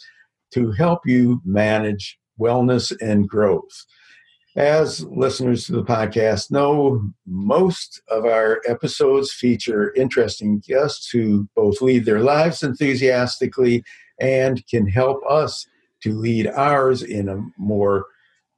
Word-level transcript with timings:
to 0.55 0.73
help 0.73 1.01
you 1.05 1.42
manage 1.45 2.19
wellness 2.41 2.97
and 3.01 3.28
growth. 3.28 3.84
As 4.56 5.05
listeners 5.05 5.67
to 5.67 5.73
the 5.73 5.84
podcast 5.84 6.50
know, 6.50 7.12
most 7.27 8.00
of 8.09 8.25
our 8.25 8.62
episodes 8.67 9.31
feature 9.33 9.92
interesting 9.94 10.62
guests 10.67 11.11
who 11.11 11.47
both 11.55 11.83
lead 11.83 12.06
their 12.06 12.20
lives 12.20 12.62
enthusiastically 12.62 13.84
and 14.19 14.67
can 14.67 14.89
help 14.89 15.20
us 15.28 15.67
to 16.02 16.12
lead 16.12 16.46
ours 16.46 17.02
in 17.02 17.28
a 17.28 17.42
more 17.56 18.06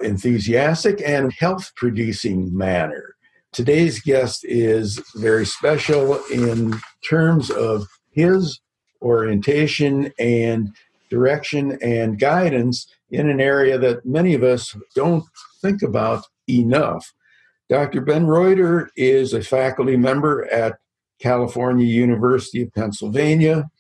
enthusiastic 0.00 1.02
and 1.06 1.32
health 1.32 1.72
producing 1.76 2.56
manner. 2.56 3.14
Today's 3.52 4.00
guest 4.00 4.44
is 4.44 5.02
very 5.16 5.44
special 5.44 6.20
in 6.32 6.80
terms 7.08 7.50
of 7.50 7.86
his 8.12 8.60
orientation 9.02 10.12
and 10.18 10.74
direction 11.10 11.76
and 11.82 12.18
guidance 12.18 12.86
in 13.10 13.28
an 13.28 13.40
area 13.40 13.76
that 13.78 14.06
many 14.06 14.34
of 14.34 14.42
us 14.42 14.76
don't 14.94 15.24
think 15.60 15.82
about 15.82 16.24
enough. 16.48 17.12
Dr. 17.68 18.00
Ben 18.00 18.26
Reuter 18.26 18.90
is 18.96 19.32
a 19.32 19.42
faculty 19.42 19.96
member 19.96 20.46
at 20.52 20.78
California 21.20 21.86
University 21.86 22.62
of 22.62 22.72
Pennsylvania. 22.72 23.70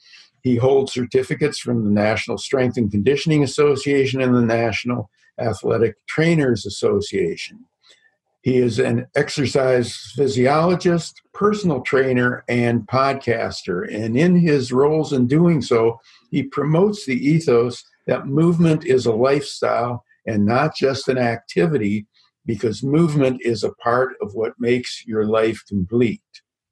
He 0.42 0.56
holds 0.56 0.92
certificates 0.92 1.58
from 1.58 1.84
the 1.84 1.90
National 1.90 2.38
Strength 2.38 2.76
and 2.76 2.90
Conditioning 2.90 3.42
Association 3.42 4.20
and 4.20 4.34
the 4.34 4.42
National 4.42 5.10
Athletic 5.38 5.94
Trainers 6.06 6.66
Association. 6.66 7.64
He 8.42 8.56
is 8.56 8.78
an 8.78 9.06
exercise 9.16 9.94
physiologist, 10.16 11.20
personal 11.34 11.82
trainer, 11.82 12.42
and 12.48 12.86
podcaster. 12.86 13.86
And 13.94 14.16
in 14.16 14.34
his 14.36 14.72
roles 14.72 15.12
in 15.12 15.26
doing 15.26 15.60
so, 15.60 16.00
he 16.30 16.44
promotes 16.44 17.04
the 17.04 17.16
ethos 17.16 17.84
that 18.06 18.26
movement 18.26 18.86
is 18.86 19.04
a 19.04 19.12
lifestyle 19.12 20.04
and 20.26 20.46
not 20.46 20.74
just 20.74 21.08
an 21.08 21.18
activity, 21.18 22.06
because 22.46 22.82
movement 22.82 23.40
is 23.42 23.62
a 23.62 23.72
part 23.74 24.14
of 24.22 24.34
what 24.34 24.54
makes 24.58 25.06
your 25.06 25.26
life 25.26 25.62
complete. 25.68 26.22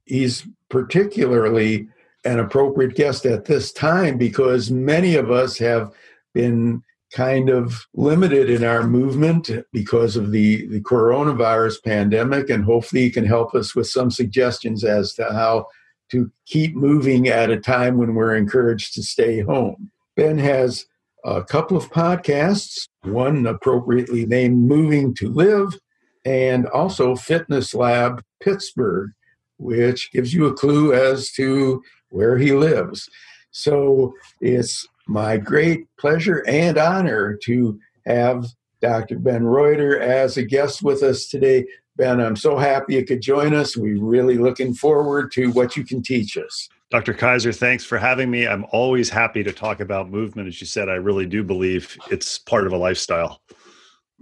He's 0.05 0.47
particularly 0.69 1.87
an 2.25 2.39
appropriate 2.39 2.95
guest 2.95 3.25
at 3.25 3.45
this 3.45 3.71
time 3.71 4.17
because 4.17 4.69
many 4.69 5.15
of 5.15 5.31
us 5.31 5.57
have 5.57 5.91
been 6.33 6.83
kind 7.13 7.49
of 7.49 7.87
limited 7.93 8.49
in 8.49 8.63
our 8.63 8.83
movement 8.83 9.49
because 9.73 10.15
of 10.15 10.31
the, 10.31 10.67
the 10.67 10.81
coronavirus 10.81 11.83
pandemic, 11.83 12.49
and 12.49 12.63
hopefully 12.63 13.03
you 13.03 13.11
can 13.11 13.25
help 13.25 13.55
us 13.55 13.75
with 13.75 13.87
some 13.87 14.11
suggestions 14.11 14.83
as 14.83 15.13
to 15.13 15.23
how 15.25 15.65
to 16.11 16.31
keep 16.45 16.75
moving 16.75 17.27
at 17.27 17.49
a 17.49 17.59
time 17.59 17.97
when 17.97 18.15
we're 18.15 18.35
encouraged 18.35 18.93
to 18.93 19.03
stay 19.03 19.41
home. 19.41 19.91
Ben 20.15 20.37
has 20.37 20.85
a 21.25 21.43
couple 21.43 21.77
of 21.77 21.91
podcasts, 21.91 22.87
one 23.03 23.45
appropriately 23.45 24.25
named 24.25 24.67
Moving 24.67 25.13
to 25.15 25.29
Live, 25.29 25.79
and 26.25 26.67
also 26.67 27.15
Fitness 27.15 27.73
Lab 27.73 28.21
Pittsburgh, 28.41 29.11
which 29.57 30.11
gives 30.11 30.33
you 30.33 30.45
a 30.45 30.53
clue 30.53 30.93
as 30.93 31.31
to 31.31 31.81
where 32.09 32.37
he 32.37 32.51
lives. 32.51 33.09
So 33.51 34.13
it's 34.41 34.87
my 35.07 35.37
great 35.37 35.87
pleasure 35.97 36.43
and 36.47 36.77
honor 36.77 37.37
to 37.43 37.79
have 38.05 38.47
Dr. 38.81 39.19
Ben 39.19 39.43
Reuter 39.43 39.99
as 39.99 40.37
a 40.37 40.43
guest 40.43 40.81
with 40.81 41.03
us 41.03 41.27
today. 41.27 41.65
Ben, 41.97 42.21
I'm 42.21 42.35
so 42.35 42.57
happy 42.57 42.95
you 42.95 43.05
could 43.05 43.21
join 43.21 43.53
us. 43.53 43.75
We're 43.75 43.99
really 43.99 44.37
looking 44.37 44.73
forward 44.73 45.31
to 45.33 45.51
what 45.51 45.75
you 45.75 45.83
can 45.83 46.01
teach 46.01 46.37
us. 46.37 46.69
Dr. 46.91 47.13
Kaiser, 47.13 47.51
thanks 47.51 47.83
for 47.83 47.97
having 47.97 48.31
me. 48.31 48.47
I'm 48.47 48.65
always 48.71 49.09
happy 49.09 49.43
to 49.43 49.51
talk 49.51 49.79
about 49.79 50.09
movement. 50.09 50.47
As 50.47 50.59
you 50.59 50.65
said, 50.65 50.89
I 50.89 50.93
really 50.93 51.25
do 51.25 51.43
believe 51.43 51.97
it's 52.09 52.39
part 52.39 52.65
of 52.65 52.73
a 52.73 52.77
lifestyle. 52.77 53.41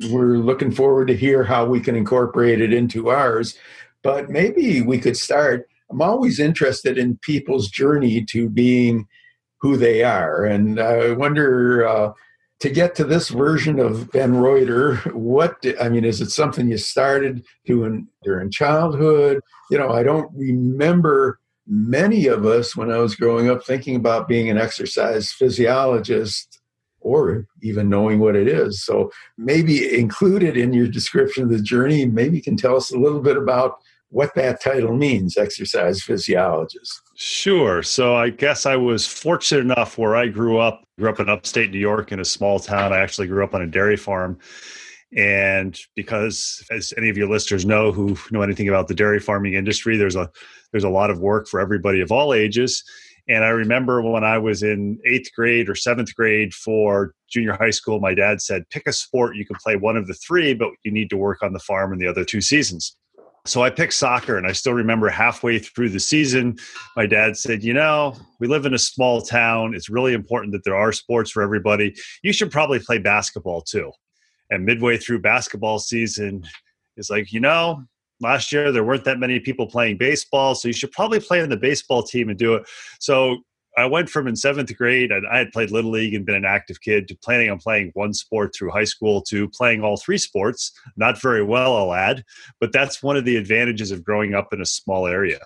We're 0.09 0.37
looking 0.37 0.71
forward 0.71 1.07
to 1.07 1.15
hear 1.15 1.43
how 1.43 1.65
we 1.65 1.79
can 1.79 1.95
incorporate 1.95 2.59
it 2.59 2.73
into 2.73 3.09
ours. 3.09 3.55
But 4.03 4.29
maybe 4.29 4.81
we 4.81 4.99
could 4.99 5.15
start 5.15 5.69
I'm 5.89 6.01
always 6.01 6.39
interested 6.39 6.97
in 6.97 7.17
people's 7.17 7.69
journey 7.69 8.23
to 8.25 8.49
being 8.49 9.07
who 9.59 9.77
they 9.77 10.03
are. 10.03 10.45
And 10.45 10.79
I 10.79 11.11
wonder 11.13 11.87
uh, 11.87 12.13
to 12.59 12.69
get 12.69 12.95
to 12.95 13.03
this 13.03 13.29
version 13.29 13.79
of 13.79 14.11
Ben 14.11 14.35
Reuter, 14.35 14.97
what, 15.13 15.63
I 15.79 15.89
mean, 15.89 16.03
is 16.03 16.21
it 16.21 16.31
something 16.31 16.69
you 16.69 16.77
started 16.77 17.45
doing 17.65 18.07
during 18.23 18.51
childhood? 18.51 19.41
You 19.69 19.77
know, 19.77 19.89
I 19.89 20.03
don't 20.03 20.31
remember 20.35 21.39
many 21.67 22.27
of 22.27 22.45
us 22.45 22.75
when 22.75 22.91
I 22.91 22.97
was 22.97 23.15
growing 23.15 23.49
up 23.49 23.63
thinking 23.63 23.95
about 23.95 24.27
being 24.27 24.49
an 24.49 24.57
exercise 24.57 25.31
physiologist 25.31 26.59
or 26.99 27.45
even 27.61 27.89
knowing 27.89 28.19
what 28.19 28.35
it 28.35 28.47
is. 28.47 28.83
So 28.83 29.11
maybe 29.37 29.97
included 29.97 30.57
in 30.57 30.73
your 30.73 30.87
description 30.87 31.43
of 31.43 31.49
the 31.49 31.61
journey, 31.61 32.05
maybe 32.05 32.37
you 32.37 32.43
can 32.43 32.57
tell 32.57 32.75
us 32.75 32.91
a 32.91 32.97
little 32.97 33.21
bit 33.21 33.37
about 33.37 33.77
what 34.09 34.33
that 34.35 34.61
title 34.61 34.95
means, 34.95 35.37
exercise 35.37 36.01
physiologist. 36.01 37.01
Sure. 37.15 37.83
So 37.83 38.15
I 38.15 38.29
guess 38.29 38.65
I 38.65 38.75
was 38.75 39.05
fortunate 39.05 39.61
enough 39.61 39.97
where 39.97 40.15
I 40.15 40.27
grew 40.27 40.59
up, 40.59 40.83
grew 40.97 41.09
up 41.09 41.19
in 41.19 41.29
upstate 41.29 41.71
New 41.71 41.79
York 41.79 42.11
in 42.11 42.19
a 42.19 42.25
small 42.25 42.59
town. 42.59 42.93
I 42.93 42.99
actually 42.99 43.27
grew 43.27 43.43
up 43.43 43.53
on 43.53 43.61
a 43.61 43.67
dairy 43.67 43.97
farm. 43.97 44.39
And 45.15 45.79
because 45.95 46.65
as 46.69 46.93
any 46.97 47.09
of 47.09 47.17
your 47.17 47.29
listeners 47.29 47.65
know 47.65 47.91
who 47.91 48.17
know 48.31 48.41
anything 48.41 48.67
about 48.67 48.87
the 48.87 48.93
dairy 48.93 49.19
farming 49.19 49.53
industry, 49.53 49.97
there's 49.97 50.17
a 50.17 50.29
there's 50.71 50.83
a 50.83 50.89
lot 50.89 51.09
of 51.09 51.19
work 51.19 51.47
for 51.47 51.59
everybody 51.59 52.01
of 52.01 52.11
all 52.11 52.33
ages. 52.33 52.83
And 53.29 53.43
I 53.43 53.49
remember 53.49 54.01
when 54.01 54.23
I 54.23 54.37
was 54.37 54.63
in 54.63 54.99
eighth 55.05 55.29
grade 55.35 55.69
or 55.69 55.75
seventh 55.75 56.15
grade 56.15 56.53
for 56.53 57.13
junior 57.29 57.53
high 57.53 57.71
school, 57.71 57.99
my 57.99 58.13
dad 58.13 58.41
said, 58.41 58.69
pick 58.69 58.87
a 58.87 58.93
sport. 58.93 59.35
You 59.35 59.45
can 59.45 59.57
play 59.61 59.75
one 59.75 59.97
of 59.97 60.07
the 60.07 60.13
three, 60.13 60.53
but 60.53 60.69
you 60.83 60.91
need 60.91 61.09
to 61.09 61.17
work 61.17 61.43
on 61.43 61.51
the 61.51 61.59
farm 61.59 61.91
in 61.91 61.99
the 61.99 62.07
other 62.07 62.23
two 62.23 62.39
seasons. 62.39 62.95
So 63.47 63.63
I 63.63 63.69
picked 63.69 63.93
soccer, 63.93 64.37
and 64.37 64.45
I 64.45 64.51
still 64.51 64.73
remember 64.73 65.07
halfway 65.07 65.59
through 65.59 65.89
the 65.89 65.99
season, 65.99 66.57
my 66.97 67.05
dad 67.05 67.37
said, 67.37 67.63
You 67.63 67.73
know, 67.73 68.13
we 68.39 68.47
live 68.47 68.65
in 68.65 68.73
a 68.73 68.79
small 68.79 69.21
town. 69.21 69.73
It's 69.73 69.89
really 69.89 70.13
important 70.13 70.51
that 70.51 70.65
there 70.65 70.75
are 70.75 70.91
sports 70.91 71.31
for 71.31 71.41
everybody. 71.41 71.95
You 72.23 72.33
should 72.33 72.51
probably 72.51 72.79
play 72.79 72.97
basketball 72.97 73.61
too. 73.61 73.91
And 74.49 74.65
midway 74.65 74.97
through 74.97 75.19
basketball 75.19 75.79
season, 75.79 76.43
it's 76.97 77.09
like, 77.09 77.31
You 77.31 77.39
know, 77.39 77.83
last 78.19 78.51
year 78.51 78.71
there 78.71 78.83
weren't 78.83 79.05
that 79.05 79.19
many 79.19 79.39
people 79.39 79.67
playing 79.67 79.97
baseball, 79.97 80.53
so 80.53 80.67
you 80.67 80.73
should 80.73 80.91
probably 80.91 81.19
play 81.19 81.39
in 81.39 81.49
the 81.49 81.57
baseball 81.57 82.03
team 82.03 82.29
and 82.29 82.37
do 82.37 82.55
it. 82.55 82.63
So 82.99 83.37
I 83.77 83.85
went 83.85 84.09
from 84.09 84.27
in 84.27 84.35
seventh 84.35 84.75
grade, 84.75 85.11
and 85.11 85.27
I 85.27 85.37
had 85.37 85.51
played 85.51 85.69
Little 85.69 85.91
League 85.91 86.15
and 86.15 86.25
been 86.25 86.35
an 86.35 86.45
active 86.45 86.81
kid, 86.81 87.07
to 87.07 87.15
planning 87.15 87.51
on 87.51 87.59
playing 87.59 87.91
one 87.93 88.11
sport 88.11 88.55
through 88.55 88.71
high 88.71 88.85
school 88.85 89.21
to 89.29 89.47
playing 89.49 89.83
all 89.83 89.97
three 89.97 90.17
sports. 90.17 90.71
Not 90.95 91.21
very 91.21 91.43
well, 91.43 91.77
I'll 91.77 91.93
add, 91.93 92.25
but 92.59 92.71
that's 92.71 93.03
one 93.03 93.17
of 93.17 93.25
the 93.25 93.35
advantages 93.35 93.91
of 93.91 94.03
growing 94.03 94.33
up 94.33 94.51
in 94.51 94.61
a 94.61 94.65
small 94.65 95.05
area. 95.05 95.39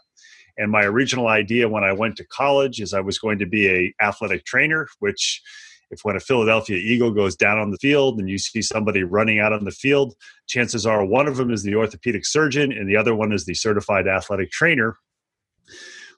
And 0.57 0.71
my 0.71 0.83
original 0.83 1.27
idea 1.27 1.67
when 1.67 1.83
I 1.83 1.91
went 1.91 2.15
to 2.17 2.25
college 2.25 2.79
is 2.79 2.93
I 2.93 3.01
was 3.01 3.19
going 3.19 3.39
to 3.39 3.45
be 3.45 3.67
a 3.67 3.93
athletic 4.01 4.45
trainer, 4.45 4.87
which 4.99 5.41
if 5.89 6.05
when 6.05 6.15
a 6.15 6.21
Philadelphia 6.21 6.77
Eagle 6.77 7.11
goes 7.11 7.35
down 7.35 7.57
on 7.57 7.71
the 7.71 7.77
field 7.77 8.17
and 8.17 8.29
you 8.29 8.37
see 8.37 8.61
somebody 8.61 9.03
running 9.03 9.39
out 9.39 9.51
on 9.51 9.65
the 9.65 9.71
field, 9.71 10.15
chances 10.47 10.85
are 10.85 11.03
one 11.03 11.27
of 11.27 11.35
them 11.35 11.51
is 11.51 11.63
the 11.63 11.75
orthopedic 11.75 12.25
surgeon 12.25 12.71
and 12.71 12.87
the 12.87 12.95
other 12.95 13.13
one 13.13 13.33
is 13.33 13.45
the 13.45 13.53
certified 13.53 14.07
athletic 14.07 14.51
trainer 14.51 14.95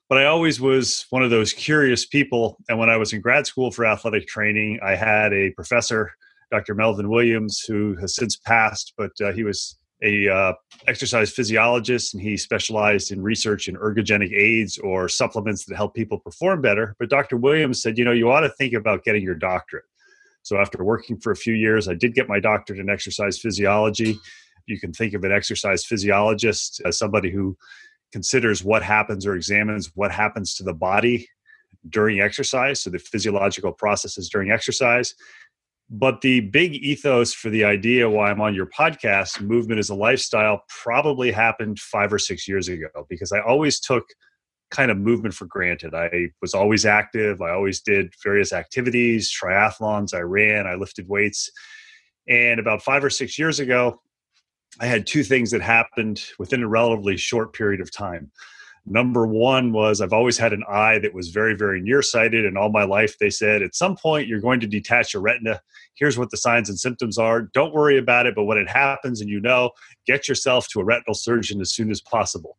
but 0.10 0.18
I 0.18 0.26
always 0.26 0.60
was 0.60 1.06
one 1.10 1.24
of 1.24 1.30
those 1.32 1.54
curious 1.54 2.06
people. 2.06 2.58
And 2.70 2.78
when 2.78 2.90
I 2.90 2.98
was 2.98 3.14
in 3.14 3.22
grad 3.22 3.48
school 3.48 3.72
for 3.72 3.86
athletic 3.86 4.28
training, 4.28 4.80
I 4.84 4.96
had 4.96 5.34
a 5.34 5.52
professor, 5.52 6.12
Dr. 6.52 6.76
Melvin 6.76 7.10
Williams, 7.10 7.64
who 7.68 7.96
has 7.96 8.16
since 8.16 8.36
passed, 8.36 8.94
but 8.98 9.12
uh, 9.22 9.32
he 9.32 9.44
was 9.44 9.78
a 10.04 10.28
uh, 10.28 10.54
exercise 10.88 11.32
physiologist 11.32 12.14
and 12.14 12.22
he 12.22 12.36
specialized 12.36 13.12
in 13.12 13.22
research 13.22 13.70
in 13.70 13.76
ergogenic 13.76 14.34
aids 14.34 14.78
or 14.78 15.08
supplements 15.08 15.66
that 15.66 15.76
help 15.76 15.96
people 15.96 16.20
perform 16.20 16.62
better. 16.62 16.96
But 17.00 17.10
Dr. 17.10 17.38
Williams 17.38 17.82
said, 17.82 17.98
you 17.98 18.04
know, 18.04 18.12
you 18.12 18.30
ought 18.30 18.42
to 18.42 18.50
think 18.50 18.74
about 18.74 19.06
getting 19.06 19.24
your 19.24 19.36
doctorate. 19.36 19.86
So 20.44 20.58
after 20.58 20.84
working 20.84 21.18
for 21.18 21.32
a 21.32 21.38
few 21.38 21.54
years, 21.54 21.88
I 21.88 21.94
did 21.94 22.14
get 22.14 22.28
my 22.28 22.42
doctorate 22.42 22.80
in 22.80 22.90
exercise 22.90 23.40
physiology. 23.40 24.20
You 24.66 24.78
can 24.78 24.92
think 24.92 25.14
of 25.14 25.24
an 25.24 25.32
exercise 25.32 25.86
physiologist 25.86 26.82
as 26.86 26.98
somebody 26.98 27.32
who 27.32 27.58
considers 28.14 28.64
what 28.64 28.84
happens 28.84 29.26
or 29.26 29.36
examines 29.36 29.92
what 29.96 30.12
happens 30.12 30.56
to 30.56 30.64
the 30.64 30.74
body 30.74 31.28
during 31.90 32.22
exercise, 32.22 32.80
so 32.80 32.90
the 32.90 33.00
physiological 33.00 33.74
processes 33.74 34.30
during 34.30 34.52
exercise. 34.52 35.14
But 35.90 36.22
the 36.22 36.40
big 36.40 36.76
ethos 36.76 37.34
for 37.34 37.50
the 37.50 37.66
idea 37.66 38.10
why 38.10 38.32
I'm 38.32 38.40
on 38.40 38.56
your 38.56 38.68
podcast, 38.68 39.42
Movement 39.42 39.80
is 39.80 39.90
a 39.90 39.96
Lifestyle, 39.96 40.64
probably 40.70 41.32
happened 41.32 41.80
five 41.80 42.14
or 42.14 42.20
six 42.20 42.48
years 42.48 42.70
ago 42.70 42.88
because 43.10 43.34
I 43.34 43.42
always 43.42 43.80
took 43.80 44.06
kind 44.72 44.92
of 44.92 44.98
movement 44.98 45.36
for 45.36 45.46
granted. 45.46 45.94
I 45.94 46.30
was 46.42 46.54
always 46.54 46.86
active. 46.86 47.42
I 47.42 47.52
always 47.52 47.82
did 47.82 48.14
various 48.24 48.54
activities, 48.54 49.32
triathlons. 49.32 50.14
I 50.14 50.22
ran, 50.22 50.66
I 50.66 50.76
lifted 50.76 51.10
weights. 51.10 51.52
And 52.28 52.60
about 52.60 52.82
five 52.82 53.04
or 53.04 53.10
six 53.10 53.38
years 53.38 53.60
ago, 53.60 54.00
I 54.80 54.88
had 54.88 55.06
two 55.06 55.24
things 55.24 55.52
that 55.52 55.62
happened 55.62 56.24
within 56.40 56.64
a 56.64 56.68
relatively 56.68 57.18
short 57.18 57.54
period 57.54 57.82
of 57.82 57.92
time. 57.92 58.32
Number 58.86 59.26
one 59.26 59.72
was 59.72 60.02
I've 60.02 60.12
always 60.12 60.38
had 60.38 60.52
an 60.52 60.64
eye 60.68 61.00
that 61.00 61.14
was 61.14 61.30
very, 61.30 61.56
very 61.56 61.80
nearsighted, 61.82 62.46
and 62.46 62.58
all 62.58 62.70
my 62.70 62.84
life 62.84 63.18
they 63.18 63.30
said 63.30 63.62
at 63.62 63.76
some 63.76 63.96
point 63.96 64.28
you're 64.28 64.42
going 64.42 64.60
to 64.60 64.68
detach 64.68 65.14
your 65.14 65.22
retina. 65.22 65.62
Here's 65.96 66.18
what 66.18 66.32
the 66.32 66.38
signs 66.38 66.68
and 66.68 66.78
symptoms 66.78 67.18
are. 67.18 67.44
Don't 67.54 67.74
worry 67.74 67.98
about 67.98 68.26
it, 68.26 68.36
but 68.36 68.44
when 68.44 68.58
it 68.58 68.68
happens 68.68 69.22
and 69.22 69.30
you 69.30 69.40
know, 69.40 69.72
get 70.06 70.28
yourself 70.28 70.68
to 70.70 70.82
a 70.82 70.84
retinal 70.84 71.14
surgeon 71.14 71.62
as 71.62 71.72
soon 71.72 71.92
as 71.92 72.02
possible. 72.02 72.58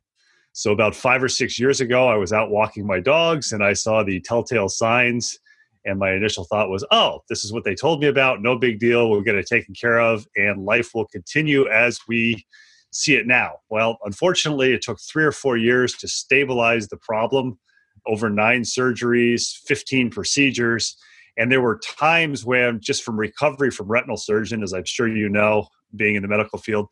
So, 0.53 0.73
about 0.73 0.95
five 0.95 1.23
or 1.23 1.29
six 1.29 1.59
years 1.59 1.81
ago, 1.83 2.09
I 2.09 2.17
was 2.17 2.33
out 2.33 2.51
walking 2.51 2.87
my 2.87 3.01
dogs 3.01 3.53
and 3.53 3.63
I 3.63 3.75
saw 3.75 4.03
the 4.03 4.21
telltale 4.21 4.69
signs. 4.69 5.39
And 5.85 5.99
my 5.99 6.13
initial 6.13 6.45
thought 6.45 6.71
was, 6.71 6.85
oh, 6.91 7.21
this 7.29 7.45
is 7.45 7.53
what 7.53 7.65
they 7.65 7.75
told 7.75 8.01
me 8.01 8.07
about. 8.07 8.41
No 8.41 8.59
big 8.59 8.79
deal. 8.79 9.11
We'll 9.11 9.21
get 9.21 9.35
it 9.35 9.47
taken 9.47 9.75
care 9.75 10.01
of, 10.01 10.27
and 10.37 10.65
life 10.65 10.91
will 10.95 11.07
continue 11.07 11.69
as 11.69 12.01
we 12.09 12.47
see 12.91 13.17
it 13.17 13.27
now. 13.27 13.57
Well, 13.71 13.99
unfortunately, 14.05 14.73
it 14.73 14.83
took 14.83 14.99
three 15.01 15.25
or 15.25 15.33
four 15.33 15.57
years 15.57 15.95
to 15.95 16.09
stabilize 16.09 16.89
the 16.89 16.97
problem 16.97 17.59
over 18.07 18.31
nine 18.31 18.63
surgeries, 18.63 19.57
15 19.67 20.11
procedures. 20.11 20.97
And 21.37 21.51
there 21.51 21.61
were 21.61 21.79
times 21.79 22.45
when, 22.45 22.81
just 22.81 23.03
from 23.03 23.19
recovery 23.19 23.71
from 23.71 23.89
retinal 23.89 24.17
surgeon, 24.17 24.63
as 24.63 24.73
I'm 24.73 24.85
sure 24.85 25.09
you 25.09 25.29
know, 25.29 25.69
being 25.97 26.15
in 26.15 26.23
the 26.23 26.29
medical 26.29 26.59
field, 26.59 26.89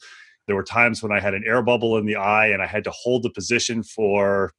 there 0.47 0.57
were 0.57 0.65
times 0.65 1.03
when 1.03 1.13
I 1.13 1.21
had 1.21 1.35
an 1.35 1.45
air 1.47 1.63
bubble 1.63 1.97
in 1.97 2.07
the 2.07 2.17
eye 2.17 2.49
and 2.49 2.61
I 2.61 2.67
had 2.67 2.85
to 2.85 2.91
hold 2.91 3.23
the 3.23 3.31
position 3.31 3.83
for 3.83 4.53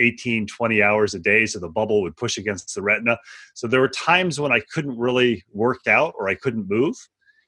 18, 0.00 0.46
20 0.46 0.82
hours 0.82 1.14
a 1.14 1.18
day 1.18 1.46
so 1.46 1.58
the 1.58 1.68
bubble 1.68 2.02
would 2.02 2.16
push 2.16 2.38
against 2.38 2.74
the 2.74 2.82
retina. 2.82 3.18
So 3.54 3.66
there 3.66 3.80
were 3.80 3.88
times 3.88 4.40
when 4.40 4.52
I 4.52 4.60
couldn't 4.72 4.98
really 4.98 5.44
work 5.52 5.86
out 5.86 6.14
or 6.18 6.28
I 6.28 6.34
couldn't 6.34 6.68
move. 6.68 6.96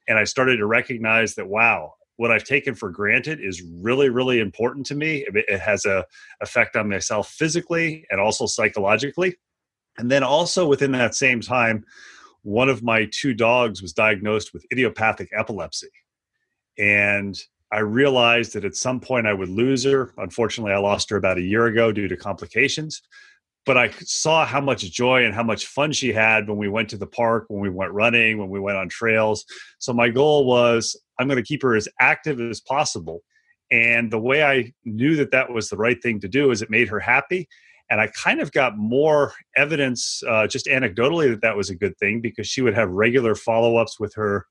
And 0.07 0.17
I 0.17 0.23
started 0.23 0.57
to 0.57 0.65
recognize 0.65 1.35
that, 1.35 1.47
wow, 1.47 1.93
what 2.15 2.31
I've 2.31 2.43
taken 2.43 2.75
for 2.75 2.89
granted 2.89 3.39
is 3.39 3.61
really, 3.61 4.09
really 4.09 4.39
important 4.39 4.85
to 4.87 4.95
me. 4.95 5.25
It 5.33 5.59
has 5.59 5.85
a 5.85 6.05
effect 6.41 6.75
on 6.75 6.89
myself 6.89 7.29
physically 7.29 8.05
and 8.09 8.19
also 8.19 8.45
psychologically. 8.45 9.37
And 9.97 10.11
then 10.11 10.23
also 10.23 10.67
within 10.67 10.91
that 10.93 11.15
same 11.15 11.41
time, 11.41 11.85
one 12.41 12.69
of 12.69 12.83
my 12.83 13.07
two 13.11 13.33
dogs 13.33 13.81
was 13.81 13.93
diagnosed 13.93 14.53
with 14.53 14.65
idiopathic 14.71 15.29
epilepsy. 15.37 15.89
And 16.77 17.39
I 17.71 17.79
realized 17.79 18.53
that 18.53 18.65
at 18.65 18.75
some 18.75 18.99
point 18.99 19.27
I 19.27 19.33
would 19.33 19.49
lose 19.49 19.83
her. 19.83 20.11
Unfortunately, 20.17 20.73
I 20.73 20.79
lost 20.79 21.09
her 21.11 21.17
about 21.17 21.37
a 21.37 21.41
year 21.41 21.67
ago 21.67 21.91
due 21.91 22.07
to 22.07 22.17
complications. 22.17 23.01
But 23.65 23.77
I 23.77 23.89
saw 23.99 24.45
how 24.45 24.61
much 24.61 24.81
joy 24.91 25.25
and 25.25 25.35
how 25.35 25.43
much 25.43 25.67
fun 25.67 25.91
she 25.91 26.11
had 26.11 26.47
when 26.47 26.57
we 26.57 26.67
went 26.67 26.89
to 26.89 26.97
the 26.97 27.05
park, 27.05 27.45
when 27.49 27.61
we 27.61 27.69
went 27.69 27.91
running, 27.91 28.39
when 28.39 28.49
we 28.49 28.59
went 28.59 28.77
on 28.77 28.89
trails. 28.89 29.45
So 29.77 29.93
my 29.93 30.09
goal 30.09 30.45
was 30.45 30.99
I'm 31.19 31.27
going 31.27 31.37
to 31.37 31.43
keep 31.43 31.61
her 31.61 31.75
as 31.75 31.87
active 31.99 32.39
as 32.41 32.61
possible. 32.61 33.21
And 33.69 34.11
the 34.11 34.19
way 34.19 34.43
I 34.43 34.73
knew 34.85 35.15
that 35.17 35.31
that 35.31 35.51
was 35.51 35.69
the 35.69 35.77
right 35.77 36.01
thing 36.01 36.19
to 36.21 36.27
do 36.27 36.49
is 36.49 36.61
it 36.61 36.71
made 36.71 36.87
her 36.87 36.99
happy. 36.99 37.47
And 37.91 38.01
I 38.01 38.07
kind 38.07 38.39
of 38.39 38.51
got 38.51 38.77
more 38.77 39.33
evidence, 39.55 40.23
uh, 40.27 40.47
just 40.47 40.65
anecdotally, 40.67 41.29
that 41.29 41.41
that 41.41 41.57
was 41.57 41.69
a 41.69 41.75
good 41.75 41.97
thing 41.97 42.21
because 42.21 42.47
she 42.47 42.61
would 42.61 42.75
have 42.75 42.89
regular 42.89 43.35
follow 43.35 43.77
ups 43.77 43.99
with 43.99 44.13
her 44.15 44.45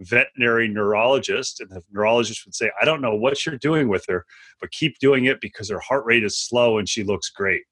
veterinary 0.00 0.68
neurologist 0.68 1.60
and 1.60 1.70
the 1.70 1.82
neurologist 1.92 2.44
would 2.44 2.54
say 2.54 2.70
i 2.80 2.84
don't 2.84 3.00
know 3.00 3.14
what 3.14 3.46
you're 3.46 3.56
doing 3.58 3.88
with 3.88 4.04
her 4.06 4.26
but 4.60 4.70
keep 4.70 4.98
doing 4.98 5.26
it 5.26 5.40
because 5.40 5.70
her 5.70 5.80
heart 5.80 6.04
rate 6.04 6.24
is 6.24 6.38
slow 6.38 6.78
and 6.78 6.88
she 6.88 7.04
looks 7.04 7.30
great. 7.30 7.62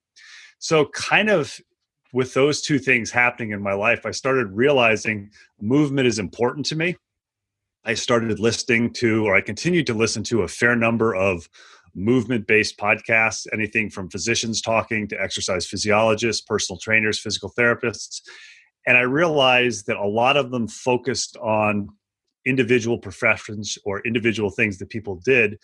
So 0.59 0.87
kind 0.87 1.31
of 1.31 1.59
with 2.13 2.33
those 2.35 2.61
two 2.61 2.79
things 2.79 3.11
happening 3.11 3.51
in 3.51 3.63
my 3.63 3.75
life 3.75 4.07
i 4.07 4.11
started 4.11 4.47
realizing 4.53 5.31
movement 5.61 6.07
is 6.07 6.19
important 6.19 6.67
to 6.67 6.77
me. 6.77 6.97
I 7.85 7.95
started 7.95 8.39
listening 8.39 8.93
to 8.95 9.27
or 9.27 9.35
i 9.35 9.41
continued 9.41 9.87
to 9.89 9.95
listen 9.95 10.23
to 10.25 10.43
a 10.43 10.49
fair 10.49 10.77
number 10.77 11.15
of 11.15 11.49
movement 11.95 12.47
based 12.47 12.77
podcasts 12.77 13.47
anything 13.53 13.89
from 13.89 14.11
physicians 14.11 14.61
talking 14.61 15.07
to 15.09 15.21
exercise 15.21 15.67
physiologists 15.67 16.43
personal 16.43 16.79
trainers 16.79 17.21
physical 17.21 17.53
therapists. 17.57 18.21
And 18.87 18.99
I 18.99 19.03
realized 19.03 19.87
that 19.87 19.97
a 19.97 20.07
lot 20.07 20.37
of 20.37 20.51
them 20.51 20.69
focused 20.69 21.37
on 21.39 21.89
individual 22.47 22.99
professions 22.99 23.79
or 23.85 24.01
individual 24.01 24.51
things 24.51 24.79
that 24.79 24.91
people 24.91 25.21
did. 25.25 25.59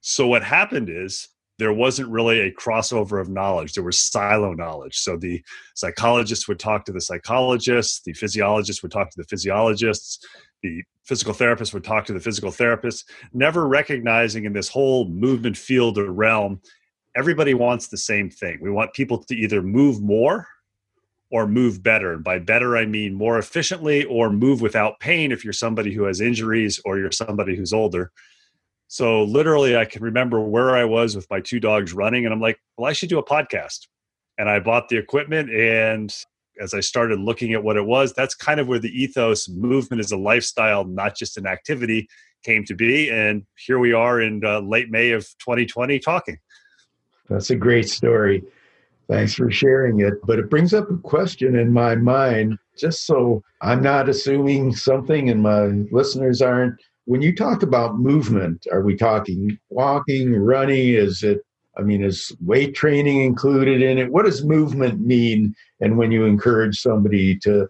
So 0.00 0.26
what 0.26 0.42
happened 0.42 0.88
is 0.88 1.28
there 1.58 1.72
wasn't 1.72 2.08
really 2.08 2.40
a 2.40 2.52
crossover 2.52 3.20
of 3.20 3.28
knowledge. 3.28 3.74
There 3.74 3.84
was 3.84 3.98
silo 3.98 4.52
knowledge. 4.52 4.98
So 4.98 5.16
the 5.16 5.42
psychologists 5.74 6.48
would 6.48 6.58
talk 6.58 6.84
to 6.86 6.92
the 6.92 7.00
psychologists, 7.00 8.00
the 8.02 8.14
physiologists 8.14 8.82
would 8.82 8.92
talk 8.92 9.10
to 9.10 9.16
the 9.16 9.28
physiologists, 9.28 10.26
the 10.62 10.82
physical 11.04 11.34
therapist 11.34 11.74
would 11.74 11.84
talk 11.84 12.04
to 12.06 12.12
the 12.12 12.20
physical 12.20 12.50
therapists, 12.50 13.04
never 13.32 13.68
recognizing 13.68 14.44
in 14.44 14.52
this 14.52 14.68
whole 14.68 15.08
movement 15.08 15.56
field 15.56 15.98
or 15.98 16.10
realm, 16.10 16.60
everybody 17.16 17.54
wants 17.54 17.88
the 17.88 17.96
same 17.96 18.30
thing. 18.30 18.58
We 18.60 18.70
want 18.70 18.92
people 18.94 19.22
to 19.24 19.34
either 19.36 19.62
move 19.62 20.00
more 20.00 20.46
or 21.32 21.48
move 21.48 21.82
better. 21.82 22.18
By 22.18 22.38
better, 22.38 22.76
I 22.76 22.84
mean 22.84 23.14
more 23.14 23.38
efficiently 23.38 24.04
or 24.04 24.30
move 24.30 24.60
without 24.60 25.00
pain 25.00 25.32
if 25.32 25.42
you're 25.42 25.54
somebody 25.54 25.92
who 25.92 26.04
has 26.04 26.20
injuries 26.20 26.78
or 26.84 26.98
you're 26.98 27.10
somebody 27.10 27.56
who's 27.56 27.72
older. 27.72 28.12
So 28.86 29.24
literally, 29.24 29.74
I 29.74 29.86
can 29.86 30.02
remember 30.02 30.38
where 30.42 30.76
I 30.76 30.84
was 30.84 31.16
with 31.16 31.26
my 31.30 31.40
two 31.40 31.58
dogs 31.58 31.94
running, 31.94 32.26
and 32.26 32.34
I'm 32.34 32.40
like, 32.40 32.60
well, 32.76 32.88
I 32.88 32.92
should 32.92 33.08
do 33.08 33.18
a 33.18 33.24
podcast. 33.24 33.86
And 34.36 34.48
I 34.50 34.60
bought 34.60 34.90
the 34.90 34.98
equipment. 34.98 35.50
And 35.50 36.14
as 36.60 36.74
I 36.74 36.80
started 36.80 37.18
looking 37.18 37.54
at 37.54 37.64
what 37.64 37.78
it 37.78 37.86
was, 37.86 38.12
that's 38.12 38.34
kind 38.34 38.60
of 38.60 38.68
where 38.68 38.78
the 38.78 38.90
ethos 38.90 39.48
movement 39.48 40.00
is 40.00 40.12
a 40.12 40.18
lifestyle, 40.18 40.84
not 40.84 41.16
just 41.16 41.38
an 41.38 41.46
activity, 41.46 42.08
came 42.44 42.64
to 42.66 42.74
be. 42.74 43.10
And 43.10 43.46
here 43.56 43.78
we 43.78 43.94
are 43.94 44.20
in 44.20 44.44
uh, 44.44 44.60
late 44.60 44.90
May 44.90 45.12
of 45.12 45.22
2020 45.38 45.98
talking. 45.98 46.38
That's 47.30 47.48
a 47.48 47.56
great 47.56 47.88
story. 47.88 48.44
Thanks 49.12 49.34
for 49.34 49.50
sharing 49.50 50.00
it. 50.00 50.14
But 50.24 50.38
it 50.38 50.48
brings 50.48 50.72
up 50.72 50.90
a 50.90 50.96
question 50.96 51.54
in 51.54 51.70
my 51.70 51.94
mind, 51.94 52.58
just 52.78 53.06
so 53.06 53.42
I'm 53.60 53.82
not 53.82 54.08
assuming 54.08 54.74
something 54.74 55.28
and 55.28 55.42
my 55.42 55.66
listeners 55.90 56.40
aren't. 56.40 56.80
When 57.04 57.20
you 57.20 57.34
talk 57.34 57.62
about 57.62 57.98
movement, 57.98 58.66
are 58.72 58.80
we 58.80 58.96
talking 58.96 59.58
walking, 59.68 60.34
running? 60.34 60.94
Is 60.94 61.22
it, 61.22 61.40
I 61.76 61.82
mean, 61.82 62.02
is 62.02 62.34
weight 62.40 62.74
training 62.74 63.22
included 63.22 63.82
in 63.82 63.98
it? 63.98 64.10
What 64.10 64.24
does 64.24 64.44
movement 64.44 65.00
mean? 65.00 65.54
And 65.80 65.98
when 65.98 66.10
you 66.10 66.24
encourage 66.24 66.80
somebody 66.80 67.36
to 67.40 67.68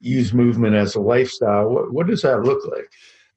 use 0.00 0.32
movement 0.32 0.76
as 0.76 0.94
a 0.94 1.00
lifestyle, 1.00 1.70
what, 1.70 1.92
what 1.92 2.06
does 2.06 2.22
that 2.22 2.42
look 2.42 2.64
like? 2.66 2.90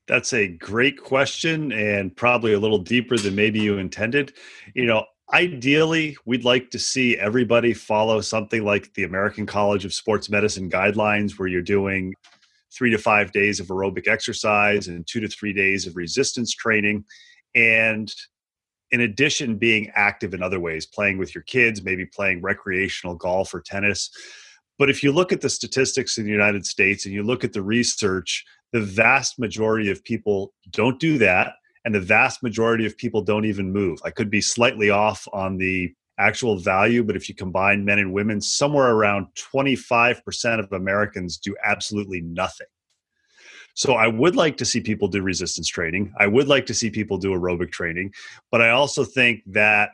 That's 0.06 0.34
a 0.34 0.48
great 0.48 1.02
question 1.02 1.72
and 1.72 2.16
probably 2.16 2.54
a 2.54 2.60
little 2.60 2.78
deeper 2.78 3.18
than 3.18 3.36
maybe 3.36 3.60
you 3.60 3.78
intended. 3.78 4.34
You 4.74 4.86
know, 4.86 5.06
ideally 5.34 6.16
we'd 6.26 6.46
like 6.46 6.72
to 6.72 6.80
see 6.80 7.18
everybody 7.18 7.74
follow 7.74 8.22
something 8.22 8.64
like 8.64 8.94
the 8.94 9.04
american 9.04 9.46
college 9.46 9.84
of 9.84 9.94
sports 9.94 10.30
medicine 10.30 10.70
guidelines 10.70 11.38
where 11.38 11.50
you're 11.50 11.62
doing 11.62 12.14
three 12.78 12.92
to 12.92 12.98
five 12.98 13.32
days 13.32 13.60
of 13.60 13.68
aerobic 13.68 14.08
exercise 14.08 14.88
and 14.88 15.06
two 15.08 15.20
to 15.20 15.28
three 15.28 15.54
days 15.54 15.88
of 15.88 15.96
resistance 15.96 16.54
training. 16.54 17.04
And 17.56 18.14
in 18.92 19.02
addition 19.02 19.58
being 19.58 19.92
active 19.96 20.34
in 20.34 20.42
other 20.42 20.60
ways 20.60 20.86
playing 20.86 21.18
with 21.18 21.36
your 21.36 21.44
kids 21.44 21.84
maybe 21.84 22.06
playing 22.06 22.42
recreational 22.42 23.16
golf 23.16 23.54
or 23.54 23.62
tennis. 23.62 24.10
But 24.80 24.90
if 24.90 25.04
you 25.04 25.12
look 25.12 25.34
at 25.34 25.42
the 25.42 25.50
statistics 25.50 26.18
in 26.18 26.24
the 26.24 26.32
united 26.32 26.66
states 26.66 27.06
and 27.06 27.14
you 27.14 27.24
look 27.24 27.44
at 27.44 27.52
the 27.52 27.62
research 27.62 28.46
the 28.72 28.82
vast 28.82 29.40
majority 29.40 29.90
of 29.90 30.04
people 30.04 30.54
don't 30.72 31.00
do 31.00 31.18
that 31.18 31.54
and 31.88 31.96
the 31.96 32.01
vast 32.01 32.44
majority 32.44 32.86
of 32.86 32.98
people 32.98 33.22
don't 33.22 33.46
even 33.46 33.72
move. 33.72 34.01
I 34.03 34.10
could 34.10 34.29
be 34.29 34.41
slightly 34.41 34.89
off 34.89 35.25
on 35.32 35.56
the 35.56 35.94
actual 36.20 36.58
value, 36.58 37.01
but 37.01 37.15
if 37.15 37.29
you 37.29 37.34
combine 37.34 37.86
men 37.86 37.98
and 37.98 38.12
women, 38.12 38.41
somewhere 38.41 38.91
around 38.91 39.27
25% 39.53 40.60
of 40.60 40.74
Americans 40.74 41.38
do 41.38 41.56
absolutely 41.63 42.20
nothing. 42.20 42.67
So 43.74 43.94
I 43.94 44.08
would 44.08 44.36
like 44.36 44.58
to 44.58 44.65
see 44.65 44.82
people 44.82 45.08
do 45.08 45.22
resistance 45.22 45.70
training. 45.70 46.12
I 46.20 46.27
would 46.27 46.50
like 46.50 46.65
to 46.65 46.74
see 46.74 46.89
people 46.89 47.17
do 47.17 47.32
aerobic 47.32 47.72
training, 47.72 48.12
but 48.51 48.62
I 48.62 48.72
also 48.72 49.06
think 49.06 49.44
that 49.46 49.91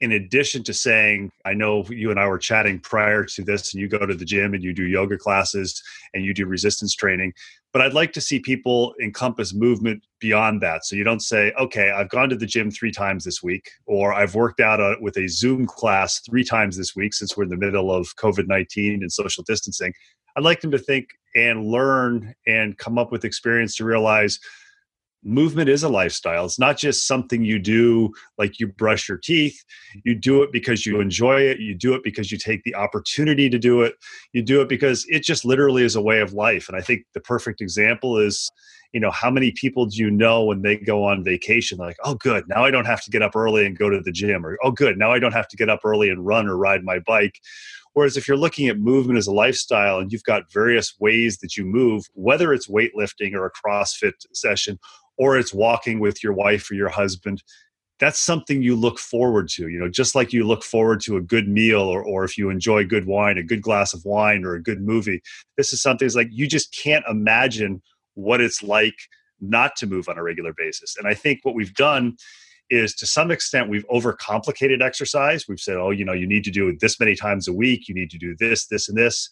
in 0.00 0.12
addition 0.12 0.62
to 0.64 0.74
saying, 0.74 1.30
I 1.44 1.54
know 1.54 1.84
you 1.88 2.10
and 2.10 2.20
I 2.20 2.28
were 2.28 2.38
chatting 2.38 2.78
prior 2.80 3.24
to 3.24 3.42
this, 3.42 3.72
and 3.72 3.80
you 3.80 3.88
go 3.88 4.04
to 4.04 4.14
the 4.14 4.24
gym 4.24 4.52
and 4.52 4.62
you 4.62 4.74
do 4.74 4.86
yoga 4.86 5.16
classes 5.16 5.82
and 6.12 6.24
you 6.24 6.34
do 6.34 6.46
resistance 6.46 6.94
training. 6.94 7.32
But 7.72 7.82
I'd 7.82 7.94
like 7.94 8.12
to 8.14 8.20
see 8.20 8.38
people 8.38 8.94
encompass 9.02 9.54
movement 9.54 10.02
beyond 10.20 10.62
that. 10.62 10.84
So 10.84 10.96
you 10.96 11.04
don't 11.04 11.22
say, 11.22 11.52
okay, 11.58 11.90
I've 11.90 12.10
gone 12.10 12.28
to 12.28 12.36
the 12.36 12.46
gym 12.46 12.70
three 12.70 12.90
times 12.90 13.24
this 13.24 13.42
week, 13.42 13.70
or 13.86 14.12
I've 14.12 14.34
worked 14.34 14.60
out 14.60 14.80
a, 14.80 14.96
with 15.00 15.16
a 15.16 15.28
Zoom 15.28 15.66
class 15.66 16.20
three 16.20 16.44
times 16.44 16.76
this 16.76 16.94
week 16.94 17.14
since 17.14 17.36
we're 17.36 17.44
in 17.44 17.50
the 17.50 17.56
middle 17.56 17.90
of 17.90 18.06
COVID 18.16 18.48
19 18.48 19.02
and 19.02 19.12
social 19.12 19.44
distancing. 19.44 19.92
I'd 20.36 20.44
like 20.44 20.60
them 20.60 20.70
to 20.72 20.78
think 20.78 21.06
and 21.34 21.66
learn 21.66 22.34
and 22.46 22.76
come 22.76 22.98
up 22.98 23.12
with 23.12 23.24
experience 23.24 23.76
to 23.76 23.84
realize 23.84 24.38
movement 25.26 25.68
is 25.68 25.82
a 25.82 25.88
lifestyle. 25.88 26.44
It's 26.44 26.58
not 26.58 26.78
just 26.78 27.06
something 27.06 27.44
you 27.44 27.58
do 27.58 28.12
like 28.38 28.60
you 28.60 28.68
brush 28.68 29.08
your 29.08 29.18
teeth. 29.18 29.62
You 30.04 30.14
do 30.14 30.42
it 30.42 30.52
because 30.52 30.86
you 30.86 31.00
enjoy 31.00 31.40
it. 31.42 31.58
You 31.58 31.74
do 31.74 31.94
it 31.94 32.02
because 32.04 32.30
you 32.30 32.38
take 32.38 32.62
the 32.62 32.74
opportunity 32.74 33.50
to 33.50 33.58
do 33.58 33.82
it. 33.82 33.96
You 34.32 34.42
do 34.42 34.62
it 34.62 34.68
because 34.68 35.04
it 35.08 35.24
just 35.24 35.44
literally 35.44 35.82
is 35.82 35.96
a 35.96 36.00
way 36.00 36.20
of 36.20 36.32
life. 36.32 36.68
And 36.68 36.78
I 36.78 36.80
think 36.80 37.02
the 37.12 37.20
perfect 37.20 37.60
example 37.60 38.18
is, 38.18 38.50
you 38.92 39.00
know, 39.00 39.10
how 39.10 39.30
many 39.30 39.50
people 39.50 39.86
do 39.86 39.96
you 39.96 40.10
know 40.10 40.44
when 40.44 40.62
they 40.62 40.76
go 40.76 41.04
on 41.04 41.24
vacation? 41.24 41.78
They're 41.78 41.88
Like, 41.88 41.98
oh, 42.04 42.14
good, 42.14 42.44
now 42.48 42.64
I 42.64 42.70
don't 42.70 42.86
have 42.86 43.02
to 43.02 43.10
get 43.10 43.22
up 43.22 43.34
early 43.34 43.66
and 43.66 43.76
go 43.76 43.90
to 43.90 44.00
the 44.00 44.12
gym, 44.12 44.46
or 44.46 44.56
oh, 44.62 44.70
good, 44.70 44.96
now 44.96 45.12
I 45.12 45.18
don't 45.18 45.32
have 45.32 45.48
to 45.48 45.56
get 45.56 45.68
up 45.68 45.80
early 45.84 46.08
and 46.08 46.24
run 46.24 46.46
or 46.46 46.56
ride 46.56 46.84
my 46.84 47.00
bike. 47.00 47.40
Whereas 47.94 48.16
if 48.16 48.28
you're 48.28 48.36
looking 48.36 48.68
at 48.68 48.78
movement 48.78 49.18
as 49.18 49.26
a 49.26 49.32
lifestyle 49.32 49.98
and 49.98 50.12
you've 50.12 50.22
got 50.22 50.52
various 50.52 50.94
ways 51.00 51.38
that 51.38 51.56
you 51.56 51.64
move, 51.64 52.04
whether 52.12 52.52
it's 52.52 52.68
weightlifting 52.68 53.32
or 53.32 53.46
a 53.46 53.50
CrossFit 53.50 54.12
session 54.34 54.78
or 55.18 55.36
it's 55.36 55.54
walking 55.54 56.00
with 56.00 56.22
your 56.22 56.32
wife 56.32 56.70
or 56.70 56.74
your 56.74 56.88
husband 56.88 57.42
that's 57.98 58.18
something 58.20 58.62
you 58.62 58.76
look 58.76 58.98
forward 58.98 59.48
to 59.48 59.68
you 59.68 59.78
know 59.78 59.88
just 59.88 60.14
like 60.14 60.32
you 60.32 60.44
look 60.44 60.62
forward 60.62 61.00
to 61.00 61.16
a 61.16 61.20
good 61.20 61.48
meal 61.48 61.80
or, 61.80 62.02
or 62.02 62.24
if 62.24 62.36
you 62.36 62.50
enjoy 62.50 62.84
good 62.84 63.06
wine 63.06 63.38
a 63.38 63.42
good 63.42 63.62
glass 63.62 63.94
of 63.94 64.04
wine 64.04 64.44
or 64.44 64.54
a 64.54 64.62
good 64.62 64.80
movie. 64.80 65.22
This 65.56 65.72
is 65.72 65.80
something 65.80 66.06
that's 66.06 66.14
like 66.14 66.28
you 66.30 66.46
just 66.46 66.76
can't 66.76 67.04
imagine 67.08 67.82
what 68.14 68.40
it's 68.40 68.62
like 68.62 68.96
not 69.40 69.76
to 69.76 69.86
move 69.86 70.08
on 70.08 70.18
a 70.18 70.22
regular 70.22 70.52
basis. 70.56 70.96
And 70.96 71.06
i 71.06 71.14
think 71.14 71.40
what 71.42 71.54
we've 71.54 71.74
done 71.74 72.16
is 72.68 72.94
to 72.96 73.06
some 73.06 73.30
extent 73.30 73.68
we've 73.68 73.86
overcomplicated 73.88 74.82
exercise. 74.82 75.46
We've 75.48 75.60
said 75.60 75.76
oh 75.76 75.90
you 75.90 76.04
know 76.04 76.12
you 76.12 76.26
need 76.26 76.44
to 76.44 76.50
do 76.50 76.68
it 76.68 76.80
this 76.80 77.00
many 77.00 77.14
times 77.14 77.48
a 77.48 77.52
week. 77.52 77.88
You 77.88 77.94
need 77.94 78.10
to 78.10 78.18
do 78.18 78.36
this 78.38 78.66
this 78.66 78.88
and 78.88 78.98
this. 78.98 79.30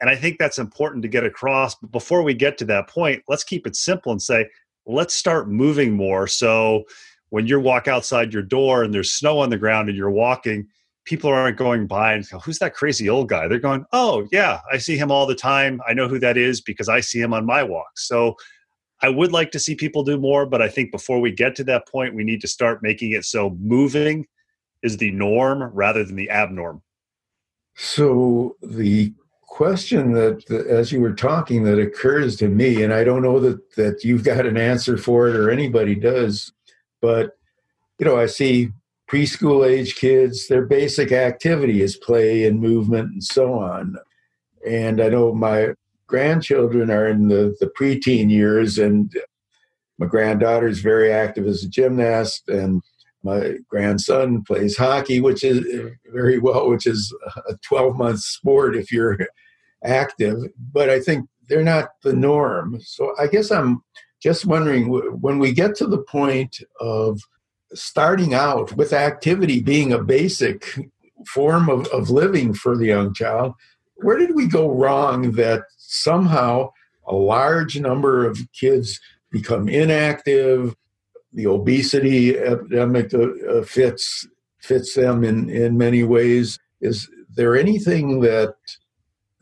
And 0.00 0.08
i 0.10 0.16
think 0.16 0.38
that's 0.38 0.58
important 0.58 1.02
to 1.02 1.08
get 1.08 1.24
across. 1.24 1.74
But 1.74 1.92
before 1.92 2.22
we 2.22 2.34
get 2.34 2.56
to 2.58 2.64
that 2.66 2.88
point 2.88 3.22
let's 3.28 3.44
keep 3.44 3.66
it 3.66 3.76
simple 3.76 4.12
and 4.12 4.22
say 4.22 4.46
let's 4.86 5.14
start 5.14 5.48
moving 5.48 5.92
more. 5.92 6.26
So 6.26 6.84
when 7.30 7.46
you 7.46 7.60
walk 7.60 7.88
outside 7.88 8.32
your 8.32 8.42
door 8.42 8.82
and 8.82 8.92
there's 8.92 9.12
snow 9.12 9.38
on 9.38 9.50
the 9.50 9.58
ground 9.58 9.88
and 9.88 9.96
you're 9.96 10.10
walking, 10.10 10.66
people 11.04 11.30
aren't 11.30 11.56
going 11.56 11.86
by 11.86 12.12
and 12.12 12.28
go, 12.28 12.38
who's 12.38 12.58
that 12.58 12.74
crazy 12.74 13.08
old 13.08 13.28
guy? 13.28 13.48
They're 13.48 13.58
going, 13.58 13.84
oh, 13.92 14.28
yeah, 14.30 14.60
I 14.70 14.78
see 14.78 14.96
him 14.96 15.10
all 15.10 15.26
the 15.26 15.34
time. 15.34 15.80
I 15.88 15.94
know 15.94 16.08
who 16.08 16.18
that 16.20 16.36
is 16.36 16.60
because 16.60 16.88
I 16.88 17.00
see 17.00 17.20
him 17.20 17.32
on 17.34 17.46
my 17.46 17.62
walks. 17.62 18.06
So 18.06 18.36
I 19.00 19.08
would 19.08 19.32
like 19.32 19.50
to 19.52 19.58
see 19.58 19.74
people 19.74 20.04
do 20.04 20.18
more, 20.18 20.46
but 20.46 20.62
I 20.62 20.68
think 20.68 20.92
before 20.92 21.20
we 21.20 21.32
get 21.32 21.56
to 21.56 21.64
that 21.64 21.88
point, 21.88 22.14
we 22.14 22.22
need 22.22 22.40
to 22.42 22.48
start 22.48 22.82
making 22.82 23.12
it 23.12 23.24
so 23.24 23.56
moving 23.60 24.26
is 24.82 24.98
the 24.98 25.10
norm 25.10 25.62
rather 25.74 26.04
than 26.04 26.16
the 26.16 26.28
abnorm. 26.30 26.82
So 27.74 28.56
the 28.62 29.12
question 29.52 30.12
that, 30.12 30.50
as 30.50 30.90
you 30.90 30.98
were 30.98 31.12
talking, 31.12 31.62
that 31.62 31.78
occurs 31.78 32.36
to 32.36 32.48
me, 32.48 32.82
and 32.82 32.90
I 32.90 33.04
don't 33.04 33.20
know 33.20 33.38
that 33.38 33.74
that 33.76 34.02
you've 34.02 34.24
got 34.24 34.46
an 34.46 34.56
answer 34.56 34.96
for 34.96 35.28
it 35.28 35.36
or 35.36 35.50
anybody 35.50 35.94
does, 35.94 36.50
but 37.02 37.32
you 37.98 38.06
know, 38.06 38.18
I 38.18 38.26
see 38.26 38.70
preschool 39.10 39.68
age 39.68 39.96
kids. 39.96 40.48
Their 40.48 40.64
basic 40.64 41.12
activity 41.12 41.82
is 41.82 41.96
play 41.98 42.46
and 42.46 42.60
movement 42.60 43.12
and 43.12 43.22
so 43.22 43.52
on. 43.52 43.96
And 44.66 45.02
I 45.02 45.10
know 45.10 45.34
my 45.34 45.74
grandchildren 46.06 46.90
are 46.90 47.06
in 47.06 47.28
the 47.28 47.54
the 47.60 47.70
preteen 47.78 48.30
years, 48.30 48.78
and 48.78 49.12
my 49.98 50.06
granddaughter 50.06 50.66
is 50.66 50.80
very 50.80 51.12
active 51.12 51.46
as 51.46 51.62
a 51.62 51.68
gymnast, 51.68 52.48
and 52.48 52.80
my 53.22 53.58
grandson 53.68 54.44
plays 54.44 54.78
hockey, 54.78 55.20
which 55.20 55.44
is 55.44 55.60
very 56.06 56.38
well, 56.38 56.70
which 56.70 56.86
is 56.86 57.14
a 57.50 57.54
12 57.68 57.98
month 57.98 58.20
sport 58.20 58.74
if 58.74 58.90
you're 58.90 59.18
active, 59.84 60.36
but 60.72 60.88
I 60.88 61.00
think 61.00 61.28
they're 61.48 61.64
not 61.64 61.90
the 62.02 62.12
norm. 62.12 62.80
So 62.80 63.14
I 63.18 63.26
guess 63.26 63.50
I'm 63.50 63.82
just 64.22 64.46
wondering 64.46 64.86
when 65.20 65.38
we 65.38 65.52
get 65.52 65.74
to 65.76 65.86
the 65.86 65.98
point 65.98 66.58
of 66.80 67.20
starting 67.74 68.34
out 68.34 68.76
with 68.76 68.92
activity 68.92 69.60
being 69.60 69.92
a 69.92 70.02
basic 70.02 70.78
form 71.26 71.68
of, 71.68 71.86
of 71.88 72.10
living 72.10 72.54
for 72.54 72.76
the 72.76 72.86
young 72.86 73.14
child, 73.14 73.54
where 73.96 74.18
did 74.18 74.34
we 74.34 74.46
go 74.46 74.70
wrong 74.70 75.32
that 75.32 75.62
somehow 75.78 76.70
a 77.06 77.14
large 77.14 77.78
number 77.78 78.26
of 78.26 78.38
kids 78.58 79.00
become 79.30 79.68
inactive? 79.68 80.74
The 81.32 81.46
obesity 81.46 82.38
epidemic 82.38 83.12
uh, 83.14 83.62
fits 83.62 84.26
fits 84.60 84.94
them 84.94 85.24
in, 85.24 85.50
in 85.50 85.76
many 85.76 86.04
ways. 86.04 86.58
Is 86.80 87.08
there 87.34 87.56
anything 87.56 88.20
that 88.20 88.54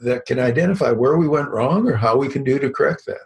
that 0.00 0.26
can 0.26 0.38
identify 0.38 0.90
where 0.90 1.16
we 1.16 1.28
went 1.28 1.50
wrong 1.50 1.88
or 1.88 1.94
how 1.94 2.16
we 2.16 2.28
can 2.28 2.42
do 2.42 2.58
to 2.58 2.70
correct 2.70 3.06
that? 3.06 3.18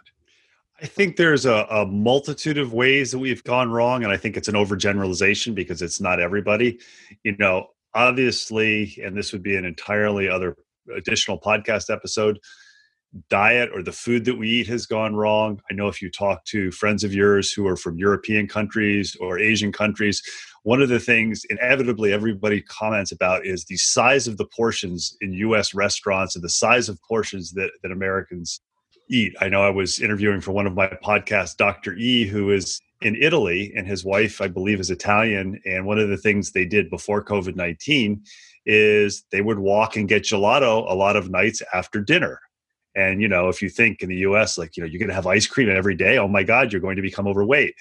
I 0.81 0.87
think 0.87 1.15
there's 1.15 1.45
a, 1.45 1.65
a, 1.69 1.85
multitude 1.85 2.57
of 2.57 2.73
ways 2.73 3.11
that 3.11 3.19
we've 3.19 3.43
gone 3.45 3.71
wrong, 3.71 4.03
and 4.03 4.11
I 4.11 4.17
think 4.17 4.35
it's 4.35 4.49
an 4.49 4.55
overgeneralization 4.55 5.55
because 5.55 5.81
it's 5.81 6.01
not 6.01 6.19
everybody. 6.19 6.79
You 7.23 7.37
know, 7.37 7.67
obviously, 7.93 8.99
and 9.01 9.15
this 9.17 9.31
would 9.31 9.41
be 9.41 9.55
an 9.55 9.63
entirely 9.63 10.27
other 10.27 10.57
additional 10.95 11.39
podcast 11.39 11.91
episode. 11.91 12.39
Diet 13.29 13.69
or 13.73 13.81
the 13.81 13.93
food 13.93 14.25
that 14.25 14.37
we 14.37 14.49
eat 14.49 14.67
has 14.67 14.85
gone 14.85 15.15
wrong. 15.15 15.61
I 15.71 15.73
know 15.73 15.87
if 15.87 16.01
you 16.01 16.11
talk 16.11 16.43
to 16.45 16.71
friends 16.71 17.05
of 17.05 17.13
yours 17.13 17.53
who 17.53 17.65
are 17.65 17.77
from 17.77 17.97
European 17.97 18.47
countries 18.47 19.15
or 19.21 19.39
Asian 19.39 19.71
countries, 19.71 20.21
one 20.65 20.81
of 20.81 20.89
the 20.89 20.99
things 20.99 21.45
inevitably 21.51 22.11
everybody 22.11 22.59
comments 22.59 23.11
about 23.11 23.45
is 23.45 23.65
the 23.65 23.77
size 23.77 24.27
of 24.27 24.37
the 24.37 24.47
portions 24.47 25.15
in 25.21 25.31
US 25.31 25.75
restaurants 25.75 26.35
and 26.35 26.43
the 26.43 26.49
size 26.49 26.89
of 26.89 26.99
portions 27.07 27.51
that, 27.51 27.69
that 27.83 27.91
Americans 27.91 28.61
eat. 29.07 29.35
I 29.39 29.47
know 29.47 29.61
I 29.61 29.69
was 29.69 29.99
interviewing 29.99 30.41
for 30.41 30.53
one 30.53 30.65
of 30.65 30.73
my 30.73 30.87
podcasts 30.87 31.55
Dr. 31.55 31.93
E, 31.93 32.25
who 32.25 32.49
is 32.49 32.81
in 33.01 33.15
Italy, 33.15 33.73
and 33.77 33.85
his 33.85 34.03
wife, 34.03 34.41
I 34.41 34.47
believe, 34.47 34.79
is 34.79 34.89
Italian. 34.89 35.61
And 35.67 35.85
one 35.85 35.99
of 35.99 36.09
the 36.09 36.17
things 36.17 36.51
they 36.51 36.65
did 36.65 36.89
before 36.89 37.23
COVID 37.23 37.55
19 37.55 38.23
is 38.65 39.23
they 39.31 39.41
would 39.41 39.59
walk 39.59 39.97
and 39.97 40.09
get 40.09 40.23
gelato 40.23 40.89
a 40.89 40.95
lot 40.95 41.15
of 41.15 41.29
nights 41.29 41.61
after 41.75 42.01
dinner. 42.01 42.39
And, 42.95 43.21
you 43.21 43.27
know, 43.27 43.49
if 43.49 43.61
you 43.61 43.69
think 43.69 44.01
in 44.01 44.09
the 44.09 44.25
US, 44.29 44.57
like, 44.57 44.75
you 44.75 44.81
know, 44.81 44.89
you're 44.89 44.97
going 44.97 45.09
to 45.09 45.13
have 45.15 45.27
ice 45.27 45.45
cream 45.45 45.69
every 45.69 45.95
day, 45.95 46.17
oh 46.17 46.27
my 46.27 46.41
God, 46.41 46.71
you're 46.71 46.81
going 46.81 46.95
to 46.95 47.03
become 47.03 47.27
overweight. 47.27 47.75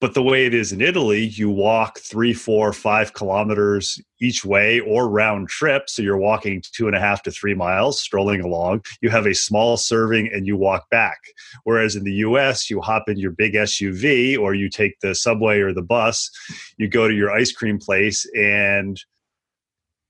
But 0.00 0.14
the 0.14 0.22
way 0.22 0.46
it 0.46 0.54
is 0.54 0.72
in 0.72 0.80
Italy, 0.80 1.26
you 1.26 1.50
walk 1.50 1.98
three, 1.98 2.32
four, 2.32 2.72
five 2.72 3.14
kilometers 3.14 4.00
each 4.20 4.44
way 4.44 4.78
or 4.80 5.08
round 5.08 5.48
trip. 5.48 5.88
So 5.88 6.02
you're 6.02 6.16
walking 6.16 6.62
two 6.72 6.86
and 6.86 6.94
a 6.94 7.00
half 7.00 7.22
to 7.24 7.32
three 7.32 7.54
miles, 7.54 8.00
strolling 8.00 8.40
along. 8.40 8.82
You 9.00 9.10
have 9.10 9.26
a 9.26 9.34
small 9.34 9.76
serving 9.76 10.30
and 10.32 10.46
you 10.46 10.56
walk 10.56 10.88
back. 10.90 11.18
Whereas 11.64 11.96
in 11.96 12.04
the 12.04 12.12
US, 12.12 12.70
you 12.70 12.80
hop 12.80 13.08
in 13.08 13.18
your 13.18 13.32
big 13.32 13.54
SUV 13.54 14.38
or 14.38 14.54
you 14.54 14.70
take 14.70 15.00
the 15.00 15.16
subway 15.16 15.58
or 15.58 15.72
the 15.72 15.82
bus, 15.82 16.30
you 16.76 16.88
go 16.88 17.08
to 17.08 17.14
your 17.14 17.32
ice 17.32 17.50
cream 17.50 17.78
place 17.78 18.24
and 18.36 19.02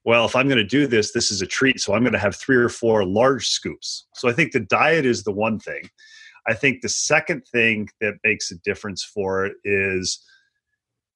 well, 0.05 0.25
if 0.25 0.35
I'm 0.35 0.49
going 0.49 0.57
to 0.57 0.65
do 0.65 0.87
this, 0.87 1.13
this 1.13 1.31
is 1.31 1.43
a 1.43 1.47
treat. 1.47 1.81
So 1.81 1.93
I'm 1.93 2.03
going 2.03 2.15
to 2.15 2.19
have 2.19 2.35
three 2.35 2.57
or 2.57 2.71
four 2.71 3.05
large 3.05 3.49
scoops. 3.49 4.07
So 4.15 4.27
I 4.27 4.33
think 4.33 4.53
the 4.53 4.61
diet 4.61 5.05
is 5.05 5.23
the 5.23 5.33
one 5.33 5.59
thing. 5.59 5.83
I 6.49 6.55
think 6.55 6.81
the 6.81 6.89
second 6.89 7.47
thing 7.47 7.91
that 8.01 8.15
makes 8.25 8.51
a 8.51 8.59
difference 8.59 9.05
for 9.05 9.45
it 9.45 9.57
is 9.65 10.25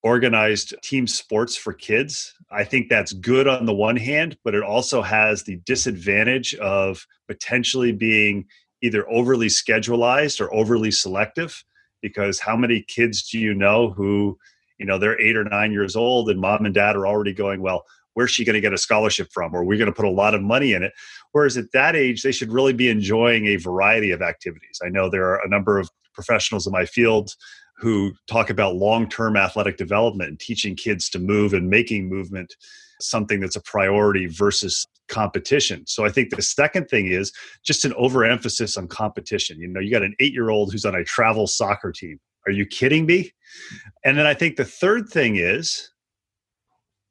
organized 0.03 0.75
team 0.83 1.07
sports 1.07 1.55
for 1.55 1.73
kids. 1.73 2.33
I 2.51 2.63
think 2.63 2.89
that's 2.89 3.13
good 3.13 3.47
on 3.47 3.65
the 3.65 3.73
one 3.73 3.95
hand, 3.95 4.37
but 4.43 4.53
it 4.53 4.61
also 4.61 5.01
has 5.01 5.43
the 5.43 5.55
disadvantage 5.65 6.53
of 6.55 7.07
potentially 7.27 7.93
being 7.93 8.45
either 8.83 9.09
overly 9.09 9.47
schedulized 9.47 10.39
or 10.39 10.53
overly 10.53 10.91
selective 10.91 11.63
because 12.01 12.39
how 12.39 12.55
many 12.55 12.81
kids 12.81 13.29
do 13.29 13.39
you 13.39 13.53
know 13.53 13.89
who 13.89 14.37
you 14.77 14.85
know 14.85 14.97
they're 14.97 15.19
8 15.19 15.37
or 15.37 15.45
9 15.45 15.71
years 15.71 15.95
old 15.95 16.29
and 16.29 16.39
mom 16.39 16.65
and 16.65 16.75
dad 16.75 16.95
are 16.97 17.07
already 17.07 17.33
going 17.33 17.61
well 17.61 17.85
where's 18.13 18.31
she 18.31 18.45
going 18.45 18.53
to 18.53 18.61
get 18.61 18.73
a 18.73 18.77
scholarship 18.77 19.29
from 19.31 19.53
or 19.53 19.63
we're 19.63 19.77
going 19.77 19.91
to 19.91 19.95
put 19.95 20.05
a 20.05 20.09
lot 20.09 20.33
of 20.33 20.41
money 20.41 20.73
in 20.73 20.83
it 20.83 20.93
whereas 21.31 21.57
at 21.57 21.71
that 21.73 21.95
age 21.95 22.23
they 22.23 22.31
should 22.31 22.51
really 22.51 22.73
be 22.73 22.89
enjoying 22.89 23.47
a 23.47 23.55
variety 23.57 24.11
of 24.11 24.21
activities 24.21 24.79
i 24.83 24.89
know 24.89 25.09
there 25.09 25.25
are 25.25 25.45
a 25.45 25.49
number 25.49 25.79
of 25.79 25.89
professionals 26.13 26.67
in 26.67 26.73
my 26.73 26.85
field 26.85 27.35
who 27.77 28.13
talk 28.27 28.49
about 28.49 28.75
long-term 28.75 29.35
athletic 29.35 29.77
development 29.77 30.29
and 30.29 30.39
teaching 30.39 30.75
kids 30.75 31.09
to 31.09 31.19
move 31.19 31.53
and 31.53 31.69
making 31.69 32.07
movement 32.07 32.55
something 33.01 33.39
that's 33.39 33.55
a 33.55 33.61
priority 33.61 34.27
versus 34.27 34.87
competition. 35.09 35.85
So 35.85 36.05
I 36.05 36.09
think 36.09 36.29
the 36.29 36.41
second 36.41 36.87
thing 36.87 37.07
is 37.07 37.31
just 37.63 37.83
an 37.85 37.93
overemphasis 37.93 38.77
on 38.77 38.87
competition. 38.87 39.59
You 39.59 39.67
know, 39.67 39.79
you 39.79 39.91
got 39.91 40.03
an 40.03 40.15
8-year-old 40.21 40.71
who's 40.71 40.85
on 40.85 40.95
a 40.95 41.03
travel 41.03 41.47
soccer 41.47 41.91
team. 41.91 42.19
Are 42.45 42.51
you 42.51 42.65
kidding 42.65 43.05
me? 43.05 43.33
And 44.03 44.17
then 44.17 44.25
I 44.25 44.33
think 44.33 44.55
the 44.55 44.65
third 44.65 45.09
thing 45.09 45.35
is 45.35 45.89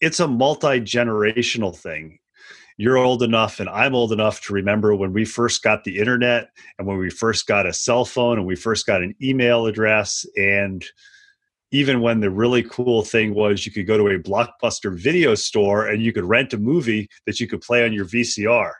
it's 0.03 0.21
a 0.21 0.27
multi 0.29 0.81
generational 0.81 1.75
thing. 1.75 2.19
You're 2.77 2.99
old 2.99 3.23
enough, 3.23 3.61
and 3.61 3.69
I'm 3.69 3.95
old 3.95 4.13
enough 4.13 4.41
to 4.43 4.53
remember 4.53 4.95
when 4.97 5.13
we 5.13 5.25
first 5.25 5.63
got 5.63 5.85
the 5.85 5.99
internet 5.99 6.49
and 6.79 6.89
when 6.89 6.99
we 6.99 7.09
first 7.09 7.47
got 7.47 7.67
a 7.67 7.73
cell 7.73 8.05
phone 8.05 8.39
and 8.39 8.47
we 8.47 8.57
first 8.57 8.85
got 8.85 9.03
an 9.03 9.15
email 9.23 9.67
address. 9.67 10.27
And 10.37 10.85
even 11.71 12.01
when 12.01 12.19
the 12.19 12.31
really 12.31 12.65
cool 12.65 13.03
thing 13.03 13.33
was 13.33 13.65
you 13.65 13.71
could 13.71 13.87
go 13.87 13.97
to 13.97 14.09
a 14.09 14.19
blockbuster 14.19 14.99
video 14.99 15.37
store 15.37 15.87
and 15.87 16.03
you 16.03 16.13
could 16.13 16.25
rent 16.25 16.53
a 16.53 16.59
movie 16.59 17.09
that 17.27 17.39
you 17.39 17.47
could 17.47 17.61
play 17.61 17.85
on 17.85 17.93
your 17.93 18.05
VCR. 18.05 18.73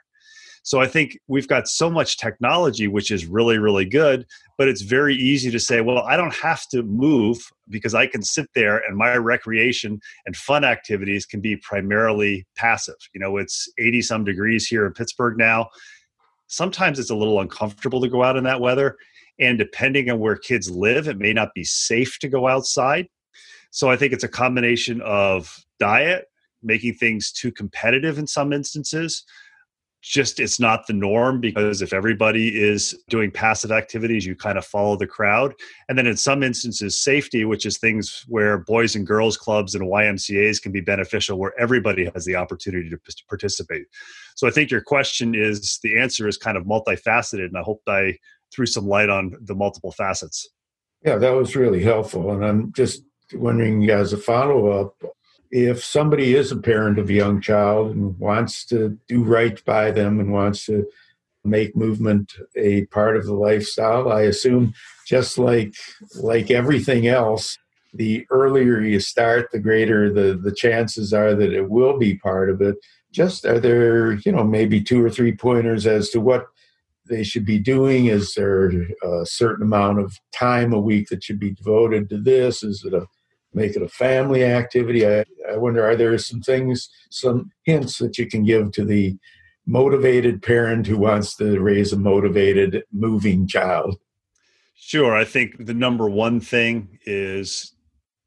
So 0.65 0.79
I 0.79 0.87
think 0.87 1.19
we've 1.27 1.47
got 1.47 1.67
so 1.67 1.89
much 1.89 2.17
technology, 2.17 2.87
which 2.87 3.11
is 3.11 3.25
really, 3.25 3.57
really 3.57 3.83
good, 3.83 4.25
but 4.57 4.69
it's 4.69 4.81
very 4.81 5.13
easy 5.13 5.51
to 5.51 5.59
say, 5.59 5.81
well, 5.81 5.99
I 5.99 6.15
don't 6.15 6.33
have 6.33 6.67
to 6.69 6.83
move 6.83 7.37
because 7.69 7.93
I 7.93 8.07
can 8.07 8.23
sit 8.23 8.47
there 8.55 8.77
and 8.77 8.97
my 8.97 9.17
recreation 9.17 9.99
and 10.25 10.37
fun 10.37 10.63
activities 10.63 11.25
can 11.25 11.41
be 11.41 11.57
primarily 11.57 12.47
passive. 12.55 12.95
You 13.13 13.19
know, 13.19 13.37
it's 13.37 13.69
80 13.77 14.01
some 14.03 14.23
degrees 14.23 14.65
here 14.65 14.85
in 14.85 14.93
Pittsburgh 14.93 15.37
now. 15.37 15.69
Sometimes 16.47 16.97
it's 16.97 17.09
a 17.09 17.15
little 17.15 17.41
uncomfortable 17.41 17.99
to 17.99 18.09
go 18.09 18.23
out 18.23 18.37
in 18.37 18.45
that 18.45 18.61
weather. 18.61 18.95
And 19.39 19.57
depending 19.57 20.09
on 20.09 20.19
where 20.19 20.37
kids 20.37 20.71
live, 20.71 21.09
it 21.09 21.17
may 21.17 21.33
not 21.33 21.53
be 21.53 21.65
safe 21.65 22.19
to 22.19 22.29
go 22.29 22.47
outside. 22.47 23.07
So 23.71 23.89
I 23.89 23.97
think 23.97 24.13
it's 24.13 24.23
a 24.23 24.29
combination 24.29 25.01
of 25.01 25.65
diet, 25.77 26.27
making 26.61 26.93
things 26.93 27.33
too 27.33 27.51
competitive 27.51 28.17
in 28.17 28.27
some 28.27 28.53
instances, 28.53 29.25
just 30.03 30.41
it's 30.41 30.59
not 30.59 30.85
the 30.85 30.93
norm 30.93 31.39
because 31.39 31.81
if 31.81 31.93
everybody 31.93 32.61
is 32.61 32.93
doing 33.07 33.31
passive 33.31 33.71
activities 33.71 34.25
you 34.25 34.35
kind 34.35 34.57
of 34.57 34.65
follow 34.65 34.97
the 34.97 35.07
crowd. 35.07 35.53
And 35.87 35.97
then 35.97 36.05
in 36.05 36.17
some 36.17 36.43
instances 36.43 36.99
safety 36.99 37.45
which 37.45 37.65
is 37.65 37.77
things 37.77 38.25
where 38.27 38.57
boys 38.57 38.95
and 38.95 39.07
girls 39.07 39.37
clubs 39.37 39.73
and 39.73 39.83
ymcas 39.83 40.61
can 40.61 40.73
be 40.73 40.81
beneficial 40.81 41.39
where 41.39 41.53
everybody 41.57 42.11
has 42.13 42.25
the 42.25 42.35
opportunity 42.35 42.89
to 42.89 42.99
participate. 43.29 43.85
So 44.35 44.45
i 44.45 44.51
think 44.51 44.69
your 44.69 44.81
question 44.81 45.33
is 45.33 45.79
the 45.81 45.97
answer 45.97 46.27
is 46.27 46.37
kind 46.37 46.57
of 46.57 46.65
multifaceted 46.65 47.45
and 47.45 47.57
i 47.57 47.61
hope 47.61 47.81
i 47.87 48.17
threw 48.53 48.65
some 48.65 48.85
light 48.85 49.09
on 49.09 49.33
the 49.41 49.55
multiple 49.55 49.93
facets. 49.93 50.49
Yeah 51.05 51.15
that 51.15 51.31
was 51.31 51.55
really 51.55 51.81
helpful 51.81 52.31
and 52.31 52.45
i'm 52.45 52.73
just 52.73 53.03
wondering 53.33 53.89
as 53.89 54.11
a 54.11 54.17
follow-up 54.17 55.01
if 55.55 55.83
somebody 55.83 56.33
is 56.33 56.51
a 56.51 56.57
parent 56.57 56.97
of 56.97 57.09
a 57.09 57.13
young 57.13 57.39
child 57.39 57.95
and 57.95 58.17
wants 58.17 58.65
to 58.65 58.97
do 59.07 59.23
right 59.23 59.63
by 59.65 59.91
them 59.91 60.19
and 60.19 60.33
wants 60.33 60.65
to 60.65 60.85
make 61.43 61.75
movement 61.75 62.33
a 62.55 62.85
part 62.85 63.17
of 63.17 63.25
the 63.25 63.33
lifestyle 63.33 64.11
i 64.11 64.21
assume 64.21 64.73
just 65.05 65.37
like 65.37 65.75
like 66.15 66.49
everything 66.49 67.05
else 67.05 67.57
the 67.93 68.25
earlier 68.29 68.81
you 68.81 68.99
start 68.99 69.51
the 69.51 69.59
greater 69.59 70.11
the 70.11 70.35
the 70.35 70.51
chances 70.51 71.13
are 71.13 71.35
that 71.35 71.53
it 71.53 71.69
will 71.69 71.97
be 71.97 72.15
part 72.15 72.49
of 72.49 72.61
it. 72.61 72.75
Just 73.11 73.45
are 73.45 73.59
there 73.59 74.13
you 74.13 74.31
know 74.31 74.43
maybe 74.43 74.81
two 74.81 75.03
or 75.03 75.09
three 75.09 75.33
pointers 75.33 75.85
as 75.85 76.09
to 76.09 76.19
what 76.19 76.47
they 77.05 77.23
should 77.23 77.45
be 77.45 77.59
doing? 77.59 78.07
Is 78.07 78.33
there 78.33 78.71
a 79.03 79.25
certain 79.25 79.63
amount 79.63 79.99
of 79.99 80.17
time 80.31 80.73
a 80.73 80.79
week 80.79 81.09
that 81.09 81.23
should 81.23 81.39
be 81.39 81.51
devoted 81.51 82.09
to 82.09 82.17
this? 82.17 82.63
Is 82.63 82.83
it 82.83 82.93
a 82.93 83.05
make 83.53 83.75
it 83.75 83.81
a 83.81 83.89
family 83.89 84.43
activity. 84.43 85.07
I, 85.07 85.25
I 85.49 85.57
wonder, 85.57 85.85
are 85.85 85.95
there 85.95 86.17
some 86.17 86.41
things, 86.41 86.89
some 87.09 87.51
hints 87.63 87.97
that 87.99 88.17
you 88.17 88.27
can 88.27 88.43
give 88.43 88.71
to 88.73 88.85
the 88.85 89.17
motivated 89.65 90.41
parent 90.41 90.87
who 90.87 90.97
wants 90.97 91.35
to 91.37 91.59
raise 91.59 91.93
a 91.93 91.97
motivated, 91.97 92.83
moving 92.91 93.47
child? 93.47 93.97
Sure. 94.75 95.15
I 95.15 95.23
think 95.25 95.65
the 95.65 95.73
number 95.73 96.09
one 96.09 96.39
thing 96.39 96.99
is 97.05 97.73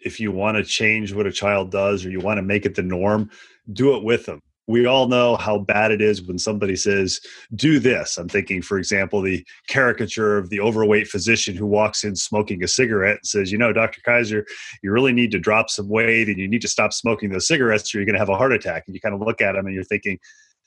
if 0.01 0.21
you 0.21 0.33
want 0.33 0.57
to 0.57 0.65
change 0.65 1.13
what 1.13 1.27
a 1.27 1.33
child 1.33 1.71
does 1.71 2.05
or 2.05 2.11
you 2.11 2.21
want 2.21 2.39
to 2.39 2.43
make 2.43 2.65
it 2.65 2.75
the 2.75 2.83
norm, 2.83 3.31
do 3.73 3.97
it 3.97 4.05
with 4.05 4.27
them 4.27 4.41
we 4.67 4.87
all 4.87 5.07
know 5.07 5.37
how 5.37 5.59
bad 5.59 5.93
it 5.93 6.01
is 6.01 6.23
when 6.23 6.39
somebody 6.39 6.75
says, 6.75 7.21
do 7.55 7.79
this. 7.79 8.19
I'm 8.19 8.29
thinking, 8.29 8.63
for 8.63 8.79
example, 8.79 9.23
the 9.23 9.47
caricature 9.69 10.39
of 10.39 10.51
the 10.51 10.61
overweight 10.61 11.07
physician 11.07 11.55
who 11.55 11.67
walks 11.67 12.03
in 12.03 12.17
smoking 12.17 12.65
a 12.65 12.69
cigarette 12.69 13.19
and 13.19 13.27
says, 13.27 13.53
you 13.53 13.59
know, 13.59 13.73
Dr. 13.73 14.01
Kaiser, 14.05 14.45
you 14.83 14.91
really 14.91 15.13
need 15.13 15.31
to 15.33 15.39
drop 15.39 15.71
some 15.71 15.89
weight 15.89 16.29
and 16.29 16.39
you 16.39 16.49
need 16.49 16.63
to 16.63 16.69
stop 16.69 16.93
smoking 16.93 17.31
those 17.31 17.47
cigarettes 17.47 17.95
or 17.95 17.99
you're 17.99 18.07
going 18.07 18.15
to 18.15 18.21
have 18.21 18.29
a 18.29 18.37
heart 18.37 18.53
attack. 18.53 18.85
And 18.87 18.95
you 18.95 19.01
kind 19.01 19.15
of 19.15 19.21
look 19.21 19.41
at 19.41 19.55
him 19.55 19.67
and 19.67 19.75
you're 19.75 19.85
thinking, 19.85 20.19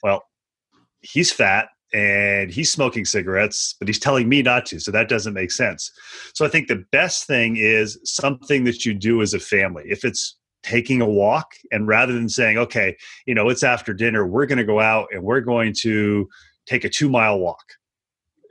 well, 0.01 0.23
he's 1.01 1.31
fat 1.31 1.67
and 1.93 2.51
he's 2.51 2.71
smoking 2.71 3.03
cigarettes, 3.03 3.75
but 3.79 3.87
he's 3.87 3.99
telling 3.99 4.29
me 4.29 4.41
not 4.41 4.65
to. 4.67 4.79
So 4.79 4.91
that 4.91 5.09
doesn't 5.09 5.33
make 5.33 5.51
sense. 5.51 5.91
So 6.33 6.45
I 6.45 6.49
think 6.49 6.67
the 6.67 6.85
best 6.91 7.27
thing 7.27 7.57
is 7.57 7.99
something 8.05 8.63
that 8.63 8.85
you 8.85 8.93
do 8.93 9.21
as 9.21 9.33
a 9.33 9.39
family. 9.39 9.83
If 9.87 10.05
it's 10.05 10.37
taking 10.63 11.01
a 11.01 11.07
walk 11.07 11.53
and 11.71 11.87
rather 11.87 12.13
than 12.13 12.27
saying 12.27 12.57
okay 12.57 12.95
you 13.25 13.33
know 13.33 13.49
it's 13.49 13.63
after 13.63 13.93
dinner 13.93 14.27
we're 14.27 14.45
going 14.45 14.57
to 14.57 14.65
go 14.65 14.79
out 14.79 15.07
and 15.11 15.23
we're 15.23 15.41
going 15.41 15.73
to 15.73 16.27
take 16.69 16.83
a 16.83 16.89
two 16.89 17.09
mile 17.09 17.39
walk. 17.39 17.63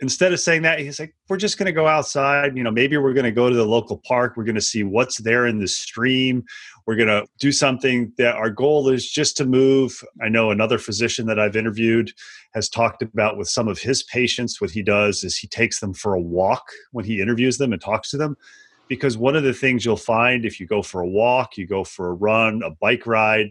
Instead 0.00 0.32
of 0.32 0.38
saying 0.38 0.62
that 0.62 0.78
he's 0.78 1.00
like 1.00 1.12
we're 1.28 1.36
just 1.36 1.58
going 1.58 1.66
to 1.66 1.72
go 1.72 1.88
outside 1.88 2.56
you 2.56 2.62
know 2.62 2.70
maybe 2.70 2.96
we're 2.96 3.12
going 3.12 3.24
to 3.24 3.32
go 3.32 3.50
to 3.50 3.56
the 3.56 3.66
local 3.66 4.00
park 4.06 4.36
we're 4.36 4.44
going 4.44 4.54
to 4.54 4.60
see 4.60 4.84
what's 4.84 5.18
there 5.18 5.44
in 5.44 5.58
the 5.58 5.66
stream 5.66 6.44
we're 6.86 6.94
going 6.94 7.08
to 7.08 7.26
do 7.40 7.50
something 7.50 8.12
that 8.16 8.36
our 8.36 8.48
goal 8.48 8.88
is 8.88 9.10
just 9.10 9.36
to 9.36 9.44
move. 9.44 10.00
I 10.22 10.28
know 10.28 10.52
another 10.52 10.78
physician 10.78 11.26
that 11.26 11.40
i've 11.40 11.56
interviewed 11.56 12.12
has 12.54 12.68
talked 12.68 13.02
about 13.02 13.36
with 13.36 13.48
some 13.48 13.66
of 13.66 13.80
his 13.80 14.04
patients 14.04 14.60
what 14.60 14.70
he 14.70 14.82
does 14.82 15.24
is 15.24 15.36
he 15.36 15.48
takes 15.48 15.80
them 15.80 15.92
for 15.92 16.14
a 16.14 16.20
walk 16.20 16.70
when 16.92 17.04
he 17.04 17.20
interviews 17.20 17.58
them 17.58 17.72
and 17.72 17.82
talks 17.82 18.10
to 18.10 18.16
them 18.16 18.36
because 18.88 19.16
one 19.16 19.36
of 19.36 19.42
the 19.42 19.52
things 19.52 19.84
you'll 19.84 19.96
find 19.96 20.44
if 20.44 20.58
you 20.58 20.66
go 20.66 20.82
for 20.82 21.00
a 21.00 21.08
walk, 21.08 21.56
you 21.56 21.66
go 21.66 21.84
for 21.84 22.08
a 22.08 22.14
run, 22.14 22.62
a 22.62 22.70
bike 22.70 23.06
ride, 23.06 23.50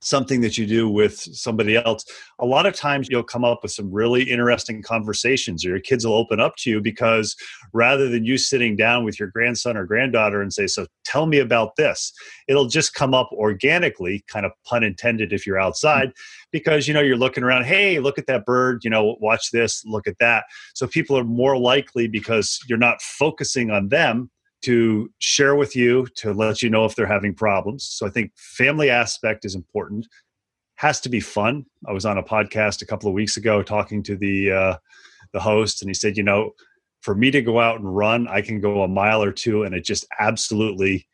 something 0.00 0.40
that 0.40 0.56
you 0.56 0.66
do 0.66 0.88
with 0.88 1.18
somebody 1.18 1.76
else, 1.76 2.04
a 2.38 2.46
lot 2.46 2.66
of 2.66 2.74
times 2.74 3.08
you'll 3.10 3.22
come 3.22 3.44
up 3.44 3.62
with 3.62 3.72
some 3.72 3.90
really 3.90 4.22
interesting 4.22 4.80
conversations 4.82 5.64
or 5.64 5.70
your 5.70 5.80
kids 5.80 6.06
will 6.06 6.14
open 6.14 6.38
up 6.38 6.54
to 6.56 6.70
you 6.70 6.80
because 6.80 7.34
rather 7.72 8.08
than 8.08 8.24
you 8.24 8.38
sitting 8.38 8.76
down 8.76 9.04
with 9.04 9.18
your 9.18 9.28
grandson 9.28 9.76
or 9.76 9.84
granddaughter 9.84 10.40
and 10.40 10.52
say, 10.52 10.66
So 10.66 10.86
tell 11.04 11.26
me 11.26 11.38
about 11.38 11.74
this, 11.76 12.12
it'll 12.46 12.68
just 12.68 12.94
come 12.94 13.12
up 13.12 13.28
organically, 13.32 14.24
kind 14.28 14.46
of 14.46 14.52
pun 14.64 14.84
intended 14.84 15.32
if 15.32 15.46
you're 15.46 15.60
outside, 15.60 16.12
because 16.52 16.86
you 16.86 16.94
know 16.94 17.00
you're 17.00 17.16
looking 17.16 17.42
around, 17.42 17.64
hey, 17.64 17.98
look 17.98 18.18
at 18.18 18.26
that 18.28 18.46
bird, 18.46 18.84
you 18.84 18.90
know, 18.90 19.16
watch 19.20 19.50
this, 19.50 19.84
look 19.84 20.06
at 20.06 20.18
that. 20.20 20.44
So 20.74 20.86
people 20.86 21.18
are 21.18 21.24
more 21.24 21.58
likely 21.58 22.06
because 22.06 22.60
you're 22.68 22.78
not 22.78 23.02
focusing 23.02 23.70
on 23.70 23.88
them 23.88 24.30
to 24.62 25.10
share 25.18 25.54
with 25.54 25.76
you 25.76 26.06
to 26.16 26.32
let 26.32 26.62
you 26.62 26.70
know 26.70 26.84
if 26.84 26.94
they're 26.94 27.06
having 27.06 27.34
problems. 27.34 27.84
So 27.84 28.06
I 28.06 28.10
think 28.10 28.32
family 28.36 28.90
aspect 28.90 29.44
is 29.44 29.54
important. 29.54 30.08
Has 30.76 31.00
to 31.02 31.08
be 31.08 31.20
fun. 31.20 31.66
I 31.86 31.92
was 31.92 32.04
on 32.04 32.18
a 32.18 32.22
podcast 32.22 32.82
a 32.82 32.86
couple 32.86 33.08
of 33.08 33.14
weeks 33.14 33.36
ago 33.36 33.62
talking 33.62 34.02
to 34.04 34.16
the 34.16 34.52
uh, 34.52 34.76
the 35.32 35.40
host, 35.40 35.82
and 35.82 35.90
he 35.90 35.94
said, 35.94 36.16
you 36.16 36.22
know, 36.22 36.52
for 37.00 37.14
me 37.14 37.30
to 37.30 37.42
go 37.42 37.60
out 37.60 37.80
and 37.80 37.96
run, 37.96 38.28
I 38.28 38.40
can 38.40 38.60
go 38.60 38.82
a 38.82 38.88
mile 38.88 39.22
or 39.22 39.32
two, 39.32 39.64
and 39.64 39.74
it 39.74 39.84
just 39.84 40.06
absolutely 40.18 41.06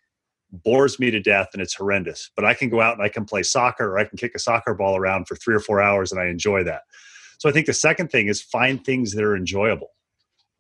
bores 0.51 1.01
me 1.01 1.11
to 1.11 1.21
death, 1.21 1.49
and 1.53 1.63
it's 1.63 1.75
horrendous. 1.75 2.31
But 2.37 2.45
I 2.45 2.55
can 2.55 2.69
go 2.69 2.81
out 2.81 2.95
and 2.95 3.03
I 3.03 3.09
can 3.09 3.25
play 3.25 3.43
soccer, 3.43 3.91
or 3.91 3.99
I 3.99 4.05
can 4.05 4.19
kick 4.19 4.33
a 4.35 4.39
soccer 4.39 4.75
ball 4.75 4.97
around 4.97 5.27
for 5.27 5.37
three 5.37 5.55
or 5.55 5.61
four 5.61 5.81
hours, 5.81 6.13
and 6.13 6.21
I 6.21 6.27
enjoy 6.27 6.63
that. 6.65 6.83
So 7.39 7.49
I 7.49 7.53
think 7.53 7.67
the 7.67 7.73
second 7.73 8.09
thing 8.09 8.29
is 8.29 8.41
find 8.41 8.83
things 8.85 9.13
that 9.13 9.25
are 9.25 9.37
enjoyable, 9.37 9.89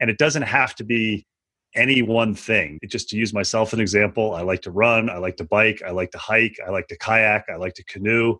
and 0.00 0.10
it 0.10 0.18
doesn't 0.18 0.42
have 0.42 0.74
to 0.76 0.84
be 0.84 1.26
any 1.74 2.02
one 2.02 2.34
thing. 2.34 2.78
Just 2.86 3.08
to 3.10 3.16
use 3.16 3.32
myself 3.32 3.72
an 3.72 3.80
example, 3.80 4.34
I 4.34 4.42
like 4.42 4.62
to 4.62 4.70
run, 4.70 5.10
I 5.10 5.18
like 5.18 5.36
to 5.38 5.44
bike, 5.44 5.82
I 5.86 5.90
like 5.90 6.10
to 6.12 6.18
hike, 6.18 6.56
I 6.66 6.70
like 6.70 6.88
to 6.88 6.98
kayak, 6.98 7.44
I 7.48 7.56
like 7.56 7.74
to 7.74 7.84
canoe. 7.84 8.36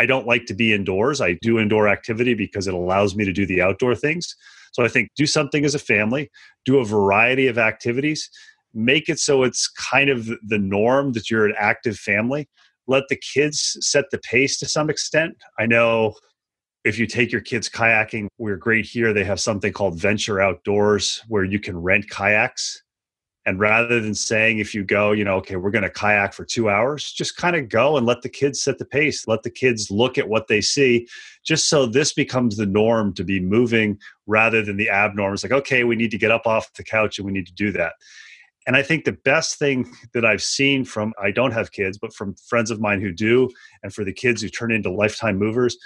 I 0.00 0.06
don't 0.06 0.26
like 0.26 0.46
to 0.46 0.54
be 0.54 0.72
indoors. 0.72 1.20
I 1.20 1.34
do 1.34 1.58
indoor 1.58 1.88
activity 1.88 2.34
because 2.34 2.66
it 2.66 2.74
allows 2.74 3.14
me 3.14 3.24
to 3.24 3.32
do 3.32 3.46
the 3.46 3.62
outdoor 3.62 3.94
things. 3.94 4.34
So 4.72 4.84
I 4.84 4.88
think 4.88 5.10
do 5.14 5.24
something 5.24 5.64
as 5.64 5.74
a 5.74 5.78
family, 5.78 6.30
do 6.64 6.78
a 6.78 6.84
variety 6.84 7.46
of 7.46 7.58
activities, 7.58 8.28
make 8.74 9.08
it 9.08 9.20
so 9.20 9.44
it's 9.44 9.68
kind 9.68 10.10
of 10.10 10.26
the 10.26 10.58
norm 10.58 11.12
that 11.12 11.30
you're 11.30 11.46
an 11.46 11.54
active 11.56 11.96
family. 11.96 12.48
Let 12.88 13.04
the 13.08 13.16
kids 13.16 13.76
set 13.80 14.06
the 14.10 14.18
pace 14.18 14.58
to 14.58 14.66
some 14.66 14.90
extent. 14.90 15.36
I 15.60 15.66
know 15.66 16.14
if 16.84 16.98
you 16.98 17.06
take 17.06 17.32
your 17.32 17.40
kids 17.40 17.68
kayaking, 17.68 18.28
we're 18.38 18.56
great 18.56 18.84
here. 18.84 19.12
They 19.12 19.24
have 19.24 19.40
something 19.40 19.72
called 19.72 19.98
Venture 19.98 20.40
Outdoors 20.40 21.22
where 21.28 21.44
you 21.44 21.58
can 21.58 21.80
rent 21.80 22.10
kayaks. 22.10 22.82
And 23.46 23.58
rather 23.58 24.00
than 24.00 24.14
saying, 24.14 24.58
if 24.58 24.74
you 24.74 24.84
go, 24.84 25.12
you 25.12 25.22
know, 25.22 25.36
okay, 25.36 25.56
we're 25.56 25.70
going 25.70 25.84
to 25.84 25.90
kayak 25.90 26.32
for 26.32 26.46
two 26.46 26.70
hours, 26.70 27.12
just 27.12 27.36
kind 27.36 27.56
of 27.56 27.68
go 27.68 27.98
and 27.98 28.06
let 28.06 28.22
the 28.22 28.28
kids 28.28 28.62
set 28.62 28.78
the 28.78 28.86
pace. 28.86 29.28
Let 29.28 29.42
the 29.42 29.50
kids 29.50 29.90
look 29.90 30.16
at 30.16 30.28
what 30.28 30.48
they 30.48 30.62
see, 30.62 31.06
just 31.44 31.68
so 31.68 31.84
this 31.84 32.14
becomes 32.14 32.56
the 32.56 32.64
norm 32.64 33.12
to 33.14 33.24
be 33.24 33.40
moving 33.40 33.98
rather 34.26 34.62
than 34.62 34.78
the 34.78 34.88
abnorm. 34.90 35.34
It's 35.34 35.42
like, 35.42 35.52
okay, 35.52 35.84
we 35.84 35.96
need 35.96 36.10
to 36.12 36.18
get 36.18 36.30
up 36.30 36.46
off 36.46 36.72
the 36.72 36.84
couch 36.84 37.18
and 37.18 37.26
we 37.26 37.32
need 37.32 37.46
to 37.46 37.54
do 37.54 37.70
that. 37.72 37.94
And 38.66 38.76
I 38.76 38.82
think 38.82 39.04
the 39.04 39.12
best 39.12 39.58
thing 39.58 39.92
that 40.14 40.24
I've 40.24 40.42
seen 40.42 40.86
from, 40.86 41.12
I 41.22 41.30
don't 41.30 41.52
have 41.52 41.70
kids, 41.70 41.98
but 41.98 42.14
from 42.14 42.34
friends 42.48 42.70
of 42.70 42.80
mine 42.80 43.02
who 43.02 43.12
do, 43.12 43.50
and 43.82 43.92
for 43.92 44.04
the 44.04 44.12
kids 44.12 44.40
who 44.40 44.48
turn 44.48 44.72
into 44.72 44.90
lifetime 44.90 45.38
movers, 45.38 45.76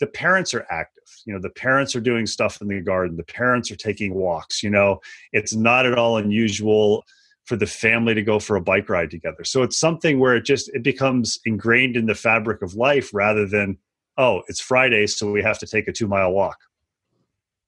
the 0.00 0.06
parents 0.06 0.52
are 0.54 0.66
active 0.70 1.04
you 1.24 1.32
know 1.32 1.40
the 1.40 1.50
parents 1.50 1.96
are 1.96 2.00
doing 2.00 2.26
stuff 2.26 2.60
in 2.60 2.68
the 2.68 2.80
garden 2.80 3.16
the 3.16 3.24
parents 3.24 3.70
are 3.70 3.76
taking 3.76 4.14
walks 4.14 4.62
you 4.62 4.70
know 4.70 5.00
it's 5.32 5.54
not 5.54 5.86
at 5.86 5.98
all 5.98 6.18
unusual 6.18 7.04
for 7.46 7.56
the 7.56 7.66
family 7.66 8.12
to 8.12 8.22
go 8.22 8.38
for 8.38 8.56
a 8.56 8.60
bike 8.60 8.88
ride 8.88 9.10
together. 9.10 9.44
So 9.44 9.62
it's 9.62 9.78
something 9.78 10.18
where 10.18 10.34
it 10.34 10.44
just 10.44 10.68
it 10.74 10.82
becomes 10.82 11.38
ingrained 11.44 11.96
in 11.96 12.06
the 12.06 12.14
fabric 12.14 12.60
of 12.60 12.74
life 12.74 13.14
rather 13.14 13.46
than 13.46 13.78
oh, 14.18 14.42
it's 14.48 14.60
Friday 14.60 15.06
so 15.06 15.30
we 15.30 15.42
have 15.42 15.58
to 15.60 15.66
take 15.66 15.88
a 15.88 15.92
2-mile 15.92 16.32
walk. 16.32 16.58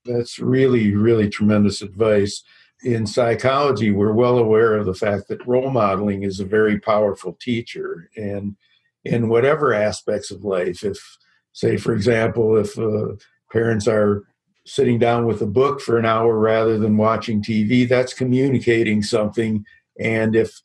That's 0.05 0.37
really 0.37 0.95
really 0.95 1.29
tremendous 1.29 1.81
advice. 1.81 2.43
In 2.83 3.05
psychology, 3.05 3.91
we're 3.91 4.13
well 4.13 4.37
aware 4.37 4.75
of 4.75 4.85
the 4.85 4.93
fact 4.93 5.27
that 5.29 5.45
role 5.45 5.69
modeling 5.69 6.23
is 6.23 6.39
a 6.39 6.45
very 6.45 6.79
powerful 6.79 7.37
teacher 7.41 8.09
and 8.15 8.55
in 9.05 9.29
whatever 9.29 9.73
aspects 9.73 10.29
of 10.29 10.43
life 10.43 10.83
if 10.83 11.17
say 11.53 11.77
for 11.77 11.93
example 11.93 12.57
if 12.57 12.77
uh, 12.77 13.15
parents 13.51 13.87
are 13.87 14.23
sitting 14.69 14.99
down 14.99 15.25
with 15.25 15.41
a 15.41 15.47
book 15.47 15.81
for 15.81 15.97
an 15.97 16.05
hour 16.05 16.37
rather 16.37 16.77
than 16.77 16.95
watching 16.95 17.41
TV, 17.41 17.89
that's 17.89 18.13
communicating 18.13 19.01
something. 19.01 19.65
And 19.99 20.35
if 20.35 20.61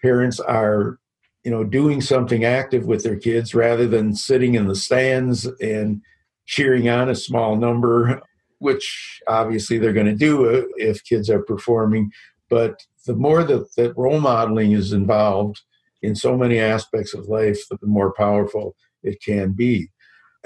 parents 0.00 0.40
are, 0.40 0.98
you 1.44 1.50
know, 1.50 1.62
doing 1.62 2.00
something 2.00 2.44
active 2.44 2.86
with 2.86 3.02
their 3.02 3.18
kids 3.18 3.54
rather 3.54 3.86
than 3.86 4.14
sitting 4.14 4.54
in 4.54 4.66
the 4.66 4.74
stands 4.74 5.46
and 5.60 6.00
cheering 6.46 6.88
on 6.88 7.10
a 7.10 7.14
small 7.14 7.56
number, 7.56 8.22
which 8.60 9.20
obviously 9.28 9.78
they're 9.78 9.92
going 9.92 10.06
to 10.06 10.14
do 10.14 10.66
if 10.76 11.04
kids 11.04 11.28
are 11.28 11.42
performing. 11.42 12.10
But 12.48 12.80
the 13.06 13.14
more 13.14 13.44
that, 13.44 13.74
that 13.76 13.96
role 13.96 14.20
modeling 14.20 14.72
is 14.72 14.92
involved 14.92 15.60
in 16.00 16.14
so 16.14 16.34
many 16.34 16.58
aspects 16.58 17.12
of 17.12 17.28
life, 17.28 17.60
the 17.68 17.78
more 17.82 18.12
powerful 18.14 18.74
it 19.02 19.22
can 19.22 19.52
be. 19.52 19.90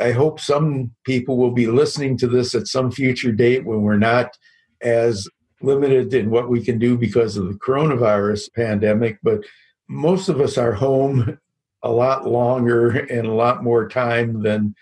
I 0.00 0.12
hope 0.12 0.40
some 0.40 0.92
people 1.04 1.36
will 1.36 1.50
be 1.50 1.66
listening 1.66 2.16
to 2.18 2.26
this 2.26 2.54
at 2.54 2.68
some 2.68 2.90
future 2.90 3.32
date 3.32 3.64
when 3.64 3.82
we're 3.82 3.96
not 3.96 4.36
as 4.80 5.28
limited 5.60 6.14
in 6.14 6.30
what 6.30 6.48
we 6.48 6.64
can 6.64 6.78
do 6.78 6.96
because 6.96 7.36
of 7.36 7.48
the 7.48 7.58
coronavirus 7.58 8.52
pandemic. 8.54 9.18
But 9.22 9.40
most 9.88 10.28
of 10.28 10.40
us 10.40 10.56
are 10.56 10.72
home 10.72 11.38
a 11.82 11.90
lot 11.90 12.26
longer 12.26 12.90
and 12.90 13.26
a 13.26 13.32
lot 13.32 13.62
more 13.62 13.88
time 13.88 14.42
than 14.42 14.74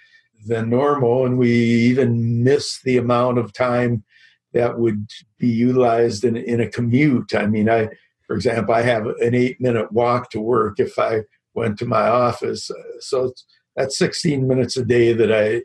than 0.46 0.70
normal, 0.70 1.26
and 1.26 1.38
we 1.38 1.50
even 1.50 2.44
miss 2.44 2.80
the 2.82 2.98
amount 2.98 3.36
of 3.36 3.52
time 3.52 4.04
that 4.52 4.78
would 4.78 5.10
be 5.38 5.48
utilized 5.48 6.24
in, 6.24 6.36
in 6.36 6.60
a 6.60 6.70
commute. 6.70 7.34
I 7.34 7.46
mean, 7.46 7.68
I, 7.68 7.88
for 8.26 8.36
example, 8.36 8.72
I 8.72 8.82
have 8.82 9.06
an 9.06 9.34
eight 9.34 9.60
minute 9.60 9.90
walk 9.90 10.30
to 10.30 10.40
work 10.40 10.78
if 10.78 11.00
I 11.00 11.22
went 11.54 11.78
to 11.80 11.84
my 11.84 12.06
office. 12.06 12.70
Uh, 12.70 13.00
so 13.00 13.32
that's 13.76 13.98
16 13.98 14.46
minutes 14.48 14.76
a 14.76 14.84
day 14.84 15.12
that 15.12 15.32
I 15.32 15.62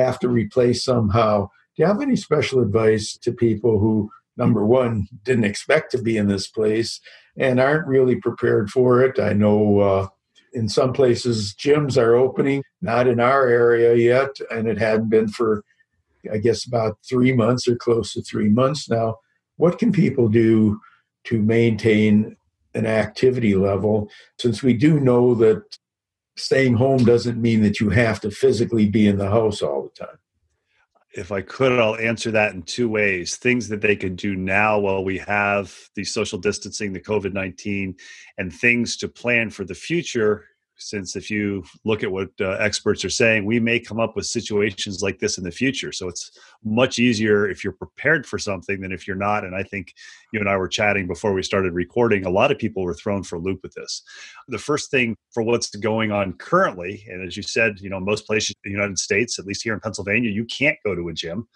have 0.00 0.18
to 0.20 0.28
replace 0.28 0.84
somehow. 0.84 1.48
Do 1.76 1.82
you 1.82 1.86
have 1.86 2.02
any 2.02 2.16
special 2.16 2.60
advice 2.60 3.16
to 3.18 3.32
people 3.32 3.78
who, 3.78 4.10
number 4.36 4.66
one, 4.66 5.08
didn't 5.24 5.44
expect 5.44 5.90
to 5.92 6.02
be 6.02 6.16
in 6.16 6.28
this 6.28 6.48
place 6.48 7.00
and 7.36 7.60
aren't 7.60 7.86
really 7.86 8.16
prepared 8.16 8.70
for 8.70 9.02
it? 9.02 9.18
I 9.18 9.32
know 9.32 9.80
uh, 9.80 10.08
in 10.52 10.68
some 10.68 10.92
places 10.92 11.54
gyms 11.54 11.96
are 11.96 12.14
opening, 12.14 12.62
not 12.80 13.06
in 13.06 13.20
our 13.20 13.48
area 13.48 13.94
yet, 13.94 14.36
and 14.50 14.68
it 14.68 14.78
hadn't 14.78 15.08
been 15.08 15.28
for, 15.28 15.64
I 16.30 16.38
guess, 16.38 16.66
about 16.66 16.98
three 17.08 17.32
months 17.32 17.66
or 17.68 17.76
close 17.76 18.12
to 18.14 18.22
three 18.22 18.48
months 18.48 18.90
now. 18.90 19.16
What 19.56 19.78
can 19.78 19.92
people 19.92 20.28
do 20.28 20.80
to 21.24 21.40
maintain 21.40 22.36
an 22.74 22.86
activity 22.86 23.54
level 23.54 24.10
since 24.38 24.62
we 24.62 24.74
do 24.74 24.98
know 24.98 25.34
that 25.36 25.62
staying 26.36 26.74
home 26.74 27.04
doesn't 27.04 27.40
mean 27.40 27.62
that 27.62 27.80
you 27.80 27.90
have 27.90 28.20
to 28.20 28.30
physically 28.30 28.88
be 28.88 29.06
in 29.06 29.18
the 29.18 29.28
house 29.28 29.62
all 29.62 29.82
the 29.82 30.06
time. 30.06 30.18
If 31.14 31.30
I 31.30 31.42
could, 31.42 31.78
I'll 31.78 31.96
answer 31.96 32.30
that 32.30 32.54
in 32.54 32.62
two 32.62 32.88
ways. 32.88 33.36
Things 33.36 33.68
that 33.68 33.82
they 33.82 33.96
can 33.96 34.16
do 34.16 34.34
now 34.34 34.78
while 34.78 35.04
we 35.04 35.18
have 35.18 35.76
the 35.94 36.04
social 36.04 36.38
distancing, 36.38 36.92
the 36.92 37.00
COVID 37.00 37.34
19, 37.34 37.96
and 38.38 38.52
things 38.52 38.96
to 38.98 39.08
plan 39.08 39.50
for 39.50 39.64
the 39.64 39.74
future 39.74 40.46
since 40.82 41.16
if 41.16 41.30
you 41.30 41.64
look 41.84 42.02
at 42.02 42.10
what 42.10 42.28
uh, 42.40 42.50
experts 42.60 43.04
are 43.04 43.10
saying 43.10 43.44
we 43.44 43.60
may 43.60 43.78
come 43.78 44.00
up 44.00 44.16
with 44.16 44.26
situations 44.26 45.02
like 45.02 45.18
this 45.18 45.38
in 45.38 45.44
the 45.44 45.50
future. 45.50 45.92
So 45.92 46.08
it's 46.08 46.38
much 46.64 46.98
easier 46.98 47.48
if 47.48 47.64
you're 47.64 47.72
prepared 47.72 48.26
for 48.26 48.38
something 48.38 48.80
than 48.80 48.92
if 48.92 49.06
you're 49.06 49.16
not. 49.16 49.44
And 49.44 49.54
i 49.54 49.62
think 49.62 49.94
you 50.32 50.40
and 50.40 50.48
i 50.48 50.56
were 50.56 50.68
chatting 50.68 51.06
before 51.06 51.32
we 51.32 51.42
started 51.42 51.72
recording 51.72 52.24
a 52.26 52.30
lot 52.30 52.50
of 52.50 52.58
people 52.58 52.82
were 52.82 52.94
thrown 52.94 53.22
for 53.22 53.36
a 53.36 53.40
loop 53.40 53.60
with 53.62 53.74
this. 53.74 54.02
The 54.48 54.58
first 54.58 54.90
thing 54.90 55.16
for 55.32 55.42
what's 55.42 55.74
going 55.76 56.12
on 56.12 56.34
currently 56.34 57.04
and 57.08 57.26
as 57.26 57.36
you 57.36 57.42
said 57.42 57.80
you 57.80 57.90
know 57.90 58.00
most 58.00 58.26
places 58.26 58.54
in 58.64 58.72
the 58.72 58.78
united 58.78 58.98
states 58.98 59.38
at 59.38 59.46
least 59.46 59.62
here 59.62 59.74
in 59.74 59.80
pennsylvania 59.80 60.30
you 60.30 60.44
can't 60.44 60.78
go 60.84 60.94
to 60.94 61.08
a 61.08 61.12
gym. 61.12 61.48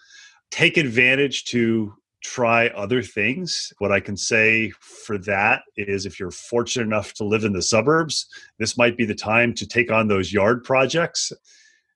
Take 0.51 0.77
advantage 0.77 1.45
to 1.45 1.93
try 2.23 2.67
other 2.69 3.01
things. 3.01 3.71
What 3.79 3.91
I 3.91 3.99
can 3.99 4.17
say 4.17 4.71
for 4.79 5.17
that 5.19 5.61
is 5.75 6.05
if 6.05 6.19
you're 6.19 6.31
fortunate 6.31 6.85
enough 6.85 7.13
to 7.15 7.23
live 7.23 7.43
in 7.43 7.53
the 7.53 7.61
suburbs, 7.61 8.27
this 8.59 8.77
might 8.77 8.97
be 8.97 9.05
the 9.05 9.15
time 9.15 9.53
to 9.55 9.67
take 9.67 9.91
on 9.91 10.07
those 10.07 10.33
yard 10.33 10.63
projects. 10.63 11.31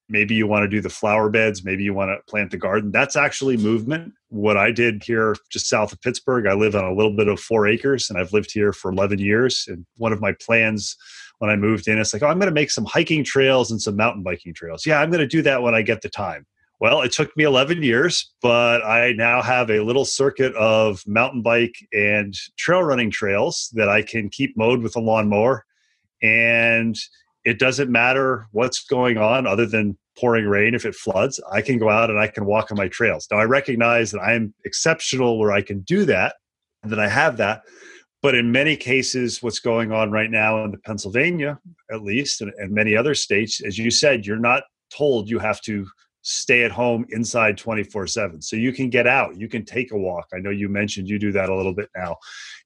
Maybe 0.10 0.36
you 0.36 0.46
want 0.46 0.64
to 0.64 0.68
do 0.68 0.82
the 0.82 0.90
flower 0.90 1.30
beds, 1.30 1.64
maybe 1.64 1.84
you 1.84 1.94
want 1.94 2.12
to 2.12 2.30
plant 2.30 2.52
the 2.52 2.58
garden. 2.58 2.92
That's 2.92 3.16
actually 3.16 3.56
movement. 3.56 4.14
What 4.28 4.58
I 4.58 4.72
did 4.72 5.04
here 5.04 5.36
just 5.50 5.70
south 5.70 5.94
of 5.94 6.02
Pittsburgh, 6.02 6.48
I 6.48 6.54
live 6.54 6.76
on 6.76 6.84
a 6.84 6.94
little 6.94 7.16
bit 7.16 7.30
of 7.30 7.40
four 7.40 7.68
acres 7.68 8.10
and 8.10 8.20
I've 8.20 8.34
lived 8.34 8.52
here 8.52 8.74
for 8.74 8.92
11 8.92 9.20
years. 9.20 9.66
And 9.70 9.86
one 9.98 10.12
of 10.12 10.20
my 10.20 10.34
plans 10.34 10.98
when 11.40 11.50
I 11.50 11.56
moved 11.56 11.88
in, 11.88 11.98
it's 11.98 12.14
like, 12.14 12.24
oh, 12.24 12.28
I'm 12.28 12.40
going 12.40 12.50
to 12.50 12.54
make 12.54 12.72
some 12.72 12.86
hiking 12.86 13.24
trails 13.24 13.72
and 13.72 13.82
some 13.82 13.96
mountain 13.96 14.22
biking 14.22 14.54
trails. 14.54 14.86
Yeah, 14.86 15.00
I'm 15.00 15.10
going 15.10 15.22
to 15.22 15.28
do 15.28 15.42
that 15.44 15.64
when 15.64 15.74
I 15.74 15.82
get 15.82 16.02
the 16.02 16.10
time 16.10 16.46
well, 16.82 17.04
it 17.04 17.12
took 17.12 17.38
me 17.38 17.44
11 17.44 17.84
years, 17.84 18.34
but 18.42 18.84
I 18.84 19.14
now 19.14 19.44
have 19.44 19.70
a 19.70 19.82
little 19.82 20.04
circuit 20.04 20.52
of 20.56 21.04
mountain 21.06 21.44
bike 21.44 21.76
and 21.94 22.34
trail 22.58 22.82
running 22.82 23.12
trails 23.12 23.70
that 23.74 23.88
I 23.88 24.02
can 24.02 24.30
keep 24.30 24.58
mowed 24.58 24.82
with 24.82 24.96
a 24.96 25.00
lawnmower. 25.00 25.64
And 26.24 26.98
it 27.46 27.60
doesn't 27.60 27.92
matter 27.92 28.48
what's 28.52 28.84
going 28.84 29.20
on 29.20 29.46
other 29.46 29.68
than 29.68 29.96
pouring 30.18 30.48
rain 30.48 30.74
if 30.74 30.84
it 30.84 30.96
floods. 30.96 31.40
I 31.52 31.62
can 31.62 31.78
go 31.78 31.88
out 31.88 32.10
and 32.10 32.20
I 32.20 32.26
can 32.26 32.46
walk 32.46 32.72
on 32.72 32.80
my 32.80 32.88
trails. 32.88 33.28
Now, 33.30 33.38
I 33.38 33.44
recognize 33.44 34.10
that 34.10 34.22
I'm 34.22 34.52
exceptional 34.66 35.38
where 35.38 35.52
I 35.52 35.62
can 35.62 35.82
do 35.82 36.04
that, 36.06 36.38
that 36.82 37.00
I 37.00 37.08
have 37.08 37.38
that. 37.38 37.62
But 38.24 38.34
in 38.34 38.52
many 38.52 38.76
cases, 38.76 39.44
what's 39.44 39.60
going 39.60 39.92
on 39.92 40.10
right 40.10 40.32
now 40.32 40.66
in 40.66 40.72
the 40.72 40.80
Pennsylvania, 40.80 41.60
at 41.92 42.02
least, 42.02 42.42
and, 42.42 42.52
and 42.58 42.72
many 42.72 42.96
other 42.96 43.14
states, 43.14 43.62
as 43.64 43.78
you 43.78 43.92
said, 43.92 44.26
you're 44.26 44.38
not 44.38 44.64
told 44.92 45.30
you 45.30 45.38
have 45.38 45.62
to 45.62 45.86
stay 46.24 46.64
at 46.64 46.72
home 46.72 47.06
inside 47.10 47.58
24 47.58 48.08
7 48.08 48.42
so 48.42 48.56
you 48.56 48.72
can 48.72 48.90
get 48.90 49.08
out 49.08 49.36
you 49.38 49.48
can 49.48 49.66
take 49.66 49.92
a 49.92 49.98
walk. 49.98 50.28
I 50.34 50.40
know 50.40 50.52
you 50.52 50.70
mentioned 50.70 51.10
you 51.10 51.18
do 51.18 51.32
that 51.32 51.50
a 51.50 51.56
little 51.56 51.74
bit 51.74 51.90
now. 51.96 52.18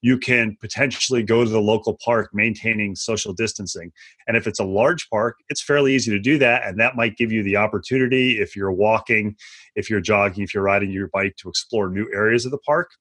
You 0.01 0.17
can 0.17 0.57
potentially 0.59 1.23
go 1.23 1.43
to 1.43 1.49
the 1.49 1.61
local 1.61 1.97
park 2.03 2.31
maintaining 2.33 2.95
social 2.95 3.33
distancing. 3.33 3.91
And 4.27 4.35
if 4.35 4.47
it's 4.47 4.59
a 4.59 4.65
large 4.65 5.09
park 5.09 5.37
it's 5.49 5.61
fairly 5.61 5.95
easy 5.95 6.11
to 6.11 6.19
do 6.19 6.37
that 6.39 6.65
and 6.65 6.79
that 6.79 6.95
might 6.95 7.17
give 7.17 7.31
you 7.31 7.43
the 7.43 7.55
opportunity 7.55 8.39
if 8.39 8.55
you're 8.55 8.71
walking 8.71 9.35
if 9.75 9.89
you're 9.89 10.01
jogging 10.01 10.43
if 10.43 10.53
you're 10.53 10.63
riding 10.63 10.91
your 10.91 11.09
bike 11.09 11.35
to 11.37 11.49
explore 11.49 11.89
new 11.89 12.09
areas 12.13 12.45
of 12.45 12.51
the 12.51 12.57
park 12.59 12.91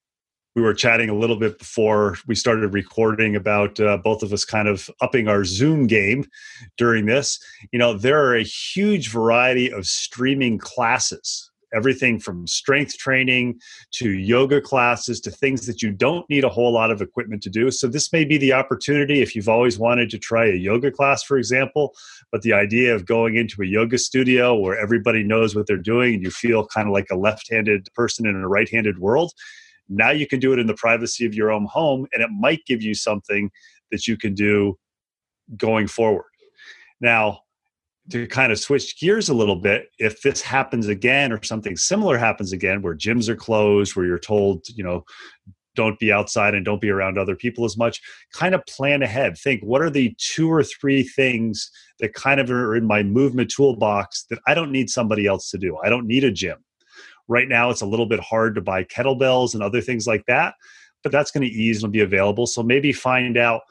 we 0.55 0.63
were 0.63 0.75
chatting 0.75 1.11
a 1.11 1.15
little 1.15 1.37
bit 1.37 1.59
before 1.59 2.17
we 2.27 2.35
started 2.35 2.73
recording 2.73 3.35
about 3.35 3.81
uh, 3.81 3.97
both 3.97 4.23
of 4.23 4.33
us 4.33 4.45
kind 4.45 4.69
of 4.69 4.89
upping 5.01 5.27
our 5.27 5.45
Zoom 5.45 5.87
game 5.87 6.27
during 6.77 7.07
this. 7.07 7.41
You 7.73 7.79
know, 7.79 7.95
there 7.95 8.25
are 8.25 8.37
a 8.37 8.45
huge 8.45 9.11
variety 9.11 9.73
of 9.73 9.85
streaming 9.87 10.59
classes, 10.59 11.51
everything 11.75 12.21
from 12.21 12.47
strength 12.47 12.97
training 12.99 13.59
to 13.95 14.11
yoga 14.11 14.61
classes 14.61 15.21
to 15.23 15.31
things 15.33 15.67
that 15.67 15.83
you 15.83 15.91
don't 15.91 16.29
need 16.31 16.45
a 16.45 16.49
whole 16.49 16.73
lot 16.73 16.93
of 16.93 17.03
equipment 17.03 17.43
to 17.43 17.51
do. 17.51 17.73
So, 17.73 17.89
this 17.89 18.13
may 18.13 18.25
be 18.25 18.39
the 18.39 18.53
opportunity 18.53 19.23
if 19.23 19.35
you've 19.35 19.49
always 19.49 19.77
wanted 19.77 20.09
to 20.11 20.19
try 20.19 20.47
a 20.47 20.55
yoga 20.55 20.93
class, 20.93 21.25
for 21.25 21.37
example, 21.37 21.97
but 22.31 22.43
the 22.43 22.53
idea 22.53 22.95
of 22.95 23.07
going 23.07 23.35
into 23.35 23.61
a 23.61 23.67
yoga 23.67 23.99
studio 23.99 24.55
where 24.55 24.79
everybody 24.79 25.25
knows 25.25 25.57
what 25.57 25.67
they're 25.67 25.79
doing 25.79 26.15
and 26.15 26.23
you 26.23 26.31
feel 26.31 26.65
kind 26.65 26.87
of 26.87 26.93
like 26.93 27.09
a 27.11 27.17
left 27.17 27.51
handed 27.51 27.89
person 27.93 28.25
in 28.25 28.37
a 28.37 28.49
right 28.49 28.69
handed 28.71 29.01
world 29.01 29.33
now 29.89 30.11
you 30.11 30.27
can 30.27 30.41
do 30.41 30.53
it 30.53 30.59
in 30.59 30.67
the 30.67 30.75
privacy 30.75 31.27
of 31.27 31.35
your 31.35 31.51
own 31.51 31.67
home, 31.67 32.07
and 32.13 32.23
it 32.23 32.31
might 32.31 32.65
give 32.67 32.83
you 32.83 32.95
something 32.95 33.51
that 33.91 34.07
you 34.07 34.17
can 34.17 34.35
do 34.35 34.79
going 35.57 35.87
forward. 35.87 36.25
Now, 37.01 37.41
to 38.11 38.27
kind 38.27 38.53
of 38.53 38.59
switch 38.59 38.99
gears 39.01 39.29
a 39.29 39.35
little 39.35 39.57
bit, 39.57 39.89
if 39.99 40.21
this 40.23 40.43
happens 40.43 40.89
again 40.89 41.33
or 41.33 41.43
something 41.43 41.77
similar 41.77 42.19
happens 42.19 42.53
again, 42.53 42.83
where 42.83 42.95
gyms 42.95 43.29
are 43.29 43.37
closed, 43.37 43.97
where 43.97 44.05
you're 44.05 44.19
told, 44.19 44.65
you 44.69 44.85
know, 44.85 45.05
don't 45.75 45.99
be 45.99 46.13
outside 46.13 46.55
and 46.55 46.65
don't 46.65 46.81
be 46.81 46.91
around 46.91 47.19
other 47.19 47.35
people 47.35 47.65
as 47.65 47.77
much, 47.77 48.01
kind 48.33 48.55
of 48.55 48.65
plan 48.67 49.03
ahead. 49.03 49.37
Think 49.37 49.63
what 49.63 49.83
are 49.83 49.91
the 49.91 50.15
two 50.19 50.51
or 50.51 50.63
three 50.63 51.03
things 51.03 51.71
that 51.99 52.15
kind 52.15 52.41
of 52.41 52.51
are 52.51 52.77
in 52.77 52.87
my 52.87 53.03
movement 53.03 53.51
toolbox 53.51 54.25
that 54.31 54.39
I 54.47 54.55
don't 54.55 54.71
need 54.71 54.91
somebody 54.91 55.27
else 55.27 55.51
to 55.51 55.59
do? 55.59 55.77
I 55.83 55.89
don't 55.89 56.07
need 56.07 56.25
a 56.25 56.31
gym. 56.31 56.59
Right 57.29 57.49
now, 57.49 57.71
it's 57.71 57.81
a 57.81 57.87
little 57.87 58.07
bit 58.07 58.21
hard 58.21 58.55
to 58.55 58.61
buy 58.61 58.85
kettlebells 58.85 59.55
and 59.55 59.63
other 59.63 59.81
things 59.81 60.07
like 60.07 60.25
that, 60.27 60.55
but 61.03 61.13
that's 61.13 61.31
going 61.31 61.49
to 61.49 61.55
ease 61.55 61.83
and 61.83 61.93
be 61.93 62.01
available. 62.01 62.47
So 62.47 62.63
maybe 62.63 62.93
find 62.93 63.37
out 63.37 63.63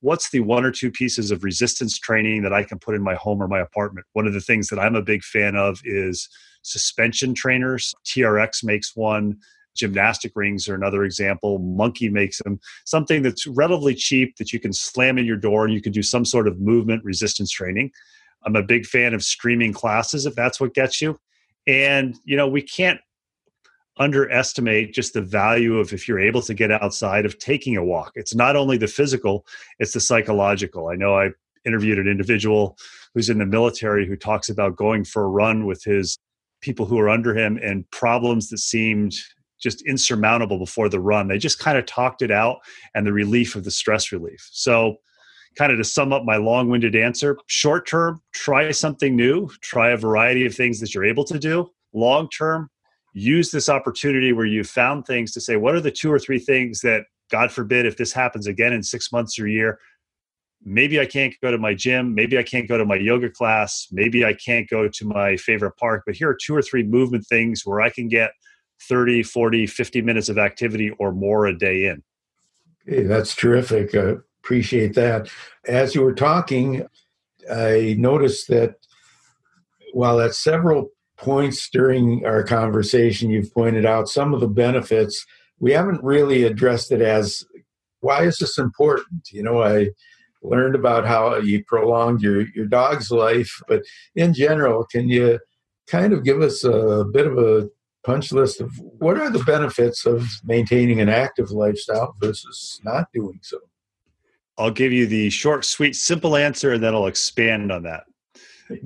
what's 0.00 0.30
the 0.30 0.40
one 0.40 0.64
or 0.64 0.70
two 0.70 0.90
pieces 0.90 1.30
of 1.30 1.44
resistance 1.44 1.98
training 1.98 2.42
that 2.42 2.52
I 2.52 2.62
can 2.62 2.78
put 2.78 2.94
in 2.94 3.02
my 3.02 3.14
home 3.14 3.42
or 3.42 3.48
my 3.48 3.60
apartment. 3.60 4.06
One 4.12 4.26
of 4.26 4.32
the 4.32 4.40
things 4.40 4.68
that 4.68 4.78
I'm 4.78 4.94
a 4.94 5.02
big 5.02 5.22
fan 5.22 5.56
of 5.56 5.80
is 5.84 6.28
suspension 6.62 7.34
trainers. 7.34 7.94
TRX 8.06 8.64
makes 8.64 8.96
one. 8.96 9.38
gymnastic 9.76 10.32
rings 10.34 10.68
are 10.68 10.74
another 10.74 11.04
example. 11.04 11.58
Monkey 11.58 12.08
makes 12.08 12.38
them. 12.42 12.58
Something 12.84 13.22
that's 13.22 13.46
relatively 13.46 13.94
cheap 13.94 14.36
that 14.36 14.52
you 14.52 14.60
can 14.60 14.72
slam 14.72 15.18
in 15.18 15.26
your 15.26 15.36
door 15.36 15.64
and 15.64 15.72
you 15.72 15.80
can 15.80 15.92
do 15.92 16.02
some 16.02 16.24
sort 16.24 16.48
of 16.48 16.60
movement 16.60 17.04
resistance 17.04 17.50
training. 17.50 17.90
I'm 18.44 18.56
a 18.56 18.62
big 18.62 18.86
fan 18.86 19.14
of 19.14 19.22
streaming 19.22 19.72
classes 19.72 20.26
if 20.26 20.34
that's 20.34 20.60
what 20.60 20.74
gets 20.74 21.00
you. 21.00 21.18
And, 21.70 22.18
you 22.24 22.36
know, 22.36 22.48
we 22.48 22.62
can't 22.62 23.00
underestimate 23.96 24.92
just 24.92 25.12
the 25.12 25.22
value 25.22 25.78
of 25.78 25.92
if 25.92 26.08
you're 26.08 26.18
able 26.18 26.42
to 26.42 26.52
get 26.52 26.72
outside 26.72 27.24
of 27.24 27.38
taking 27.38 27.76
a 27.76 27.84
walk. 27.84 28.10
It's 28.16 28.34
not 28.34 28.56
only 28.56 28.76
the 28.76 28.88
physical, 28.88 29.46
it's 29.78 29.92
the 29.92 30.00
psychological. 30.00 30.88
I 30.88 30.96
know 30.96 31.16
I 31.16 31.30
interviewed 31.64 32.00
an 32.00 32.08
individual 32.08 32.76
who's 33.14 33.30
in 33.30 33.38
the 33.38 33.46
military 33.46 34.04
who 34.04 34.16
talks 34.16 34.48
about 34.48 34.74
going 34.74 35.04
for 35.04 35.22
a 35.22 35.28
run 35.28 35.64
with 35.64 35.84
his 35.84 36.18
people 36.60 36.86
who 36.86 36.98
are 36.98 37.08
under 37.08 37.36
him 37.36 37.56
and 37.62 37.88
problems 37.92 38.48
that 38.48 38.58
seemed 38.58 39.14
just 39.62 39.80
insurmountable 39.82 40.58
before 40.58 40.88
the 40.88 40.98
run. 40.98 41.28
They 41.28 41.38
just 41.38 41.60
kind 41.60 41.78
of 41.78 41.86
talked 41.86 42.20
it 42.20 42.32
out 42.32 42.58
and 42.96 43.06
the 43.06 43.12
relief 43.12 43.54
of 43.54 43.62
the 43.62 43.70
stress 43.70 44.10
relief. 44.10 44.48
So, 44.50 44.96
kind 45.56 45.72
of 45.72 45.78
to 45.78 45.84
sum 45.84 46.12
up 46.12 46.24
my 46.24 46.36
long 46.36 46.68
winded 46.68 46.94
answer 46.94 47.36
short 47.46 47.86
term, 47.86 48.20
try 48.32 48.70
something 48.70 49.16
new, 49.16 49.48
try 49.60 49.90
a 49.90 49.96
variety 49.96 50.46
of 50.46 50.54
things 50.54 50.80
that 50.80 50.94
you're 50.94 51.04
able 51.04 51.24
to 51.24 51.38
do. 51.38 51.70
Long 51.92 52.28
term, 52.28 52.70
use 53.12 53.50
this 53.50 53.68
opportunity 53.68 54.32
where 54.32 54.46
you 54.46 54.64
found 54.64 55.06
things 55.06 55.32
to 55.32 55.40
say, 55.40 55.56
what 55.56 55.74
are 55.74 55.80
the 55.80 55.90
two 55.90 56.12
or 56.12 56.18
three 56.18 56.38
things 56.38 56.80
that, 56.80 57.04
God 57.30 57.52
forbid, 57.52 57.86
if 57.86 57.96
this 57.96 58.12
happens 58.12 58.46
again 58.46 58.72
in 58.72 58.82
six 58.82 59.12
months 59.12 59.38
or 59.38 59.46
a 59.46 59.50
year, 59.50 59.78
maybe 60.64 61.00
I 61.00 61.06
can't 61.06 61.34
go 61.42 61.50
to 61.50 61.58
my 61.58 61.74
gym, 61.74 62.14
maybe 62.14 62.38
I 62.38 62.42
can't 62.42 62.68
go 62.68 62.76
to 62.76 62.84
my 62.84 62.96
yoga 62.96 63.30
class, 63.30 63.88
maybe 63.90 64.24
I 64.24 64.34
can't 64.34 64.68
go 64.68 64.88
to 64.88 65.04
my 65.04 65.36
favorite 65.36 65.76
park, 65.76 66.02
but 66.06 66.14
here 66.14 66.28
are 66.28 66.38
two 66.40 66.54
or 66.54 66.62
three 66.62 66.82
movement 66.82 67.26
things 67.26 67.62
where 67.64 67.80
I 67.80 67.90
can 67.90 68.08
get 68.08 68.32
30, 68.88 69.22
40, 69.22 69.66
50 69.66 70.02
minutes 70.02 70.28
of 70.28 70.38
activity 70.38 70.90
or 70.98 71.12
more 71.12 71.46
a 71.46 71.56
day 71.56 71.86
in. 71.86 72.02
Hey, 72.86 73.02
that's 73.02 73.34
terrific. 73.34 73.94
I 73.94 74.16
appreciate 74.42 74.94
that. 74.94 75.28
As 75.66 75.94
you 75.94 76.02
were 76.02 76.14
talking, 76.14 76.86
I 77.50 77.96
noticed 77.98 78.48
that 78.48 78.74
while 79.92 80.20
at 80.20 80.34
several 80.34 80.90
points 81.16 81.68
during 81.68 82.24
our 82.24 82.42
conversation 82.42 83.30
you've 83.30 83.52
pointed 83.52 83.84
out 83.84 84.08
some 84.08 84.32
of 84.32 84.40
the 84.40 84.48
benefits, 84.48 85.26
we 85.58 85.72
haven't 85.72 86.02
really 86.02 86.44
addressed 86.44 86.90
it 86.90 87.02
as 87.02 87.44
why 88.00 88.24
is 88.24 88.38
this 88.38 88.56
important? 88.56 89.28
You 89.30 89.42
know, 89.42 89.62
I 89.62 89.90
learned 90.42 90.74
about 90.74 91.06
how 91.06 91.36
you 91.36 91.62
prolonged 91.64 92.22
your, 92.22 92.46
your 92.54 92.66
dog's 92.66 93.10
life, 93.10 93.60
but 93.68 93.82
in 94.14 94.32
general, 94.32 94.86
can 94.86 95.08
you 95.10 95.38
kind 95.86 96.14
of 96.14 96.24
give 96.24 96.40
us 96.40 96.64
a 96.64 97.04
bit 97.12 97.26
of 97.26 97.36
a 97.36 97.68
punch 98.04 98.32
list 98.32 98.62
of 98.62 98.72
what 98.78 99.18
are 99.18 99.30
the 99.30 99.44
benefits 99.44 100.06
of 100.06 100.26
maintaining 100.44 101.00
an 101.00 101.10
active 101.10 101.50
lifestyle 101.50 102.14
versus 102.20 102.80
not 102.84 103.08
doing 103.12 103.38
so? 103.42 103.58
I'll 104.60 104.70
give 104.70 104.92
you 104.92 105.06
the 105.06 105.30
short, 105.30 105.64
sweet, 105.64 105.96
simple 105.96 106.36
answer, 106.36 106.74
and 106.74 106.82
then 106.82 106.94
I'll 106.94 107.06
expand 107.06 107.72
on 107.72 107.82
that. 107.84 108.04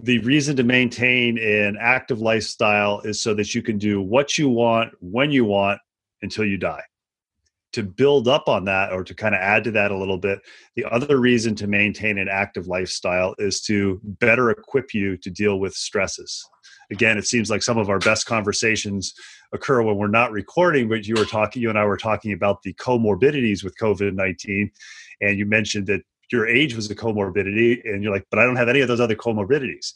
The 0.05 0.21
reason 0.21 0.57
to 0.57 0.63
maintain 0.63 1.37
an 1.37 1.77
active 1.81 2.21
lifestyle 2.21 3.01
is 3.01 3.21
so 3.21 3.35
that 3.35 3.57
you 3.57 3.61
can 3.61 3.77
do 3.77 4.01
what 4.01 4.39
you 4.39 4.49
want 4.49 4.93
when 5.01 5.33
you 5.33 5.45
want 5.45 5.81
until 6.23 6.45
you 6.45 6.59
die 6.59 6.85
to 7.75 7.83
build 7.83 8.29
up 8.29 8.49
on 8.49 8.65
that 8.67 8.93
or 8.93 9.03
to 9.03 9.13
kind 9.15 9.35
of 9.35 9.41
add 9.41 9.65
to 9.65 9.73
that 9.73 9.91
a 9.91 9.99
little 9.99 10.17
bit 10.17 10.39
the 10.77 10.85
other 10.85 11.19
reason 11.19 11.57
to 11.57 11.67
maintain 11.67 12.19
an 12.19 12.29
active 12.29 12.69
lifestyle 12.69 13.35
is 13.39 13.61
to 13.61 14.01
better 14.05 14.51
equip 14.51 14.95
you 14.95 15.17
to 15.17 15.29
deal 15.29 15.59
with 15.59 15.75
stresses 15.75 16.49
again 16.93 17.19
it 17.19 17.27
seems 17.27 17.51
like 17.51 17.65
some 17.65 17.77
of 17.77 17.91
our 17.91 17.99
best 17.99 18.27
conversations 18.27 19.13
occur 19.53 19.83
when 19.83 19.97
we're 19.97 20.07
not 20.07 20.31
recording 20.31 20.89
but 20.89 21.05
you 21.05 21.17
were 21.17 21.25
talking 21.25 21.61
you 21.61 21.69
and 21.69 21.79
i 21.79 21.85
were 21.85 21.97
talking 21.97 22.33
about 22.33 22.63
the 22.63 22.73
comorbidities 22.75 23.65
with 23.65 23.77
covid-19 23.77 24.71
and 25.21 25.39
you 25.39 25.47
mentioned 25.47 25.87
that 25.87 26.03
your 26.33 26.47
age 26.47 26.75
was 26.75 26.91
a 26.91 26.95
comorbidity 26.95 27.81
and 27.85 28.03
you're 28.03 28.13
like 28.13 28.27
but 28.31 28.39
i 28.39 28.45
don't 28.45 28.57
have 28.57 28.69
any 28.69 28.81
of 28.81 28.89
those 28.89 29.01
other 29.01 29.17
comorbidities. 29.17 29.93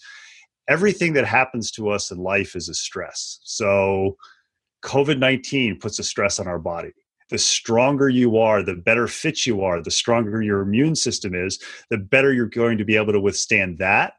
Everything 0.68 1.14
that 1.14 1.24
happens 1.24 1.70
to 1.72 1.88
us 1.88 2.10
in 2.10 2.18
life 2.18 2.54
is 2.54 2.68
a 2.68 2.74
stress. 2.74 3.40
So 3.42 4.16
covid-19 4.84 5.80
puts 5.80 5.98
a 5.98 6.04
stress 6.04 6.38
on 6.38 6.46
our 6.46 6.58
body. 6.58 6.92
The 7.30 7.38
stronger 7.38 8.08
you 8.08 8.38
are, 8.38 8.62
the 8.62 8.74
better 8.74 9.06
fit 9.06 9.46
you 9.46 9.62
are, 9.62 9.82
the 9.82 9.90
stronger 9.90 10.40
your 10.42 10.60
immune 10.60 10.94
system 10.94 11.34
is, 11.34 11.58
the 11.90 11.98
better 11.98 12.32
you're 12.32 12.46
going 12.46 12.78
to 12.78 12.84
be 12.84 12.96
able 12.96 13.12
to 13.12 13.20
withstand 13.20 13.78
that, 13.78 14.14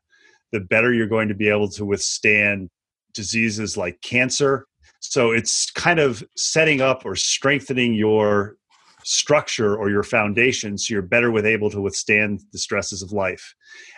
the 0.51 0.59
better 0.59 0.93
you're 0.93 1.07
going 1.07 1.27
to 1.27 1.33
be 1.33 1.49
able 1.49 1.69
to 1.69 1.85
withstand 1.85 2.69
diseases 3.13 3.77
like 3.77 4.01
cancer. 4.01 4.67
So 4.99 5.31
it's 5.31 5.71
kind 5.71 5.99
of 5.99 6.23
setting 6.35 6.81
up 6.81 7.05
or 7.05 7.15
strengthening 7.15 7.93
your 7.93 8.57
structure 9.03 9.75
or 9.75 9.89
your 9.89 10.03
foundation 10.03 10.77
so 10.77 10.93
you're 10.93 11.01
better 11.01 11.31
with 11.31 11.45
able 11.45 11.69
to 11.69 11.81
withstand 11.81 12.41
the 12.51 12.57
stresses 12.57 13.01
of 13.01 13.11
life. 13.11 13.55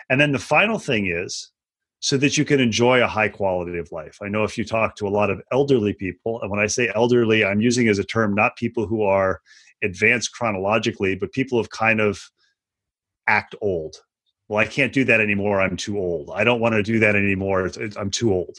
And 0.08 0.20
then 0.20 0.32
the 0.32 0.38
final 0.38 0.78
thing 0.78 1.06
is 1.06 1.50
so 2.00 2.16
that 2.16 2.36
you 2.36 2.44
can 2.44 2.60
enjoy 2.60 3.02
a 3.02 3.06
high 3.06 3.28
quality 3.28 3.78
of 3.78 3.92
life. 3.92 4.18
I 4.20 4.28
know 4.28 4.42
if 4.42 4.58
you 4.58 4.64
talk 4.64 4.96
to 4.96 5.06
a 5.06 5.10
lot 5.10 5.30
of 5.30 5.40
elderly 5.52 5.92
people, 5.92 6.40
and 6.42 6.50
when 6.50 6.60
I 6.60 6.66
say 6.66 6.90
elderly, 6.94 7.44
I'm 7.44 7.60
using 7.60 7.88
as 7.88 7.98
a 7.98 8.04
term 8.04 8.34
not 8.34 8.56
people 8.56 8.86
who 8.86 9.02
are 9.02 9.40
advanced 9.84 10.32
chronologically, 10.32 11.14
but 11.14 11.32
people 11.32 11.58
who 11.58 11.62
have 11.62 11.70
kind 11.70 12.00
of 12.00 12.20
act 13.28 13.54
old. 13.60 13.96
Well, 14.48 14.58
I 14.58 14.66
can't 14.66 14.92
do 14.92 15.04
that 15.04 15.20
anymore. 15.20 15.60
I'm 15.60 15.76
too 15.76 15.96
old. 15.96 16.30
I 16.34 16.42
don't 16.42 16.60
want 16.60 16.74
to 16.74 16.82
do 16.82 16.98
that 16.98 17.14
anymore. 17.14 17.70
I'm 17.96 18.10
too 18.10 18.32
old 18.32 18.58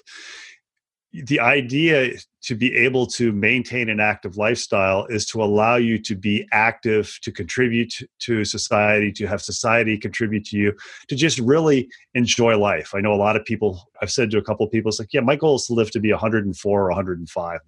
the 1.14 1.40
idea 1.40 2.18
to 2.42 2.56
be 2.56 2.76
able 2.76 3.06
to 3.06 3.32
maintain 3.32 3.88
an 3.90 4.00
active 4.00 4.36
lifestyle 4.36 5.06
is 5.06 5.26
to 5.28 5.44
allow 5.44 5.76
you 5.76 6.00
to 6.00 6.16
be 6.16 6.48
active, 6.52 7.18
to 7.22 7.32
contribute 7.32 7.94
to 8.20 8.44
society, 8.44 9.12
to 9.12 9.28
have 9.28 9.42
society 9.42 9.98
contribute 9.98 10.44
to 10.46 10.58
you, 10.58 10.74
to 11.08 11.16
just 11.16 11.40
really 11.40 11.88
enjoy 12.16 12.58
life. 12.58 12.94
I 12.96 13.02
know 13.02 13.14
a 13.14 13.16
lot 13.16 13.36
of 13.36 13.46
people, 13.46 13.90
I've 14.02 14.12
said 14.12 14.32
to 14.32 14.40
a 14.40 14.44
couple 14.44 14.66
of 14.66 14.72
people, 14.72 14.90
it's 14.90 15.00
like, 15.00 15.14
yeah, 15.14 15.22
my 15.22 15.36
goal 15.36 15.56
is 15.56 15.68
to 15.68 15.74
live 15.74 15.92
to 15.92 16.00
be 16.00 16.12
104 16.12 16.82
or 16.82 16.88
105. 16.88 17.60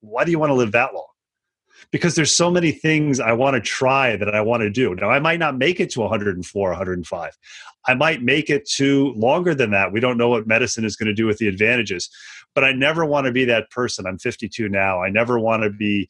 Why 0.00 0.24
do 0.24 0.30
you 0.30 0.38
want 0.38 0.50
to 0.50 0.54
live 0.54 0.72
that 0.72 0.94
long? 0.94 1.07
Because 1.90 2.16
there's 2.16 2.34
so 2.34 2.50
many 2.50 2.72
things 2.72 3.18
I 3.18 3.32
want 3.32 3.54
to 3.54 3.60
try 3.60 4.16
that 4.16 4.34
I 4.34 4.40
want 4.40 4.62
to 4.62 4.70
do. 4.70 4.94
Now, 4.94 5.10
I 5.10 5.20
might 5.20 5.38
not 5.38 5.56
make 5.56 5.80
it 5.80 5.90
to 5.90 6.00
104, 6.00 6.70
105. 6.70 7.38
I 7.86 7.94
might 7.94 8.22
make 8.22 8.50
it 8.50 8.68
to 8.76 9.12
longer 9.14 9.54
than 9.54 9.70
that. 9.70 9.92
We 9.92 10.00
don't 10.00 10.18
know 10.18 10.28
what 10.28 10.46
medicine 10.46 10.84
is 10.84 10.96
going 10.96 11.06
to 11.06 11.14
do 11.14 11.26
with 11.26 11.38
the 11.38 11.48
advantages 11.48 12.10
but 12.58 12.64
I 12.64 12.72
never 12.72 13.04
want 13.04 13.26
to 13.26 13.32
be 13.32 13.44
that 13.44 13.70
person. 13.70 14.04
I'm 14.04 14.18
52 14.18 14.68
now. 14.68 15.00
I 15.00 15.10
never 15.10 15.38
want 15.38 15.62
to 15.62 15.70
be, 15.70 16.08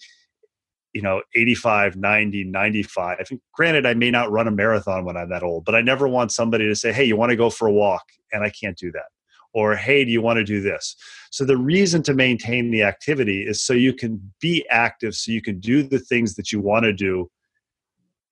you 0.95 1.03
know, 1.03 1.21
85, 1.35 1.97
90, 1.97 2.45
95. 2.45 3.29
Granted, 3.53 3.85
I 3.85 3.93
may 3.93 4.11
not 4.11 4.31
run 4.31 4.49
a 4.49 4.51
marathon 4.51 5.05
when 5.05 5.17
I'm 5.17 5.29
that 5.29 5.43
old, 5.43 5.67
but 5.67 5.75
I 5.75 5.83
never 5.83 6.09
want 6.09 6.33
somebody 6.33 6.67
to 6.67 6.75
say, 6.75 6.91
hey, 6.91 7.05
you 7.05 7.17
want 7.17 7.31
to 7.31 7.37
go 7.37 7.51
for 7.51 7.69
a 7.69 7.73
walk? 7.73 8.05
And 8.33 8.43
I 8.43 8.49
can't 8.51 8.79
do 8.79 8.91
that. 8.93 9.07
Or, 9.55 9.75
hey, 9.75 10.05
do 10.05 10.11
you 10.11 10.21
want 10.21 10.39
to 10.39 10.45
do 10.45 10.61
this? 10.61 10.95
So, 11.31 11.45
the 11.45 11.57
reason 11.57 12.03
to 12.05 12.15
maintain 12.15 12.71
the 12.71 12.83
activity 12.83 13.43
is 13.43 13.63
so 13.63 13.73
you 13.73 13.93
can 13.93 14.33
be 14.41 14.67
active, 14.71 15.15
so 15.15 15.33
you 15.33 15.43
can 15.43 15.59
do 15.59 15.83
the 15.83 15.99
things 15.99 16.35
that 16.35 16.53
you 16.53 16.61
want 16.61 16.85
to 16.85 16.93
do 16.93 17.31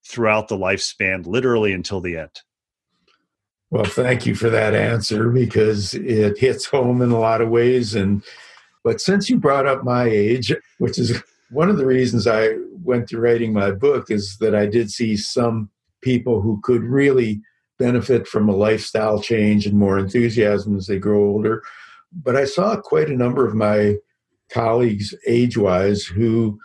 throughout 0.06 0.48
the 0.48 0.56
lifespan, 0.56 1.26
literally 1.26 1.72
until 1.72 2.00
the 2.00 2.16
end. 2.16 2.42
Well, 3.70 3.84
thank 3.84 4.26
you 4.26 4.34
for 4.34 4.48
that 4.50 4.74
answer 4.74 5.28
because 5.28 5.94
it 5.94 6.38
hits 6.38 6.66
home 6.66 7.02
in 7.02 7.10
a 7.10 7.18
lot 7.18 7.40
of 7.40 7.48
ways. 7.48 7.94
And 7.94 8.22
but 8.84 9.00
since 9.00 9.28
you 9.28 9.38
brought 9.38 9.66
up 9.66 9.82
my 9.82 10.04
age, 10.04 10.54
which 10.78 10.98
is 10.98 11.20
one 11.50 11.68
of 11.68 11.76
the 11.76 11.86
reasons 11.86 12.26
I 12.26 12.50
went 12.84 13.08
to 13.08 13.20
writing 13.20 13.52
my 13.52 13.72
book, 13.72 14.10
is 14.10 14.36
that 14.38 14.54
I 14.54 14.66
did 14.66 14.90
see 14.90 15.16
some 15.16 15.70
people 16.00 16.40
who 16.40 16.60
could 16.62 16.82
really 16.82 17.42
benefit 17.78 18.26
from 18.26 18.48
a 18.48 18.56
lifestyle 18.56 19.20
change 19.20 19.66
and 19.66 19.78
more 19.78 19.98
enthusiasm 19.98 20.76
as 20.76 20.86
they 20.86 20.98
grow 20.98 21.24
older. 21.24 21.62
But 22.12 22.36
I 22.36 22.44
saw 22.44 22.76
quite 22.76 23.08
a 23.08 23.16
number 23.16 23.46
of 23.46 23.54
my 23.54 23.96
colleagues 24.50 25.14
age 25.26 25.56
wise 25.56 26.04
who 26.04 26.58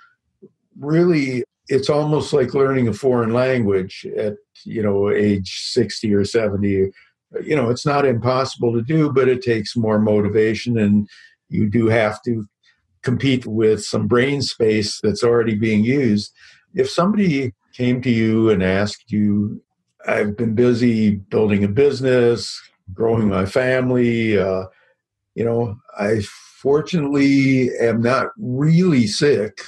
really 0.79 1.43
it's 1.67 1.89
almost 1.89 2.33
like 2.33 2.53
learning 2.53 2.87
a 2.87 2.93
foreign 2.93 3.33
language 3.33 4.05
at 4.17 4.35
you 4.65 4.83
know 4.83 5.09
age 5.09 5.69
60 5.71 6.13
or 6.13 6.23
70 6.23 6.91
you 7.43 7.55
know 7.55 7.69
it's 7.69 7.85
not 7.85 8.05
impossible 8.05 8.71
to 8.73 8.81
do 8.81 9.11
but 9.11 9.27
it 9.27 9.41
takes 9.41 9.75
more 9.75 9.99
motivation 9.99 10.77
and 10.77 11.09
you 11.49 11.69
do 11.69 11.87
have 11.87 12.21
to 12.23 12.45
compete 13.01 13.45
with 13.47 13.83
some 13.83 14.07
brain 14.07 14.41
space 14.41 14.99
that's 15.01 15.23
already 15.23 15.55
being 15.55 15.83
used 15.83 16.31
if 16.75 16.89
somebody 16.89 17.51
came 17.73 18.01
to 18.01 18.11
you 18.11 18.49
and 18.49 18.61
asked 18.61 19.11
you 19.11 19.61
i've 20.07 20.35
been 20.37 20.55
busy 20.55 21.15
building 21.15 21.63
a 21.63 21.67
business 21.67 22.61
growing 22.93 23.27
my 23.27 23.45
family 23.45 24.37
uh, 24.37 24.65
you 25.35 25.45
know 25.45 25.77
i 25.97 26.19
fortunately 26.61 27.69
am 27.79 28.01
not 28.01 28.27
really 28.37 29.07
sick 29.07 29.61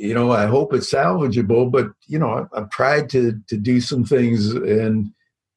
you 0.00 0.14
know, 0.14 0.32
I 0.32 0.46
hope 0.46 0.72
it's 0.72 0.92
salvageable, 0.92 1.70
but 1.70 1.88
you 2.06 2.18
know, 2.18 2.48
I've 2.54 2.70
tried 2.70 3.10
to 3.10 3.38
to 3.48 3.56
do 3.58 3.82
some 3.82 4.02
things 4.02 4.52
and 4.52 5.12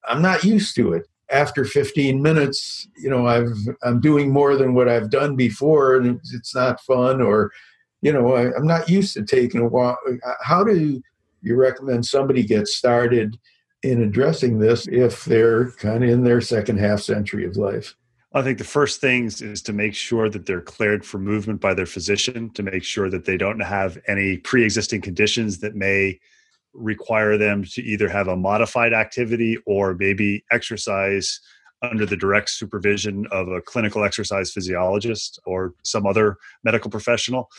I'm 0.05 0.21
not 0.21 0.43
used 0.43 0.75
to 0.75 0.91
it. 0.91 1.07
After 1.31 1.63
15 1.63 2.21
minutes, 2.21 2.87
you 2.97 3.09
know, 3.09 3.25
I've 3.25 3.55
I'm 3.83 4.01
doing 4.01 4.31
more 4.31 4.57
than 4.57 4.73
what 4.73 4.89
I've 4.89 5.09
done 5.09 5.37
before, 5.37 5.95
and 5.95 6.19
it's 6.33 6.53
not 6.53 6.81
fun. 6.81 7.21
Or, 7.21 7.51
you 8.01 8.11
know, 8.11 8.33
I, 8.33 8.55
am 8.57 8.67
not 8.67 8.89
used 8.89 9.13
to 9.13 9.23
taking 9.23 9.61
a 9.61 9.67
walk. 9.67 9.97
How 10.41 10.63
do 10.63 11.01
you 11.41 11.55
recommend 11.55 12.05
somebody 12.05 12.43
get 12.43 12.67
started 12.67 13.39
in 13.83 14.01
addressing 14.01 14.59
this 14.59 14.87
if 14.87 15.25
they're 15.25 15.71
kind 15.71 16.03
of 16.03 16.09
in 16.09 16.23
their 16.23 16.41
second 16.41 16.79
half 16.79 17.01
century 17.01 17.45
of 17.45 17.57
life? 17.57 17.95
I 18.35 18.41
think 18.41 18.57
the 18.57 18.63
first 18.63 18.99
things 18.99 19.41
is 19.41 19.61
to 19.63 19.73
make 19.73 19.93
sure 19.93 20.27
that 20.29 20.47
they're 20.47 20.61
cleared 20.61 21.05
for 21.05 21.19
movement 21.19 21.61
by 21.61 21.75
their 21.75 21.85
physician, 21.85 22.49
to 22.51 22.63
make 22.63 22.83
sure 22.83 23.09
that 23.09 23.25
they 23.25 23.37
don't 23.37 23.59
have 23.59 23.99
any 24.07 24.37
pre 24.37 24.63
existing 24.63 25.01
conditions 25.01 25.59
that 25.59 25.75
may 25.75 26.19
require 26.73 27.37
them 27.37 27.63
to 27.63 27.83
either 27.83 28.09
have 28.09 28.27
a 28.27 28.35
modified 28.35 28.93
activity 28.93 29.57
or 29.67 29.93
maybe 29.93 30.43
exercise 30.51 31.39
under 31.83 32.05
the 32.05 32.17
direct 32.17 32.49
supervision 32.49 33.27
of 33.31 33.49
a 33.49 33.61
clinical 33.61 34.03
exercise 34.03 34.51
physiologist 34.51 35.39
or 35.45 35.73
some 35.83 36.07
other 36.07 36.37
medical 36.63 36.89
professional. 36.89 37.49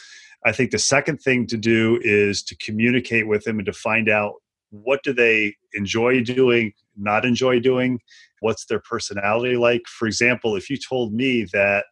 I 0.44 0.50
think 0.50 0.72
the 0.72 0.78
second 0.78 1.18
thing 1.18 1.46
to 1.48 1.56
do 1.56 2.00
is 2.02 2.42
to 2.44 2.56
communicate 2.56 3.28
with 3.28 3.44
them 3.44 3.58
and 3.58 3.66
to 3.66 3.72
find 3.72 4.08
out 4.08 4.34
what 4.82 5.02
do 5.02 5.12
they 5.12 5.54
enjoy 5.74 6.22
doing, 6.22 6.72
not 6.96 7.24
enjoy 7.24 7.60
doing, 7.60 8.00
what's 8.40 8.66
their 8.66 8.80
personality 8.80 9.56
like. 9.56 9.82
For 9.86 10.06
example, 10.06 10.56
if 10.56 10.68
you 10.68 10.76
told 10.76 11.12
me 11.12 11.46
that 11.52 11.84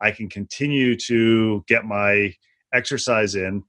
I 0.00 0.10
can 0.10 0.28
continue 0.28 0.96
to 1.06 1.64
get 1.68 1.84
my 1.84 2.34
exercise 2.72 3.34
in 3.34 3.62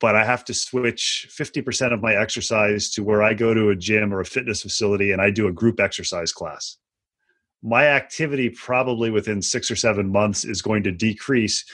but 0.00 0.14
I 0.14 0.24
have 0.24 0.44
to 0.44 0.54
switch 0.54 1.28
50% 1.30 1.92
of 1.92 2.02
my 2.02 2.14
exercise 2.14 2.90
to 2.90 3.02
where 3.02 3.22
I 3.22 3.34
go 3.34 3.54
to 3.54 3.70
a 3.70 3.76
gym 3.76 4.12
or 4.12 4.20
a 4.20 4.26
fitness 4.26 4.62
facility 4.62 5.12
and 5.12 5.22
I 5.22 5.30
do 5.30 5.48
a 5.48 5.52
group 5.52 5.80
exercise 5.80 6.32
class. 6.32 6.76
My 7.62 7.86
activity, 7.86 8.50
probably 8.50 9.10
within 9.10 9.40
six 9.40 9.70
or 9.70 9.76
seven 9.76 10.12
months, 10.12 10.44
is 10.44 10.60
going 10.60 10.82
to 10.84 10.92
decrease 10.92 11.64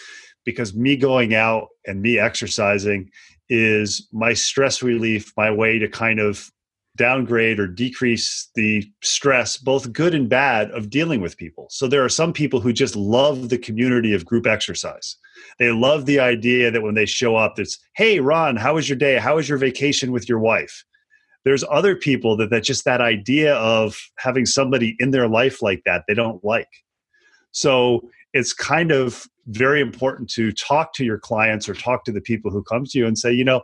because 0.44 0.74
me 0.74 0.96
going 0.96 1.35
out 1.35 1.68
and 1.87 2.00
me 2.00 2.18
exercising 2.18 3.11
is 3.54 4.08
my 4.12 4.32
stress 4.32 4.82
relief, 4.82 5.30
my 5.36 5.50
way 5.50 5.78
to 5.78 5.86
kind 5.86 6.18
of 6.18 6.50
downgrade 6.96 7.60
or 7.60 7.66
decrease 7.66 8.48
the 8.54 8.90
stress, 9.02 9.58
both 9.58 9.92
good 9.92 10.14
and 10.14 10.28
bad, 10.28 10.70
of 10.70 10.88
dealing 10.88 11.20
with 11.20 11.36
people. 11.36 11.66
So 11.70 11.86
there 11.86 12.02
are 12.02 12.08
some 12.08 12.32
people 12.32 12.60
who 12.60 12.72
just 12.72 12.96
love 12.96 13.50
the 13.50 13.58
community 13.58 14.14
of 14.14 14.24
group 14.24 14.46
exercise. 14.46 15.16
They 15.58 15.70
love 15.70 16.06
the 16.06 16.18
idea 16.18 16.70
that 16.70 16.82
when 16.82 16.94
they 16.94 17.04
show 17.04 17.36
up, 17.36 17.58
it's, 17.58 17.78
hey, 17.94 18.20
Ron, 18.20 18.56
how 18.56 18.74
was 18.74 18.88
your 18.88 18.98
day? 18.98 19.16
How 19.16 19.36
was 19.36 19.48
your 19.50 19.58
vacation 19.58 20.12
with 20.12 20.28
your 20.30 20.38
wife? 20.38 20.82
There's 21.44 21.64
other 21.70 21.94
people 21.94 22.36
that, 22.38 22.48
that 22.50 22.64
just 22.64 22.86
that 22.86 23.02
idea 23.02 23.54
of 23.56 23.98
having 24.16 24.46
somebody 24.46 24.96
in 24.98 25.10
their 25.10 25.28
life 25.28 25.60
like 25.60 25.82
that, 25.84 26.04
they 26.08 26.14
don't 26.14 26.42
like. 26.42 26.70
So 27.50 28.08
it's 28.32 28.52
kind 28.52 28.90
of 28.90 29.26
very 29.46 29.80
important 29.80 30.30
to 30.30 30.52
talk 30.52 30.94
to 30.94 31.04
your 31.04 31.18
clients 31.18 31.68
or 31.68 31.74
talk 31.74 32.04
to 32.04 32.12
the 32.12 32.20
people 32.20 32.50
who 32.50 32.62
come 32.62 32.84
to 32.84 32.98
you 32.98 33.06
and 33.06 33.18
say, 33.18 33.32
you 33.32 33.44
know, 33.44 33.62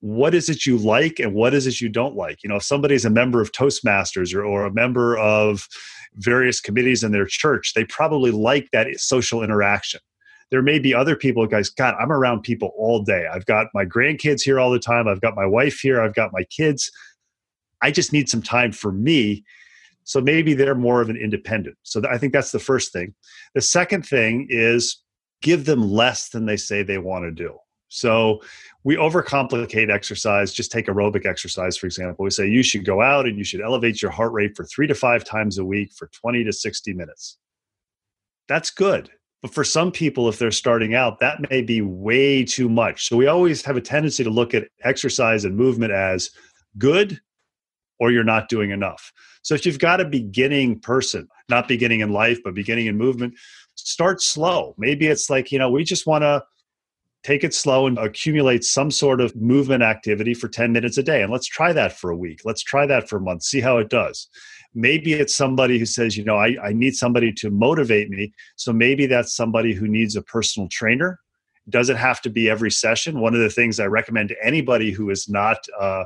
what 0.00 0.34
is 0.34 0.48
it 0.48 0.66
you 0.66 0.78
like 0.78 1.18
and 1.18 1.34
what 1.34 1.54
is 1.54 1.66
it 1.66 1.80
you 1.80 1.88
don't 1.88 2.16
like? 2.16 2.42
You 2.42 2.48
know, 2.48 2.56
if 2.56 2.62
somebody's 2.62 3.04
a 3.04 3.10
member 3.10 3.40
of 3.40 3.52
Toastmasters 3.52 4.34
or, 4.34 4.44
or 4.44 4.64
a 4.64 4.72
member 4.72 5.18
of 5.18 5.68
various 6.14 6.60
committees 6.60 7.04
in 7.04 7.12
their 7.12 7.26
church, 7.26 7.74
they 7.74 7.84
probably 7.84 8.30
like 8.30 8.68
that 8.72 8.88
social 8.98 9.42
interaction. 9.42 10.00
There 10.50 10.62
may 10.62 10.78
be 10.78 10.94
other 10.94 11.14
people, 11.14 11.46
guys, 11.46 11.68
God, 11.68 11.94
I'm 12.00 12.10
around 12.10 12.42
people 12.42 12.72
all 12.76 13.02
day. 13.02 13.26
I've 13.32 13.46
got 13.46 13.68
my 13.72 13.84
grandkids 13.84 14.42
here 14.42 14.58
all 14.58 14.70
the 14.70 14.80
time. 14.80 15.06
I've 15.06 15.20
got 15.20 15.36
my 15.36 15.46
wife 15.46 15.78
here. 15.78 16.02
I've 16.02 16.14
got 16.14 16.32
my 16.32 16.42
kids. 16.44 16.90
I 17.82 17.90
just 17.90 18.12
need 18.12 18.28
some 18.28 18.42
time 18.42 18.72
for 18.72 18.90
me. 18.90 19.44
So 20.04 20.20
maybe 20.20 20.54
they're 20.54 20.74
more 20.74 21.00
of 21.00 21.08
an 21.08 21.16
independent. 21.16 21.76
So 21.82 22.02
I 22.10 22.18
think 22.18 22.32
that's 22.32 22.52
the 22.52 22.58
first 22.58 22.92
thing. 22.92 23.14
The 23.54 23.60
second 23.60 24.06
thing 24.06 24.46
is 24.50 25.02
give 25.42 25.64
them 25.64 25.90
less 25.90 26.30
than 26.30 26.46
they 26.46 26.56
say 26.56 26.82
they 26.82 26.98
want 26.98 27.24
to 27.24 27.30
do. 27.30 27.56
So 27.88 28.40
we 28.84 28.96
overcomplicate 28.96 29.92
exercise. 29.92 30.52
Just 30.52 30.70
take 30.70 30.86
aerobic 30.86 31.26
exercise, 31.26 31.76
for 31.76 31.86
example. 31.86 32.24
We 32.24 32.30
say 32.30 32.48
you 32.48 32.62
should 32.62 32.84
go 32.84 33.02
out 33.02 33.26
and 33.26 33.36
you 33.36 33.44
should 33.44 33.60
elevate 33.60 34.00
your 34.00 34.12
heart 34.12 34.32
rate 34.32 34.56
for 34.56 34.64
three 34.64 34.86
to 34.86 34.94
five 34.94 35.24
times 35.24 35.58
a 35.58 35.64
week 35.64 35.92
for 35.92 36.08
20 36.08 36.44
to 36.44 36.52
60 36.52 36.94
minutes. 36.94 37.38
That's 38.48 38.70
good. 38.70 39.10
But 39.42 39.54
for 39.54 39.64
some 39.64 39.90
people, 39.90 40.28
if 40.28 40.38
they're 40.38 40.50
starting 40.50 40.94
out, 40.94 41.18
that 41.20 41.50
may 41.50 41.62
be 41.62 41.80
way 41.80 42.44
too 42.44 42.68
much. 42.68 43.08
So 43.08 43.16
we 43.16 43.26
always 43.26 43.62
have 43.64 43.76
a 43.76 43.80
tendency 43.80 44.22
to 44.22 44.30
look 44.30 44.54
at 44.54 44.68
exercise 44.84 45.44
and 45.44 45.56
movement 45.56 45.92
as 45.92 46.30
good 46.78 47.20
or 48.00 48.10
you're 48.10 48.24
not 48.24 48.48
doing 48.48 48.70
enough. 48.70 49.12
So 49.42 49.54
if 49.54 49.64
you've 49.64 49.78
got 49.78 50.00
a 50.00 50.04
beginning 50.04 50.80
person, 50.80 51.28
not 51.48 51.68
beginning 51.68 52.00
in 52.00 52.12
life, 52.12 52.38
but 52.42 52.54
beginning 52.54 52.86
in 52.86 52.96
movement, 52.96 53.34
start 53.74 54.20
slow. 54.20 54.74
Maybe 54.78 55.06
it's 55.06 55.30
like, 55.30 55.52
you 55.52 55.58
know, 55.58 55.70
we 55.70 55.84
just 55.84 56.06
want 56.06 56.22
to 56.22 56.42
take 57.22 57.44
it 57.44 57.54
slow 57.54 57.86
and 57.86 57.98
accumulate 57.98 58.64
some 58.64 58.90
sort 58.90 59.20
of 59.20 59.36
movement 59.36 59.82
activity 59.82 60.32
for 60.32 60.48
10 60.48 60.72
minutes 60.72 60.96
a 60.96 61.02
day. 61.02 61.22
And 61.22 61.30
let's 61.30 61.46
try 61.46 61.72
that 61.74 61.92
for 61.98 62.10
a 62.10 62.16
week. 62.16 62.40
Let's 62.44 62.62
try 62.62 62.86
that 62.86 63.08
for 63.08 63.18
a 63.18 63.20
month, 63.20 63.42
see 63.42 63.60
how 63.60 63.76
it 63.76 63.90
does. 63.90 64.28
Maybe 64.74 65.12
it's 65.12 65.36
somebody 65.36 65.78
who 65.78 65.84
says, 65.84 66.16
you 66.16 66.24
know, 66.24 66.36
I, 66.36 66.56
I 66.62 66.72
need 66.72 66.94
somebody 66.94 67.32
to 67.34 67.50
motivate 67.50 68.08
me. 68.08 68.32
So 68.56 68.72
maybe 68.72 69.06
that's 69.06 69.36
somebody 69.36 69.74
who 69.74 69.86
needs 69.86 70.16
a 70.16 70.22
personal 70.22 70.68
trainer. 70.68 71.18
Does 71.68 71.90
it 71.90 71.96
have 71.96 72.22
to 72.22 72.30
be 72.30 72.48
every 72.48 72.70
session? 72.70 73.20
One 73.20 73.34
of 73.34 73.40
the 73.40 73.50
things 73.50 73.78
I 73.78 73.86
recommend 73.86 74.30
to 74.30 74.36
anybody 74.42 74.90
who 74.90 75.10
is 75.10 75.28
not 75.28 75.58
a 75.78 76.04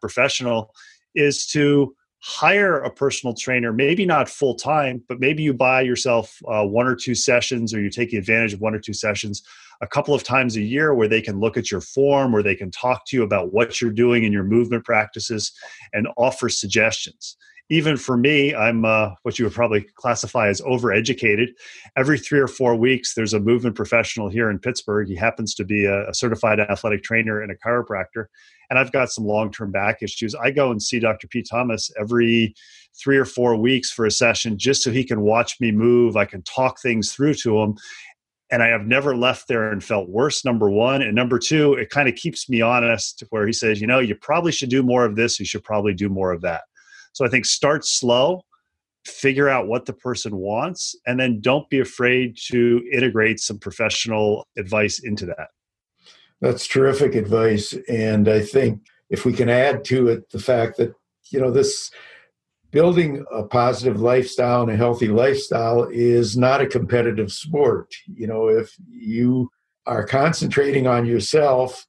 professional 0.00 0.72
is 1.14 1.46
to 1.48 1.94
hire 2.20 2.78
a 2.78 2.90
personal 2.90 3.34
trainer, 3.34 3.72
maybe 3.72 4.06
not 4.06 4.30
full 4.30 4.54
time, 4.54 5.02
but 5.08 5.20
maybe 5.20 5.42
you 5.42 5.52
buy 5.52 5.82
yourself 5.82 6.38
uh, 6.48 6.64
one 6.64 6.86
or 6.86 6.96
two 6.96 7.14
sessions 7.14 7.74
or 7.74 7.80
you're 7.80 7.90
taking 7.90 8.18
advantage 8.18 8.54
of 8.54 8.60
one 8.62 8.74
or 8.74 8.78
two 8.78 8.94
sessions 8.94 9.42
a 9.82 9.86
couple 9.86 10.14
of 10.14 10.22
times 10.22 10.56
a 10.56 10.62
year 10.62 10.94
where 10.94 11.08
they 11.08 11.20
can 11.20 11.38
look 11.38 11.58
at 11.58 11.70
your 11.70 11.82
form, 11.82 12.32
where 12.32 12.42
they 12.42 12.54
can 12.54 12.70
talk 12.70 13.04
to 13.06 13.16
you 13.16 13.22
about 13.22 13.52
what 13.52 13.80
you're 13.80 13.90
doing 13.90 14.24
in 14.24 14.32
your 14.32 14.44
movement 14.44 14.84
practices 14.84 15.52
and 15.92 16.08
offer 16.16 16.48
suggestions. 16.48 17.36
Even 17.70 17.96
for 17.96 18.16
me, 18.16 18.54
I'm 18.54 18.84
uh, 18.84 19.10
what 19.22 19.38
you 19.38 19.46
would 19.46 19.54
probably 19.54 19.86
classify 19.94 20.48
as 20.48 20.60
overeducated. 20.60 21.48
Every 21.96 22.18
three 22.18 22.38
or 22.38 22.46
four 22.46 22.76
weeks, 22.76 23.14
there's 23.14 23.32
a 23.32 23.40
movement 23.40 23.74
professional 23.74 24.28
here 24.28 24.50
in 24.50 24.58
Pittsburgh. 24.58 25.08
He 25.08 25.16
happens 25.16 25.54
to 25.54 25.64
be 25.64 25.86
a, 25.86 26.08
a 26.10 26.14
certified 26.14 26.60
athletic 26.60 27.02
trainer 27.02 27.40
and 27.40 27.50
a 27.50 27.56
chiropractor. 27.56 28.26
And 28.68 28.78
I've 28.78 28.92
got 28.92 29.10
some 29.10 29.24
long 29.24 29.50
term 29.50 29.70
back 29.70 30.02
issues. 30.02 30.34
I 30.34 30.50
go 30.50 30.70
and 30.70 30.82
see 30.82 30.98
Dr. 30.98 31.26
Pete 31.26 31.48
Thomas 31.50 31.90
every 31.98 32.54
three 33.02 33.16
or 33.16 33.24
four 33.24 33.56
weeks 33.56 33.90
for 33.90 34.04
a 34.06 34.10
session 34.10 34.58
just 34.58 34.82
so 34.82 34.90
he 34.90 35.02
can 35.02 35.22
watch 35.22 35.58
me 35.58 35.72
move. 35.72 36.16
I 36.16 36.26
can 36.26 36.42
talk 36.42 36.80
things 36.80 37.12
through 37.12 37.34
to 37.34 37.60
him 37.60 37.76
and 38.50 38.62
I 38.62 38.68
have 38.68 38.86
never 38.86 39.16
left 39.16 39.48
there 39.48 39.72
and 39.72 39.82
felt 39.82 40.08
worse. 40.08 40.44
Number 40.44 40.70
one, 40.70 41.02
and 41.02 41.14
number 41.14 41.38
two, 41.38 41.74
it 41.74 41.90
kind 41.90 42.08
of 42.08 42.14
keeps 42.14 42.48
me 42.48 42.60
honest. 42.60 43.24
Where 43.30 43.46
he 43.46 43.52
says, 43.52 43.80
you 43.80 43.86
know, 43.86 43.98
you 43.98 44.14
probably 44.14 44.52
should 44.52 44.68
do 44.68 44.82
more 44.82 45.04
of 45.04 45.16
this. 45.16 45.40
You 45.40 45.46
should 45.46 45.64
probably 45.64 45.94
do 45.94 46.08
more 46.08 46.30
of 46.30 46.42
that. 46.42 46.62
So 47.14 47.24
I 47.24 47.28
think 47.28 47.46
start 47.46 47.86
slow, 47.86 48.42
figure 49.06 49.48
out 49.48 49.68
what 49.68 49.86
the 49.86 49.92
person 49.92 50.36
wants, 50.36 50.94
and 51.06 51.18
then 51.18 51.40
don't 51.40 51.68
be 51.70 51.80
afraid 51.80 52.36
to 52.48 52.82
integrate 52.92 53.40
some 53.40 53.58
professional 53.58 54.46
advice 54.58 54.98
into 54.98 55.24
that. 55.26 55.48
That's 56.40 56.66
terrific 56.66 57.14
advice, 57.14 57.74
and 57.88 58.28
I 58.28 58.42
think 58.42 58.80
if 59.08 59.24
we 59.24 59.32
can 59.32 59.48
add 59.48 59.84
to 59.84 60.08
it 60.08 60.28
the 60.30 60.40
fact 60.40 60.76
that 60.76 60.92
you 61.30 61.40
know 61.40 61.50
this 61.50 61.90
building 62.72 63.24
a 63.32 63.44
positive 63.44 64.00
lifestyle 64.00 64.62
and 64.62 64.72
a 64.72 64.76
healthy 64.76 65.06
lifestyle 65.06 65.84
is 65.92 66.36
not 66.36 66.60
a 66.60 66.66
competitive 66.66 67.32
sport. 67.32 67.94
You 68.12 68.26
know, 68.26 68.48
if 68.48 68.74
you 68.90 69.48
are 69.86 70.04
concentrating 70.04 70.88
on 70.88 71.06
yourself, 71.06 71.86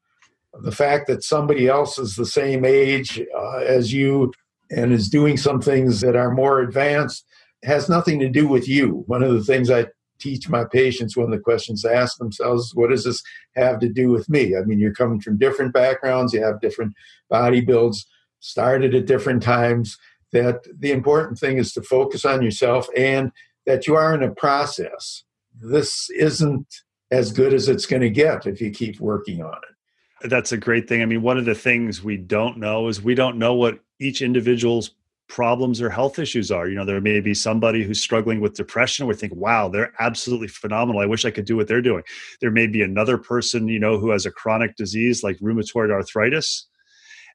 the 0.62 0.72
fact 0.72 1.08
that 1.08 1.24
somebody 1.24 1.68
else 1.68 1.98
is 1.98 2.16
the 2.16 2.26
same 2.26 2.64
age 2.64 3.20
uh, 3.36 3.58
as 3.58 3.92
you 3.92 4.32
and 4.72 4.92
is 4.92 5.10
doing 5.10 5.38
some 5.38 5.62
things 5.62 6.02
that 6.02 6.16
are 6.16 6.32
more 6.32 6.60
advanced 6.60 7.26
has 7.64 7.90
nothing 7.90 8.20
to 8.20 8.30
do 8.30 8.48
with 8.48 8.68
you. 8.68 9.04
One 9.08 9.24
of 9.24 9.34
the 9.34 9.44
things 9.44 9.70
I 9.70 9.88
teach 10.20 10.50
my 10.50 10.64
patients 10.64 11.18
when 11.18 11.32
the 11.32 11.40
questions 11.40 11.82
they 11.82 11.94
ask 11.94 12.18
themselves, 12.18 12.74
what 12.74 12.90
does 12.90 13.04
this 13.04 13.22
have 13.56 13.80
to 13.80 13.90
do 13.90 14.10
with 14.10 14.30
me? 14.30 14.56
I 14.56 14.62
mean, 14.62 14.80
you're 14.80 14.94
coming 14.94 15.20
from 15.20 15.38
different 15.38 15.74
backgrounds, 15.74 16.34
you 16.34 16.44
have 16.44 16.62
different 16.62 16.94
body 17.30 17.62
builds, 17.62 18.06
started 18.40 18.96
at 18.96 19.08
different 19.08 19.44
times 19.44 19.98
that 20.32 20.66
the 20.80 20.92
important 20.92 21.40
thing 21.40 21.58
is 21.58 21.74
to 21.74 21.82
focus 21.82 22.26
on 22.26 22.42
yourself 22.42 22.88
and 22.96 23.32
that 23.66 23.88
you 23.88 23.96
are 23.96 24.14
in 24.14 24.24
a 24.24 24.34
process. 24.34 25.24
This 25.60 26.10
isn't 26.12 26.68
as 27.12 27.32
good 27.32 27.54
as 27.54 27.70
it's 27.70 27.86
going 27.86 28.02
to 28.02 28.10
get 28.10 28.46
if 28.46 28.62
you 28.62 28.72
keep 28.72 29.00
working 29.00 29.42
on 29.42 29.54
it. 29.54 30.30
That's 30.30 30.52
a 30.52 30.58
great 30.58 30.88
thing. 30.88 31.02
I 31.02 31.06
mean, 31.06 31.22
one 31.22 31.38
of 31.38 31.46
the 31.46 31.56
things 31.56 32.04
we 32.04 32.18
don't 32.18 32.58
know 32.58 32.88
is 32.88 33.02
we 33.02 33.16
don't 33.16 33.38
know 33.38 33.54
what 33.54 33.80
each 34.00 34.22
individual's 34.22 34.92
problems 35.28 35.82
or 35.82 35.90
health 35.90 36.20
issues 36.20 36.52
are. 36.52 36.68
You 36.68 36.76
know, 36.76 36.86
there 36.86 37.02
may 37.02 37.20
be 37.20 37.34
somebody 37.34 37.84
who's 37.84 38.02
struggling 38.02 38.42
with 38.42 38.54
depression. 38.54 39.08
We 39.08 39.16
think, 39.16 39.34
wow, 39.36 39.70
they're 39.70 39.94
absolutely 40.00 40.48
phenomenal. 40.48 41.02
I 41.02 41.08
wish 41.08 41.26
I 41.26 41.32
could 41.32 41.46
do 41.46 41.56
what 41.56 41.68
they're 41.68 41.82
doing. 41.82 42.04
There 42.42 42.52
may 42.52 42.68
be 42.68 42.82
another 42.82 43.18
person, 43.18 43.68
you 43.68 43.80
know, 43.80 43.98
who 43.98 44.12
has 44.12 44.26
a 44.26 44.32
chronic 44.32 44.76
disease 44.76 45.24
like 45.24 45.40
rheumatoid 45.40 45.92
arthritis. 45.92 46.68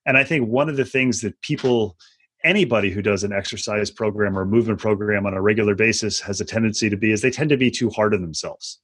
And 0.07 0.17
I 0.17 0.25
think 0.25 0.49
one 0.49 0.69
of 0.69 0.77
the 0.77 0.85
things 0.85 1.21
that 1.23 1.41
people 1.43 1.97
anybody 2.43 2.91
who 2.91 3.03
does 3.03 3.23
an 3.23 3.35
exercise 3.35 3.91
program 3.91 4.39
or 4.39 4.47
movement 4.47 4.79
program 4.79 5.27
on 5.27 5.35
a 5.35 5.43
regular 5.43 5.75
basis 5.75 6.21
has 6.21 6.41
a 6.41 6.45
tendency 6.45 6.89
to 6.89 6.97
be 6.97 7.13
is 7.13 7.21
they 7.21 7.31
tend 7.31 7.51
to 7.51 7.57
be 7.57 7.71
too 7.71 7.91
hard 7.91 8.15
on 8.15 8.23
themselves 8.23 8.81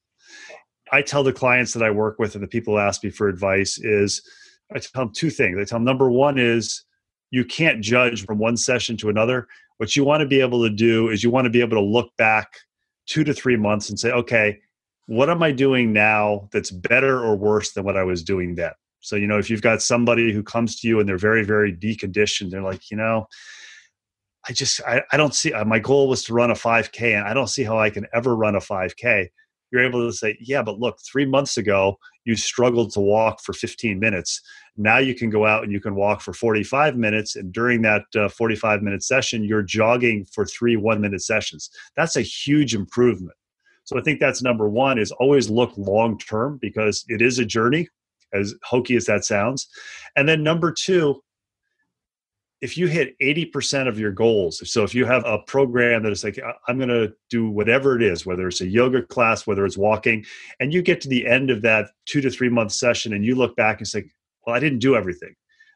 I 0.92 1.02
tell 1.02 1.24
the 1.24 1.32
clients 1.32 1.72
that 1.72 1.82
I 1.82 1.90
work 1.90 2.18
with 2.18 2.34
and 2.34 2.42
the 2.44 2.48
people 2.48 2.74
who 2.74 2.80
ask 2.80 3.02
me 3.02 3.10
for 3.10 3.28
advice 3.28 3.78
is 3.78 4.22
I 4.74 4.78
tell 4.78 5.04
them 5.04 5.12
two 5.14 5.30
things. 5.30 5.56
I 5.58 5.64
tell 5.64 5.78
them 5.78 5.84
number 5.84 6.10
one 6.10 6.38
is 6.38 6.84
you 7.30 7.44
can't 7.44 7.82
judge 7.82 8.24
from 8.24 8.38
one 8.38 8.56
session 8.56 8.96
to 8.98 9.08
another. 9.08 9.48
What 9.78 9.96
you 9.96 10.04
want 10.04 10.20
to 10.20 10.26
be 10.26 10.40
able 10.40 10.62
to 10.62 10.70
do 10.70 11.08
is 11.08 11.22
you 11.22 11.30
want 11.30 11.44
to 11.44 11.50
be 11.50 11.60
able 11.60 11.76
to 11.76 11.82
look 11.82 12.10
back 12.16 12.48
two 13.06 13.24
to 13.24 13.34
three 13.34 13.56
months 13.56 13.90
and 13.90 13.98
say, 13.98 14.10
okay, 14.10 14.58
what 15.06 15.30
am 15.30 15.42
I 15.42 15.52
doing 15.52 15.92
now 15.92 16.48
that's 16.52 16.70
better 16.70 17.20
or 17.20 17.36
worse 17.36 17.72
than 17.72 17.84
what 17.84 17.96
I 17.96 18.02
was 18.04 18.22
doing 18.22 18.54
then? 18.54 18.72
So, 19.00 19.14
you 19.16 19.26
know, 19.26 19.38
if 19.38 19.48
you've 19.50 19.62
got 19.62 19.82
somebody 19.82 20.32
who 20.32 20.42
comes 20.42 20.80
to 20.80 20.88
you 20.88 20.98
and 20.98 21.08
they're 21.08 21.18
very, 21.18 21.44
very 21.44 21.72
deconditioned, 21.72 22.50
they're 22.50 22.62
like, 22.62 22.90
you 22.90 22.96
know, 22.96 23.26
I 24.48 24.52
just, 24.52 24.80
I, 24.86 25.02
I 25.12 25.16
don't 25.16 25.34
see, 25.34 25.52
uh, 25.52 25.64
my 25.64 25.78
goal 25.78 26.08
was 26.08 26.24
to 26.24 26.34
run 26.34 26.50
a 26.50 26.54
5K 26.54 27.16
and 27.16 27.26
I 27.26 27.34
don't 27.34 27.48
see 27.48 27.62
how 27.62 27.78
I 27.78 27.90
can 27.90 28.06
ever 28.12 28.34
run 28.34 28.56
a 28.56 28.60
5K. 28.60 29.28
You're 29.70 29.84
able 29.84 30.06
to 30.06 30.12
say, 30.12 30.36
yeah, 30.40 30.62
but 30.62 30.78
look, 30.78 30.98
three 31.10 31.26
months 31.26 31.56
ago, 31.56 31.98
you 32.24 32.36
struggled 32.36 32.92
to 32.92 33.00
walk 33.00 33.40
for 33.40 33.52
15 33.52 33.98
minutes. 33.98 34.40
Now 34.76 34.98
you 34.98 35.14
can 35.14 35.30
go 35.30 35.46
out 35.46 35.64
and 35.64 35.72
you 35.72 35.80
can 35.80 35.94
walk 35.94 36.20
for 36.20 36.32
45 36.32 36.96
minutes. 36.96 37.36
And 37.36 37.52
during 37.52 37.82
that 37.82 38.04
uh, 38.14 38.28
45 38.28 38.82
minute 38.82 39.02
session, 39.02 39.44
you're 39.44 39.62
jogging 39.62 40.24
for 40.26 40.44
three 40.44 40.76
one 40.76 41.00
minute 41.00 41.22
sessions. 41.22 41.70
That's 41.96 42.16
a 42.16 42.22
huge 42.22 42.74
improvement. 42.74 43.36
So 43.84 43.98
I 43.98 44.02
think 44.02 44.18
that's 44.18 44.42
number 44.42 44.68
one 44.68 44.98
is 44.98 45.12
always 45.12 45.48
look 45.48 45.72
long 45.76 46.18
term 46.18 46.58
because 46.60 47.04
it 47.08 47.22
is 47.22 47.38
a 47.38 47.44
journey 47.44 47.88
as 48.32 48.54
hokey 48.64 48.96
as 48.96 49.06
that 49.06 49.24
sounds. 49.24 49.68
And 50.16 50.28
then 50.28 50.42
number 50.42 50.72
two, 50.72 51.22
if 52.60 52.78
you 52.78 52.86
hit 52.86 53.18
80% 53.20 53.86
of 53.86 53.98
your 53.98 54.12
goals, 54.12 54.62
so 54.70 54.82
if 54.82 54.94
you 54.94 55.04
have 55.04 55.24
a 55.26 55.38
program 55.38 56.02
that 56.02 56.12
is 56.12 56.24
like, 56.24 56.38
I'm 56.68 56.78
going 56.78 56.88
to 56.88 57.12
do 57.28 57.50
whatever 57.50 57.96
it 57.96 58.02
is, 58.02 58.24
whether 58.24 58.48
it's 58.48 58.62
a 58.62 58.66
yoga 58.66 59.02
class, 59.02 59.46
whether 59.46 59.66
it's 59.66 59.76
walking, 59.76 60.24
and 60.58 60.72
you 60.72 60.82
get 60.82 61.00
to 61.02 61.08
the 61.08 61.26
end 61.26 61.50
of 61.50 61.62
that 61.62 61.90
two 62.06 62.20
to 62.22 62.30
three 62.30 62.48
month 62.48 62.72
session 62.72 63.12
and 63.12 63.24
you 63.24 63.34
look 63.34 63.56
back 63.56 63.78
and 63.78 63.86
say, 63.86 64.04
well, 64.46 64.56
I 64.56 64.60
didn't 64.60 64.78
do 64.78 64.96
everything. 64.96 65.34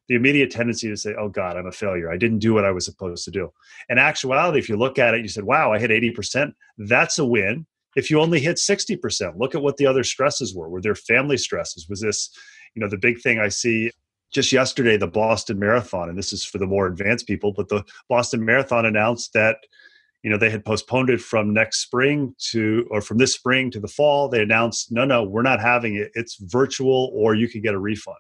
The 0.09 0.14
immediate 0.16 0.51
tendency 0.51 0.89
to 0.89 0.97
say, 0.97 1.14
oh 1.18 1.28
God, 1.28 1.57
I'm 1.57 1.66
a 1.66 1.72
failure. 1.72 2.11
I 2.11 2.16
didn't 2.16 2.39
do 2.41 2.55
what 2.55 2.64
I 2.64 2.72
was 2.72 2.85
supposed 2.85 3.24
to 3.26 3.31
do. 3.31 3.53
In 3.89 3.99
actuality, 3.99 4.59
if 4.59 4.68
you 4.68 4.76
look 4.76 4.99
at 4.99 5.14
it, 5.14 5.20
you 5.20 5.28
said, 5.28 5.45
wow, 5.45 5.72
I 5.72 5.78
hit 5.78 5.91
80%. 5.91 6.53
That's 6.78 7.18
a 7.18 7.24
win 7.24 7.66
if 7.97 8.11
you 8.11 8.20
only 8.20 8.41
hit 8.41 8.57
60% 8.57 9.39
look 9.39 9.55
at 9.55 9.62
what 9.62 9.76
the 9.76 9.87
other 9.87 10.05
stresses 10.05 10.55
were 10.55 10.68
were 10.68 10.81
there 10.81 10.95
family 10.95 11.37
stresses 11.37 11.89
was 11.89 12.01
this 12.01 12.31
you 12.74 12.81
know 12.81 12.89
the 12.89 12.99
big 12.99 13.20
thing 13.20 13.39
i 13.39 13.49
see 13.49 13.91
just 14.33 14.53
yesterday 14.53 14.97
the 14.97 15.07
boston 15.07 15.59
marathon 15.59 16.09
and 16.09 16.18
this 16.18 16.33
is 16.33 16.45
for 16.45 16.59
the 16.59 16.66
more 16.66 16.87
advanced 16.87 17.26
people 17.26 17.53
but 17.53 17.68
the 17.68 17.85
boston 18.09 18.45
marathon 18.45 18.87
announced 18.87 19.33
that 19.33 19.59
you 20.22 20.31
know 20.31 20.37
they 20.37 20.51
had 20.51 20.64
postponed 20.64 21.11
it 21.11 21.20
from 21.20 21.53
next 21.53 21.81
spring 21.81 22.35
to 22.39 22.87
or 22.91 23.01
from 23.01 23.18
this 23.18 23.35
spring 23.35 23.70
to 23.70 23.81
the 23.81 23.89
fall. 23.89 24.28
They 24.28 24.43
announced 24.43 24.93
no 24.93 25.05
no 25.05 25.22
we're 25.24 25.43
not 25.43 25.61
having 25.61 25.97
it. 25.97 26.11
It's 26.14 26.37
virtual 26.37 27.11
or 27.14 27.35
you 27.35 27.49
can 27.49 27.62
get 27.62 27.74
a 27.74 27.78
refund. 27.78 28.18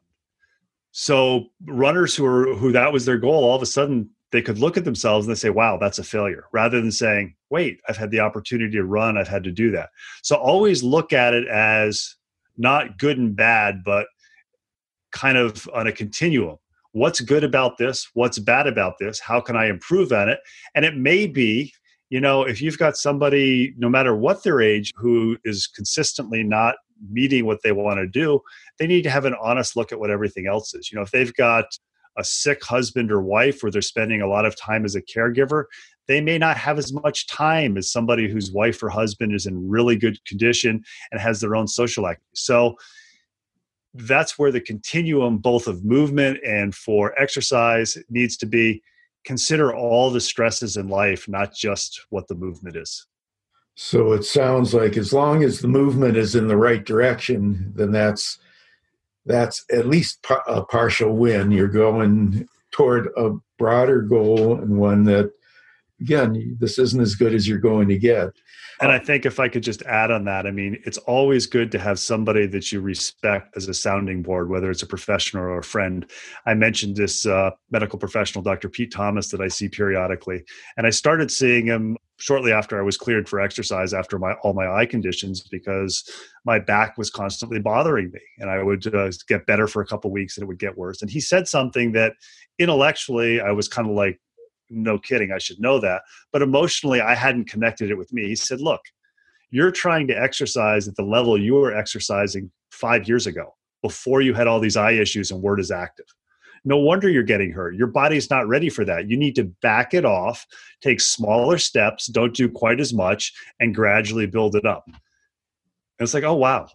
So 0.92 1.46
runners 1.66 2.14
who 2.16 2.24
are 2.26 2.54
who 2.54 2.72
that 2.72 2.92
was 2.92 3.04
their 3.04 3.18
goal 3.18 3.44
all 3.44 3.56
of 3.56 3.62
a 3.62 3.66
sudden 3.66 4.10
they 4.32 4.42
could 4.42 4.58
look 4.58 4.76
at 4.76 4.84
themselves 4.84 5.26
and 5.26 5.34
they 5.34 5.38
say, 5.38 5.50
wow, 5.50 5.76
that's 5.76 5.98
a 5.98 6.04
failure, 6.04 6.44
rather 6.52 6.80
than 6.80 6.92
saying, 6.92 7.34
wait, 7.50 7.80
I've 7.88 7.96
had 7.96 8.12
the 8.12 8.20
opportunity 8.20 8.76
to 8.76 8.84
run, 8.84 9.18
I've 9.18 9.26
had 9.26 9.42
to 9.42 9.50
do 9.50 9.72
that. 9.72 9.90
So 10.22 10.36
always 10.36 10.84
look 10.84 11.12
at 11.12 11.34
it 11.34 11.48
as 11.48 12.14
not 12.56 12.96
good 12.96 13.18
and 13.18 13.34
bad, 13.34 13.82
but 13.84 14.06
kind 15.12 15.36
of 15.36 15.68
on 15.74 15.86
a 15.86 15.92
continuum. 15.92 16.56
What's 16.92 17.20
good 17.20 17.44
about 17.44 17.78
this? 17.78 18.08
What's 18.14 18.38
bad 18.38 18.66
about 18.66 18.98
this? 18.98 19.20
How 19.20 19.40
can 19.40 19.56
I 19.56 19.66
improve 19.66 20.12
on 20.12 20.28
it? 20.28 20.40
And 20.74 20.84
it 20.84 20.96
may 20.96 21.26
be, 21.26 21.72
you 22.08 22.20
know, 22.20 22.42
if 22.42 22.60
you've 22.60 22.78
got 22.78 22.96
somebody, 22.96 23.74
no 23.78 23.88
matter 23.88 24.16
what 24.16 24.42
their 24.42 24.60
age, 24.60 24.92
who 24.96 25.36
is 25.44 25.68
consistently 25.68 26.42
not 26.42 26.76
meeting 27.10 27.46
what 27.46 27.62
they 27.62 27.72
want 27.72 27.98
to 27.98 28.06
do, 28.06 28.40
they 28.78 28.86
need 28.86 29.02
to 29.02 29.10
have 29.10 29.24
an 29.24 29.36
honest 29.40 29.76
look 29.76 29.92
at 29.92 30.00
what 30.00 30.10
everything 30.10 30.46
else 30.46 30.74
is. 30.74 30.90
You 30.90 30.96
know, 30.96 31.02
if 31.02 31.12
they've 31.12 31.34
got 31.34 31.66
a 32.18 32.24
sick 32.24 32.64
husband 32.64 33.12
or 33.12 33.22
wife 33.22 33.62
where 33.62 33.70
they're 33.70 33.80
spending 33.80 34.20
a 34.20 34.28
lot 34.28 34.44
of 34.44 34.56
time 34.56 34.84
as 34.84 34.96
a 34.96 35.02
caregiver, 35.02 35.64
they 36.08 36.20
may 36.20 36.38
not 36.38 36.56
have 36.56 36.76
as 36.76 36.92
much 36.92 37.28
time 37.28 37.76
as 37.76 37.90
somebody 37.90 38.28
whose 38.28 38.50
wife 38.50 38.82
or 38.82 38.88
husband 38.88 39.32
is 39.32 39.46
in 39.46 39.68
really 39.68 39.94
good 39.94 40.22
condition 40.24 40.82
and 41.12 41.20
has 41.20 41.40
their 41.40 41.54
own 41.54 41.68
social 41.68 42.08
activity. 42.08 42.26
So 42.34 42.74
that's 43.94 44.38
where 44.38 44.52
the 44.52 44.60
continuum, 44.60 45.38
both 45.38 45.66
of 45.66 45.84
movement 45.84 46.38
and 46.44 46.74
for 46.74 47.18
exercise, 47.20 47.98
needs 48.08 48.36
to 48.38 48.46
be. 48.46 48.82
Consider 49.24 49.74
all 49.74 50.10
the 50.10 50.20
stresses 50.20 50.76
in 50.78 50.88
life, 50.88 51.28
not 51.28 51.54
just 51.54 52.06
what 52.08 52.26
the 52.28 52.34
movement 52.34 52.76
is. 52.76 53.06
So 53.74 54.12
it 54.12 54.24
sounds 54.24 54.72
like 54.74 54.96
as 54.96 55.12
long 55.12 55.42
as 55.44 55.60
the 55.60 55.68
movement 55.68 56.16
is 56.16 56.34
in 56.34 56.48
the 56.48 56.56
right 56.56 56.84
direction, 56.84 57.72
then 57.74 57.92
that's 57.92 58.38
that's 59.26 59.64
at 59.70 59.86
least 59.86 60.24
a 60.46 60.62
partial 60.64 61.16
win. 61.16 61.50
You're 61.50 61.68
going 61.68 62.48
toward 62.70 63.08
a 63.16 63.32
broader 63.58 64.02
goal 64.02 64.54
and 64.54 64.78
one 64.78 65.04
that, 65.04 65.32
again, 66.00 66.56
this 66.58 66.78
isn't 66.78 67.00
as 67.00 67.14
good 67.14 67.34
as 67.34 67.46
you're 67.46 67.58
going 67.58 67.88
to 67.88 67.98
get. 67.98 68.30
And 68.80 68.90
I 68.90 68.98
think 68.98 69.26
if 69.26 69.38
I 69.38 69.48
could 69.48 69.62
just 69.62 69.82
add 69.82 70.10
on 70.10 70.24
that, 70.24 70.46
I 70.46 70.50
mean, 70.50 70.80
it's 70.86 70.96
always 70.98 71.46
good 71.46 71.70
to 71.72 71.78
have 71.78 71.98
somebody 71.98 72.46
that 72.46 72.72
you 72.72 72.80
respect 72.80 73.54
as 73.54 73.68
a 73.68 73.74
sounding 73.74 74.22
board, 74.22 74.48
whether 74.48 74.70
it's 74.70 74.82
a 74.82 74.86
professional 74.86 75.42
or 75.42 75.58
a 75.58 75.62
friend. 75.62 76.10
I 76.46 76.54
mentioned 76.54 76.96
this 76.96 77.26
uh, 77.26 77.50
medical 77.70 77.98
professional, 77.98 78.42
Dr. 78.42 78.70
Pete 78.70 78.90
Thomas, 78.90 79.28
that 79.28 79.42
I 79.42 79.48
see 79.48 79.68
periodically. 79.68 80.44
And 80.78 80.86
I 80.86 80.90
started 80.90 81.30
seeing 81.30 81.66
him 81.66 81.98
shortly 82.20 82.52
after 82.52 82.78
I 82.78 82.82
was 82.82 82.96
cleared 82.96 83.28
for 83.28 83.40
exercise 83.40 83.92
after 83.92 84.18
my 84.18 84.34
all 84.42 84.52
my 84.52 84.70
eye 84.70 84.86
conditions 84.86 85.42
because 85.42 86.08
my 86.44 86.58
back 86.58 86.98
was 86.98 87.10
constantly 87.10 87.58
bothering 87.58 88.10
me 88.10 88.20
and 88.38 88.50
I 88.50 88.62
would 88.62 88.94
uh, 88.94 89.10
get 89.26 89.46
better 89.46 89.66
for 89.66 89.80
a 89.80 89.86
couple 89.86 90.10
weeks 90.10 90.36
and 90.36 90.44
it 90.44 90.46
would 90.46 90.58
get 90.58 90.76
worse 90.76 91.00
and 91.00 91.10
he 91.10 91.18
said 91.18 91.48
something 91.48 91.92
that 91.92 92.12
intellectually 92.58 93.40
I 93.40 93.52
was 93.52 93.68
kind 93.68 93.88
of 93.88 93.94
like 93.94 94.20
no 94.70 94.98
kidding 94.98 95.32
I 95.32 95.38
should 95.38 95.60
know 95.60 95.78
that 95.80 96.02
but 96.32 96.42
emotionally 96.42 97.00
I 97.00 97.14
hadn't 97.14 97.50
connected 97.50 97.90
it 97.90 97.98
with 97.98 98.12
me 98.12 98.28
he 98.28 98.36
said 98.36 98.60
look 98.60 98.80
you're 99.50 99.72
trying 99.72 100.06
to 100.08 100.14
exercise 100.14 100.86
at 100.86 100.96
the 100.96 101.02
level 101.02 101.40
you 101.40 101.54
were 101.54 101.76
exercising 101.76 102.50
5 102.70 103.08
years 103.08 103.26
ago 103.26 103.54
before 103.82 104.20
you 104.20 104.34
had 104.34 104.46
all 104.46 104.60
these 104.60 104.76
eye 104.76 104.92
issues 104.92 105.30
and 105.30 105.42
word 105.42 105.60
is 105.60 105.70
active 105.70 106.06
no 106.64 106.76
wonder 106.76 107.08
you're 107.08 107.22
getting 107.22 107.52
hurt. 107.52 107.74
Your 107.74 107.86
body's 107.86 108.30
not 108.30 108.46
ready 108.46 108.68
for 108.68 108.84
that. 108.84 109.08
You 109.08 109.16
need 109.16 109.34
to 109.36 109.44
back 109.62 109.94
it 109.94 110.04
off, 110.04 110.46
take 110.80 111.00
smaller 111.00 111.58
steps, 111.58 112.06
don't 112.06 112.34
do 112.34 112.48
quite 112.48 112.80
as 112.80 112.92
much, 112.92 113.32
and 113.60 113.74
gradually 113.74 114.26
build 114.26 114.56
it 114.56 114.66
up. 114.66 114.84
And 114.86 114.96
it's 115.98 116.14
like, 116.14 116.24
oh, 116.24 116.34
wow, 116.34 116.68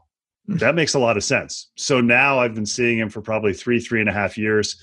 hmm. 0.47 0.57
that 0.57 0.75
makes 0.75 0.95
a 0.95 0.99
lot 0.99 1.17
of 1.17 1.23
sense. 1.23 1.71
So 1.77 2.01
now 2.01 2.39
I've 2.39 2.55
been 2.55 2.65
seeing 2.65 2.97
him 2.97 3.09
for 3.09 3.21
probably 3.21 3.53
three, 3.53 3.79
three 3.79 3.99
and 3.99 4.09
a 4.09 4.13
half 4.13 4.37
years. 4.37 4.77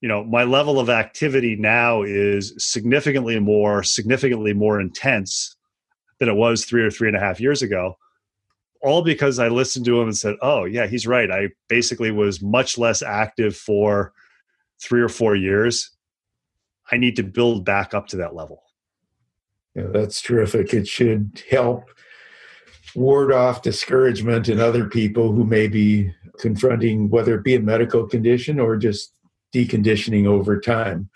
You 0.00 0.08
know, 0.08 0.24
my 0.24 0.44
level 0.44 0.78
of 0.78 0.88
activity 0.88 1.56
now 1.56 2.02
is 2.02 2.54
significantly 2.58 3.38
more, 3.40 3.82
significantly 3.82 4.52
more 4.52 4.80
intense 4.80 5.56
than 6.18 6.28
it 6.28 6.36
was 6.36 6.64
three 6.64 6.82
or 6.82 6.90
three 6.90 7.08
and 7.08 7.16
a 7.16 7.20
half 7.20 7.40
years 7.40 7.62
ago 7.62 7.96
all 8.80 9.02
because 9.02 9.40
I 9.40 9.48
listened 9.48 9.84
to 9.86 10.00
him 10.00 10.06
and 10.06 10.16
said, 10.16 10.36
"Oh, 10.40 10.64
yeah, 10.64 10.86
he's 10.86 11.04
right. 11.04 11.28
I 11.32 11.48
basically 11.66 12.12
was 12.12 12.40
much 12.40 12.78
less 12.78 13.02
active 13.02 13.56
for 13.56 14.12
three 14.80 15.00
or 15.00 15.08
four 15.08 15.34
years, 15.34 15.90
I 16.90 16.96
need 16.96 17.16
to 17.16 17.22
build 17.22 17.64
back 17.64 17.94
up 17.94 18.06
to 18.08 18.16
that 18.18 18.34
level. 18.34 18.62
Yeah, 19.74 19.88
that's 19.92 20.22
terrific. 20.22 20.72
It 20.72 20.88
should 20.88 21.42
help 21.50 21.90
ward 22.94 23.32
off 23.32 23.62
discouragement 23.62 24.48
in 24.48 24.60
other 24.60 24.88
people 24.88 25.32
who 25.32 25.44
may 25.44 25.68
be 25.68 26.12
confronting 26.38 27.10
whether 27.10 27.34
it 27.34 27.44
be 27.44 27.54
a 27.54 27.60
medical 27.60 28.06
condition 28.06 28.58
or 28.58 28.76
just 28.76 29.12
deconditioning 29.58 30.26
over 30.26 30.60
time. 30.60 31.08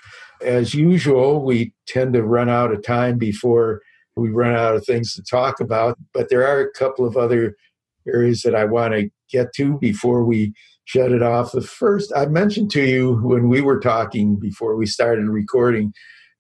As 0.43 0.75
usual, 0.75 1.45
we 1.45 1.73
tend 1.87 2.15
to 2.15 2.23
run 2.23 2.49
out 2.49 2.73
of 2.73 2.85
time 2.85 3.19
before 3.19 3.81
we 4.17 4.31
run 4.31 4.55
out 4.55 4.75
of 4.75 4.85
things 4.85 5.15
to 5.15 5.23
talk 5.23 5.61
about, 5.61 5.97
but 6.13 6.29
there 6.29 6.47
are 6.47 6.61
a 6.61 6.73
couple 6.73 7.07
of 7.07 7.17
other 7.17 7.57
areas 8.07 8.43
that 8.43 8.55
I 8.55 8.65
want 8.65 8.95
to 8.95 9.09
get 9.31 9.53
to 9.55 9.79
before 9.79 10.25
we 10.25 10.53
shut 10.85 11.13
it 11.13 11.23
off. 11.23 11.53
The 11.53 11.63
first, 11.63 12.13
I 12.15 12.27
mentioned 12.27 12.71
to 12.73 12.85
you 12.85 13.15
when 13.23 13.49
we 13.49 13.61
were 13.61 13.81
talking 13.81 14.39
before 14.39 14.77
we 14.77 14.87
started 14.87 15.29
recording 15.29 15.93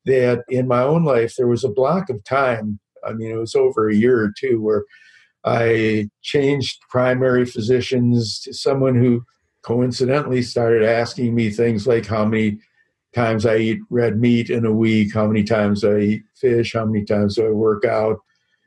that 0.04 0.42
in 0.48 0.66
my 0.66 0.82
own 0.82 1.04
life, 1.04 1.34
there 1.36 1.46
was 1.46 1.64
a 1.64 1.68
block 1.68 2.10
of 2.10 2.22
time. 2.24 2.80
I 3.06 3.12
mean, 3.12 3.30
it 3.30 3.38
was 3.38 3.54
over 3.54 3.88
a 3.88 3.94
year 3.94 4.20
or 4.20 4.32
two 4.38 4.60
where 4.60 4.84
I 5.44 6.08
changed 6.22 6.80
primary 6.90 7.46
physicians 7.46 8.40
to 8.40 8.52
someone 8.52 8.96
who 8.96 9.24
coincidentally 9.62 10.42
started 10.42 10.82
asking 10.82 11.34
me 11.34 11.50
things 11.50 11.86
like 11.86 12.06
how 12.06 12.24
many 12.24 12.58
times 13.14 13.46
I 13.46 13.56
eat 13.58 13.80
red 13.90 14.18
meat 14.18 14.50
in 14.50 14.64
a 14.64 14.72
week, 14.72 15.14
how 15.14 15.26
many 15.26 15.44
times 15.44 15.84
I 15.84 15.98
eat 15.98 16.22
fish, 16.34 16.72
how 16.72 16.84
many 16.84 17.04
times 17.04 17.36
do 17.36 17.46
I 17.46 17.50
work 17.50 17.84
out, 17.84 18.18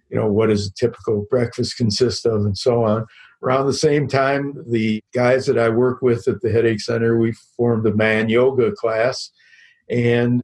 you 0.10 0.18
know, 0.18 0.32
what 0.32 0.50
does 0.50 0.68
a 0.68 0.74
typical 0.74 1.26
breakfast 1.30 1.78
consist 1.78 2.26
of, 2.26 2.46
and 2.46 2.58
so 2.58 2.84
on. 2.84 3.06
Around 3.44 3.66
the 3.66 3.74
same 3.74 4.08
time, 4.08 4.54
the 4.70 5.04
guys 5.14 5.46
that 5.48 5.58
I 5.58 5.70
work 5.70 6.02
with 6.02 6.28
at 6.28 6.42
the 6.42 6.52
Headache 6.52 6.82
Center, 6.82 7.18
we 7.18 7.34
formed 7.58 7.86
a 7.86 7.94
man 7.94 8.30
yoga 8.30 8.72
class. 8.72 9.30
And 9.90 10.42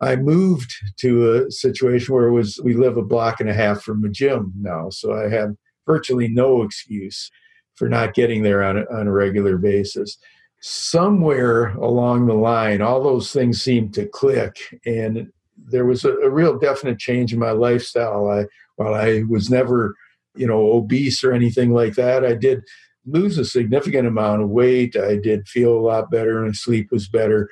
I 0.00 0.16
moved 0.16 0.72
to 0.98 1.32
a 1.32 1.50
situation 1.50 2.14
where 2.14 2.32
was 2.32 2.60
we 2.64 2.74
live 2.74 2.96
a 2.96 3.02
block 3.02 3.40
and 3.40 3.48
a 3.48 3.54
half 3.54 3.82
from 3.82 4.04
a 4.04 4.08
gym 4.08 4.52
now, 4.60 4.90
so 4.90 5.14
I 5.14 5.28
have 5.28 5.54
virtually 5.86 6.28
no 6.28 6.62
excuse. 6.62 7.30
For 7.74 7.88
not 7.88 8.14
getting 8.14 8.42
there 8.42 8.62
on 8.62 8.78
a, 8.78 8.84
on 8.92 9.06
a 9.06 9.12
regular 9.12 9.56
basis. 9.56 10.18
Somewhere 10.60 11.68
along 11.76 12.26
the 12.26 12.34
line, 12.34 12.80
all 12.80 13.02
those 13.02 13.32
things 13.32 13.60
seemed 13.60 13.94
to 13.94 14.06
click, 14.06 14.56
and 14.86 15.32
there 15.56 15.86
was 15.86 16.04
a, 16.04 16.12
a 16.18 16.30
real 16.30 16.58
definite 16.58 16.98
change 16.98 17.32
in 17.32 17.38
my 17.38 17.50
lifestyle. 17.50 18.30
I, 18.30 18.46
while 18.76 18.94
I 18.94 19.22
was 19.28 19.50
never, 19.50 19.96
you 20.36 20.46
know, 20.46 20.72
obese 20.72 21.24
or 21.24 21.32
anything 21.32 21.72
like 21.72 21.94
that, 21.94 22.24
I 22.24 22.34
did 22.34 22.62
lose 23.04 23.38
a 23.38 23.44
significant 23.44 24.06
amount 24.06 24.42
of 24.42 24.50
weight. 24.50 24.96
I 24.96 25.16
did 25.16 25.48
feel 25.48 25.72
a 25.72 25.80
lot 25.80 26.10
better, 26.10 26.44
and 26.44 26.54
sleep 26.54 26.92
was 26.92 27.08
better 27.08 27.48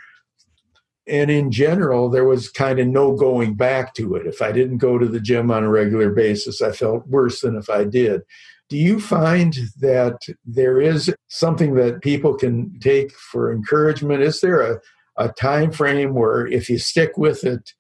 and 1.11 1.31
in 1.31 1.51
general 1.51 2.09
there 2.09 2.25
was 2.25 2.49
kind 2.49 2.79
of 2.79 2.87
no 2.87 3.15
going 3.15 3.55
back 3.55 3.95
to 3.95 4.15
it 4.15 4.27
if 4.27 4.41
i 4.41 4.53
didn't 4.53 4.79
go 4.79 4.97
to 4.97 5.07
the 5.07 5.21
gym 5.21 5.51
on 5.51 5.65
a 5.65 5.69
regular 5.69 6.11
basis 6.11 6.63
i 6.63 6.71
felt 6.71 7.07
worse 7.09 7.41
than 7.41 7.57
if 7.57 7.69
i 7.69 7.85
did 7.85 8.23
do 8.71 8.77
you 8.77 9.01
find 9.01 9.59
that 9.81 10.21
there 10.47 10.81
is 10.81 11.13
something 11.29 11.75
that 11.75 12.03
people 12.03 12.35
can 12.35 12.79
take 12.79 13.13
for 13.13 13.53
encouragement? 13.53 14.23
Is 14.23 14.41
there 14.41 14.61
a, 14.61 14.81
a 15.17 15.29
time 15.29 15.73
frame 15.73 16.15
where 16.15 16.47
if 16.47 16.71
you 16.71 16.79
stick 16.79 17.19
with 17.19 17.45
it 17.45 17.73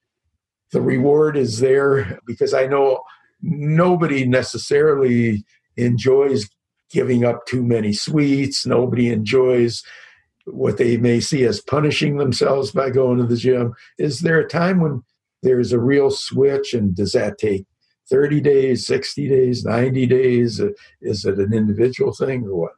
the 0.72 0.82
reward 0.82 1.36
is 1.36 1.60
there? 1.60 2.18
Because 2.26 2.52
i 2.52 2.66
know 2.66 3.00
nobody 3.40 4.26
necessarily 4.26 5.44
enjoys 5.76 6.48
giving 6.90 7.24
up 7.24 7.46
too 7.46 7.62
many 7.62 7.92
sweets. 7.92 8.66
Nobody 8.66 9.10
enjoys 9.10 9.84
what 10.44 10.76
they 10.76 10.96
may 10.96 11.20
see 11.20 11.44
as 11.44 11.60
punishing 11.60 12.16
themselves 12.16 12.72
by 12.72 12.90
going 12.90 13.18
to 13.18 13.26
the 13.26 13.36
gym. 13.36 13.74
Is 13.96 14.20
there 14.20 14.40
a 14.40 14.48
time 14.48 14.80
when 14.80 15.02
there's 15.42 15.72
a 15.72 15.80
real 15.80 16.10
switch, 16.10 16.74
and 16.74 16.94
does 16.94 17.12
that 17.12 17.38
take 17.38 17.64
30 18.10 18.40
days, 18.40 18.86
60 18.86 19.28
days, 19.28 19.64
90 19.64 20.06
days? 20.06 20.60
Is 21.00 21.24
it 21.24 21.38
an 21.38 21.52
individual 21.52 22.12
thing 22.12 22.44
or 22.44 22.54
what? 22.56 22.72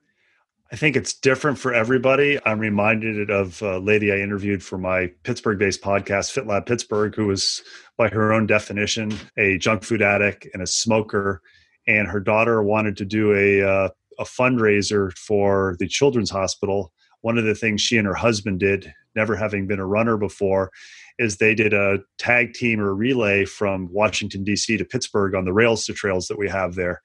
I 0.72 0.76
think 0.76 0.96
it's 0.96 1.12
different 1.12 1.58
for 1.58 1.74
everybody. 1.74 2.38
I'm 2.46 2.58
reminded 2.58 3.30
of 3.30 3.60
a 3.60 3.78
lady 3.78 4.10
I 4.10 4.16
interviewed 4.16 4.62
for 4.62 4.78
my 4.78 5.12
Pittsburgh 5.22 5.58
based 5.58 5.82
podcast, 5.82 6.32
FitLab 6.32 6.66
Pittsburgh, 6.66 7.14
who 7.14 7.26
was, 7.26 7.62
by 7.98 8.08
her 8.08 8.32
own 8.32 8.46
definition, 8.46 9.12
a 9.36 9.58
junk 9.58 9.84
food 9.84 10.00
addict 10.00 10.46
and 10.54 10.62
a 10.62 10.66
smoker. 10.66 11.42
And 11.86 12.08
her 12.08 12.20
daughter 12.20 12.62
wanted 12.62 12.96
to 12.98 13.04
do 13.04 13.34
a, 13.34 13.62
uh, 13.62 13.88
a 14.18 14.24
fundraiser 14.24 15.12
for 15.18 15.76
the 15.78 15.88
children's 15.88 16.30
hospital 16.30 16.92
one 17.22 17.38
of 17.38 17.44
the 17.44 17.54
things 17.54 17.80
she 17.80 17.96
and 17.96 18.06
her 18.06 18.14
husband 18.14 18.60
did, 18.60 18.92
never 19.16 19.34
having 19.34 19.66
been 19.66 19.78
a 19.78 19.86
runner 19.86 20.16
before, 20.16 20.70
is 21.18 21.36
they 21.36 21.54
did 21.54 21.72
a 21.72 21.98
tag 22.18 22.54
team 22.54 22.80
or 22.80 22.94
relay 22.94 23.44
from 23.44 23.88
Washington, 23.92 24.44
D.C. 24.44 24.76
to 24.76 24.84
Pittsburgh 24.84 25.34
on 25.34 25.44
the 25.44 25.52
rails 25.52 25.84
to 25.86 25.92
trails 25.92 26.28
that 26.28 26.38
we 26.38 26.48
have 26.48 26.74
there. 26.74 27.00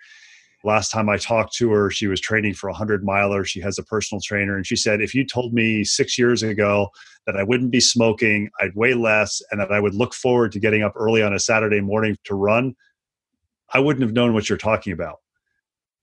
Last 0.64 0.91
time 0.91 1.08
I 1.08 1.18
talked 1.18 1.53
to 1.55 1.72
her, 1.72 1.91
she 1.91 2.08
was 2.08 2.20
training 2.20 2.55
for 2.55 2.68
a 2.68 2.72
100 2.72 3.03
miler. 3.03 3.45
She 3.45 3.62
has 3.62 3.78
a 3.78 3.84
personal 3.84 4.20
trainer. 4.22 4.55
And 4.55 4.66
she 4.66 4.76
said, 4.76 5.01
if 5.01 5.14
you 5.14 5.26
told 5.26 5.53
me 5.53 5.84
six 5.84 6.18
years 6.18 6.41
ago 6.41 6.89
that 7.26 7.38
I 7.38 7.43
wouldn't 7.43 7.72
be 7.72 7.80
smoking, 7.80 8.49
I'd 8.60 8.76
weigh 8.76 8.95
less, 8.95 9.41
and 9.51 9.62
that 9.62 9.72
I 9.72 9.80
would 9.80 9.93
look 9.93 10.14
forward 10.14 10.51
to 10.53 10.60
getting 10.60 10.82
up 10.82 10.93
early 10.95 11.22
on 11.22 11.34
a 11.34 11.39
Saturday 11.39 11.80
morning 11.80 12.18
to 12.24 12.36
run, 12.36 12.76
I 13.74 13.80
wouldn't 13.80 14.03
have 14.03 14.14
known 14.14 14.34
what 14.34 14.49
you're 14.49 14.58
talking 14.58 14.93
about 14.93 15.20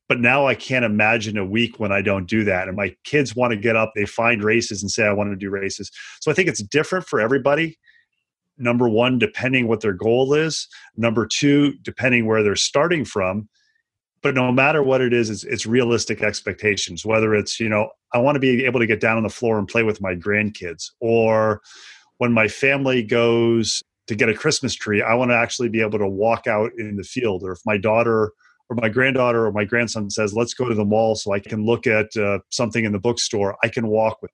but 0.08 0.20
now 0.20 0.46
I 0.46 0.54
can't 0.54 0.84
imagine 0.84 1.38
a 1.38 1.44
week 1.44 1.80
when 1.80 1.92
I 1.92 2.02
don't 2.02 2.26
do 2.26 2.44
that. 2.44 2.68
And 2.68 2.76
my 2.76 2.94
kids 3.04 3.34
want 3.34 3.52
to 3.52 3.56
get 3.56 3.76
up, 3.76 3.92
they 3.94 4.04
find 4.04 4.44
races 4.44 4.82
and 4.82 4.90
say, 4.90 5.06
I 5.06 5.12
want 5.12 5.30
to 5.30 5.36
do 5.36 5.50
races. 5.50 5.90
So 6.20 6.30
I 6.30 6.34
think 6.34 6.48
it's 6.48 6.62
different 6.62 7.06
for 7.06 7.20
everybody. 7.20 7.78
Number 8.56 8.88
one, 8.88 9.18
depending 9.18 9.66
what 9.66 9.80
their 9.80 9.92
goal 9.92 10.34
is. 10.34 10.68
Number 10.96 11.26
two, 11.26 11.74
depending 11.82 12.26
where 12.26 12.42
they're 12.42 12.56
starting 12.56 13.04
from. 13.04 13.48
But 14.22 14.34
no 14.34 14.50
matter 14.50 14.82
what 14.82 15.00
it 15.00 15.12
is, 15.12 15.28
it's, 15.28 15.44
it's 15.44 15.66
realistic 15.66 16.22
expectations. 16.22 17.04
Whether 17.04 17.34
it's, 17.34 17.60
you 17.60 17.68
know, 17.68 17.90
I 18.14 18.18
want 18.18 18.36
to 18.36 18.40
be 18.40 18.64
able 18.64 18.80
to 18.80 18.86
get 18.86 19.00
down 19.00 19.16
on 19.16 19.22
the 19.22 19.28
floor 19.28 19.58
and 19.58 19.68
play 19.68 19.82
with 19.82 20.00
my 20.00 20.14
grandkids, 20.14 20.92
or 21.00 21.60
when 22.18 22.32
my 22.32 22.48
family 22.48 23.02
goes 23.02 23.82
to 24.06 24.14
get 24.14 24.28
a 24.28 24.34
Christmas 24.34 24.74
tree, 24.74 25.02
I 25.02 25.14
want 25.14 25.30
to 25.30 25.36
actually 25.36 25.68
be 25.68 25.80
able 25.80 25.98
to 25.98 26.08
walk 26.08 26.46
out 26.46 26.70
in 26.78 26.96
the 26.96 27.02
field. 27.02 27.42
Or 27.42 27.52
if 27.52 27.58
my 27.66 27.76
daughter 27.76 28.32
or 28.70 28.76
my 28.76 28.88
granddaughter 28.88 29.44
or 29.44 29.52
my 29.52 29.64
grandson 29.64 30.08
says, 30.08 30.32
let's 30.32 30.54
go 30.54 30.68
to 30.68 30.74
the 30.74 30.84
mall 30.84 31.16
so 31.16 31.32
I 31.32 31.38
can 31.38 31.66
look 31.66 31.86
at 31.86 32.16
uh, 32.16 32.38
something 32.50 32.84
in 32.84 32.92
the 32.92 32.98
bookstore, 32.98 33.56
I 33.62 33.68
can 33.68 33.88
walk 33.88 34.22
with. 34.22 34.30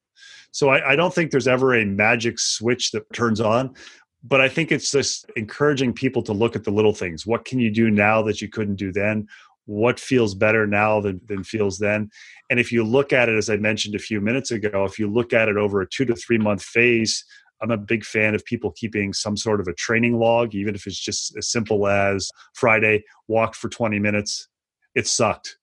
So 0.53 0.69
I, 0.69 0.93
I 0.93 0.97
don't 0.97 1.15
think 1.15 1.31
there's 1.31 1.49
ever 1.49 1.75
a 1.75 1.85
magic 1.85 2.39
switch 2.39 2.91
that 2.93 3.11
turns 3.13 3.41
on, 3.41 3.75
but 4.23 4.41
I 4.41 4.49
think 4.49 4.71
it's 4.71 4.91
just 4.91 5.31
encouraging 5.37 5.93
people 5.93 6.23
to 6.23 6.33
look 6.33 6.55
at 6.55 6.65
the 6.65 6.71
little 6.71 6.93
things. 6.93 7.27
What 7.27 7.45
can 7.45 7.59
you 7.59 7.71
do 7.71 7.91
now 7.91 8.23
that 8.23 8.41
you 8.41 8.49
couldn't 8.49 8.77
do 8.77 8.93
then? 8.93 9.27
What 9.67 10.01
feels 10.01 10.35
better 10.35 10.67
now 10.67 11.01
than, 11.01 11.21
than 11.27 11.45
feels 11.45 11.79
then? 11.79 12.11
And 12.51 12.59
if 12.61 12.73
you 12.73 12.85
look 12.85 13.13
at 13.13 13.29
it, 13.29 13.37
as 13.37 13.49
I 13.49 13.57
mentioned 13.57 13.95
a 13.95 14.01
few 14.01 14.21
minutes 14.21 14.51
ago, 14.51 14.85
if 14.85 14.99
you 14.99 15.09
look 15.09 15.33
at 15.33 15.49
it 15.49 15.57
over 15.57 15.81
a 15.81 15.89
two 15.89 16.05
to 16.07 16.15
three 16.15 16.39
month 16.39 16.63
phase, 16.63 17.25
I'm 17.63 17.71
a 17.71 17.77
big 17.77 18.05
fan 18.05 18.35
of 18.35 18.45
people 18.45 18.73
keeping 18.73 19.13
some 19.13 19.37
sort 19.37 19.61
of 19.61 19.69
a 19.69 19.75
training 19.75 20.19
log, 20.19 20.55
even 20.55 20.75
if 20.75 20.87
it's 20.87 20.99
just 20.99 21.37
as 21.37 21.49
simple 21.51 21.87
as 21.87 22.31
Friday, 22.55 23.05
walked 23.29 23.57
for 23.57 23.69
20 23.69 23.99
minutes. 23.99 24.49
It 24.95 25.07
sucked. 25.07 25.57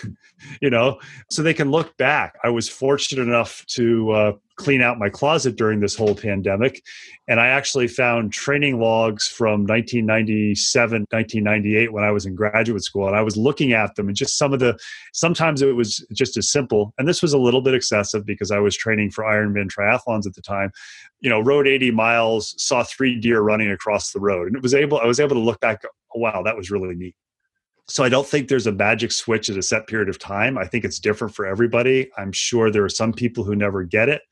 you 0.60 0.70
know, 0.70 0.98
so 1.30 1.42
they 1.42 1.54
can 1.54 1.70
look 1.70 1.96
back. 1.96 2.34
I 2.42 2.50
was 2.50 2.68
fortunate 2.68 3.22
enough 3.22 3.64
to 3.68 4.10
uh, 4.10 4.32
clean 4.62 4.80
out 4.80 4.98
my 4.98 5.08
closet 5.08 5.56
during 5.56 5.80
this 5.80 5.96
whole 5.96 6.14
pandemic, 6.14 6.82
and 7.28 7.40
I 7.40 7.48
actually 7.48 7.88
found 7.88 8.32
training 8.32 8.80
logs 8.80 9.26
from 9.26 9.66
1997, 9.66 11.06
1998 11.10 11.92
when 11.92 12.04
I 12.04 12.10
was 12.10 12.26
in 12.26 12.34
graduate 12.34 12.82
school, 12.82 13.06
and 13.06 13.16
I 13.16 13.22
was 13.22 13.36
looking 13.36 13.72
at 13.72 13.94
them 13.94 14.08
and 14.08 14.16
just 14.16 14.38
some 14.38 14.52
of 14.52 14.60
the. 14.60 14.78
Sometimes 15.12 15.62
it 15.62 15.74
was 15.74 16.04
just 16.12 16.36
as 16.36 16.50
simple, 16.50 16.94
and 16.98 17.08
this 17.08 17.22
was 17.22 17.32
a 17.32 17.38
little 17.38 17.60
bit 17.60 17.74
excessive 17.74 18.24
because 18.24 18.50
I 18.50 18.58
was 18.58 18.76
training 18.76 19.10
for 19.10 19.24
Ironman 19.24 19.70
triathlons 19.70 20.26
at 20.26 20.34
the 20.34 20.42
time. 20.42 20.72
You 21.20 21.30
know, 21.30 21.40
rode 21.40 21.68
80 21.68 21.90
miles, 21.90 22.54
saw 22.58 22.82
three 22.82 23.18
deer 23.18 23.40
running 23.40 23.70
across 23.70 24.12
the 24.12 24.20
road, 24.20 24.46
and 24.48 24.56
it 24.56 24.62
was 24.62 24.74
able. 24.74 24.98
I 24.98 25.06
was 25.06 25.20
able 25.20 25.36
to 25.36 25.42
look 25.42 25.60
back. 25.60 25.82
Oh, 26.14 26.20
wow, 26.20 26.42
that 26.42 26.56
was 26.56 26.70
really 26.70 26.94
neat. 26.94 27.16
So 27.88 28.04
I 28.04 28.08
don't 28.08 28.26
think 28.26 28.48
there's 28.48 28.66
a 28.66 28.72
magic 28.72 29.12
switch 29.12 29.50
at 29.50 29.56
a 29.56 29.62
set 29.62 29.86
period 29.86 30.08
of 30.08 30.18
time. 30.18 30.56
I 30.56 30.66
think 30.66 30.84
it's 30.84 30.98
different 30.98 31.34
for 31.34 31.46
everybody. 31.46 32.10
I'm 32.16 32.32
sure 32.32 32.70
there 32.70 32.84
are 32.84 32.88
some 32.88 33.12
people 33.12 33.44
who 33.44 33.56
never 33.56 33.82
get 33.82 34.08
it, 34.08 34.22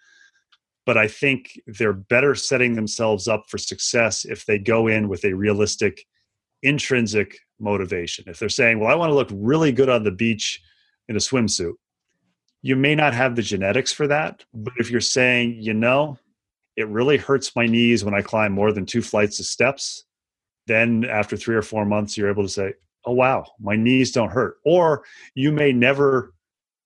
but 0.87 0.97
I 0.97 1.09
think 1.09 1.61
they're 1.67 1.93
better 1.93 2.35
setting 2.35 2.75
themselves 2.75 3.29
up 3.29 3.45
for 3.49 3.59
success 3.59 4.25
if 4.25 4.47
they 4.47 4.59
go 4.59 4.87
in 4.87 5.09
with 5.09 5.25
a 5.25 5.35
realistic 5.35 6.05
intrinsic 6.63 7.39
motivation. 7.59 8.25
If 8.29 8.39
they're 8.39 8.49
saying, 8.49 8.81
"Well, 8.81 8.91
I 8.91 8.95
want 8.95 9.11
to 9.11 9.15
look 9.15 9.31
really 9.33 9.73
good 9.73 9.89
on 9.89 10.05
the 10.05 10.11
beach 10.11 10.61
in 11.09 11.17
a 11.17 11.21
swimsuit." 11.21 11.75
You 12.63 12.77
may 12.77 12.95
not 12.95 13.15
have 13.15 13.37
the 13.37 13.43
genetics 13.43 13.93
for 13.93 14.07
that, 14.07 14.45
but 14.53 14.75
if 14.79 14.91
you're 14.91 15.01
saying, 15.01 15.57
"You 15.61 15.75
know, 15.75 16.19
it 16.77 16.89
really 16.89 17.17
hurts 17.17 17.57
my 17.57 17.67
knees 17.67 18.05
when 18.05 18.15
I 18.15 18.23
climb 18.23 18.53
more 18.53 18.73
than 18.73 18.87
two 18.87 19.03
flights 19.03 19.41
of 19.41 19.47
steps," 19.47 20.05
then 20.67 21.05
after 21.05 21.37
3 21.37 21.57
or 21.57 21.63
4 21.63 21.85
months 21.85 22.17
you're 22.17 22.31
able 22.31 22.43
to 22.43 22.49
say, 22.49 22.75
oh 23.07 23.13
wow 23.13 23.45
my 23.59 23.77
knees 23.77 24.13
don't 24.13 24.31
hurt 24.31 24.57
or 24.65 25.05
you 25.35 25.51
may 25.51 25.73
never 25.73 26.35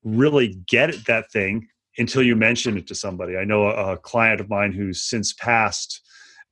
really 0.05 0.55
get 0.69 0.95
that 1.07 1.31
thing 1.33 1.67
until 1.99 2.23
you 2.23 2.37
mention 2.37 2.77
it 2.77 2.87
to 2.89 2.95
somebody. 2.95 3.37
I 3.37 3.45
know 3.45 3.69
a, 3.69 3.93
a, 3.93 3.97
client 3.97 4.41
of 4.41 4.49
mine 4.49 4.73
who's 4.73 5.03
since 5.03 5.33
passed 5.33 6.03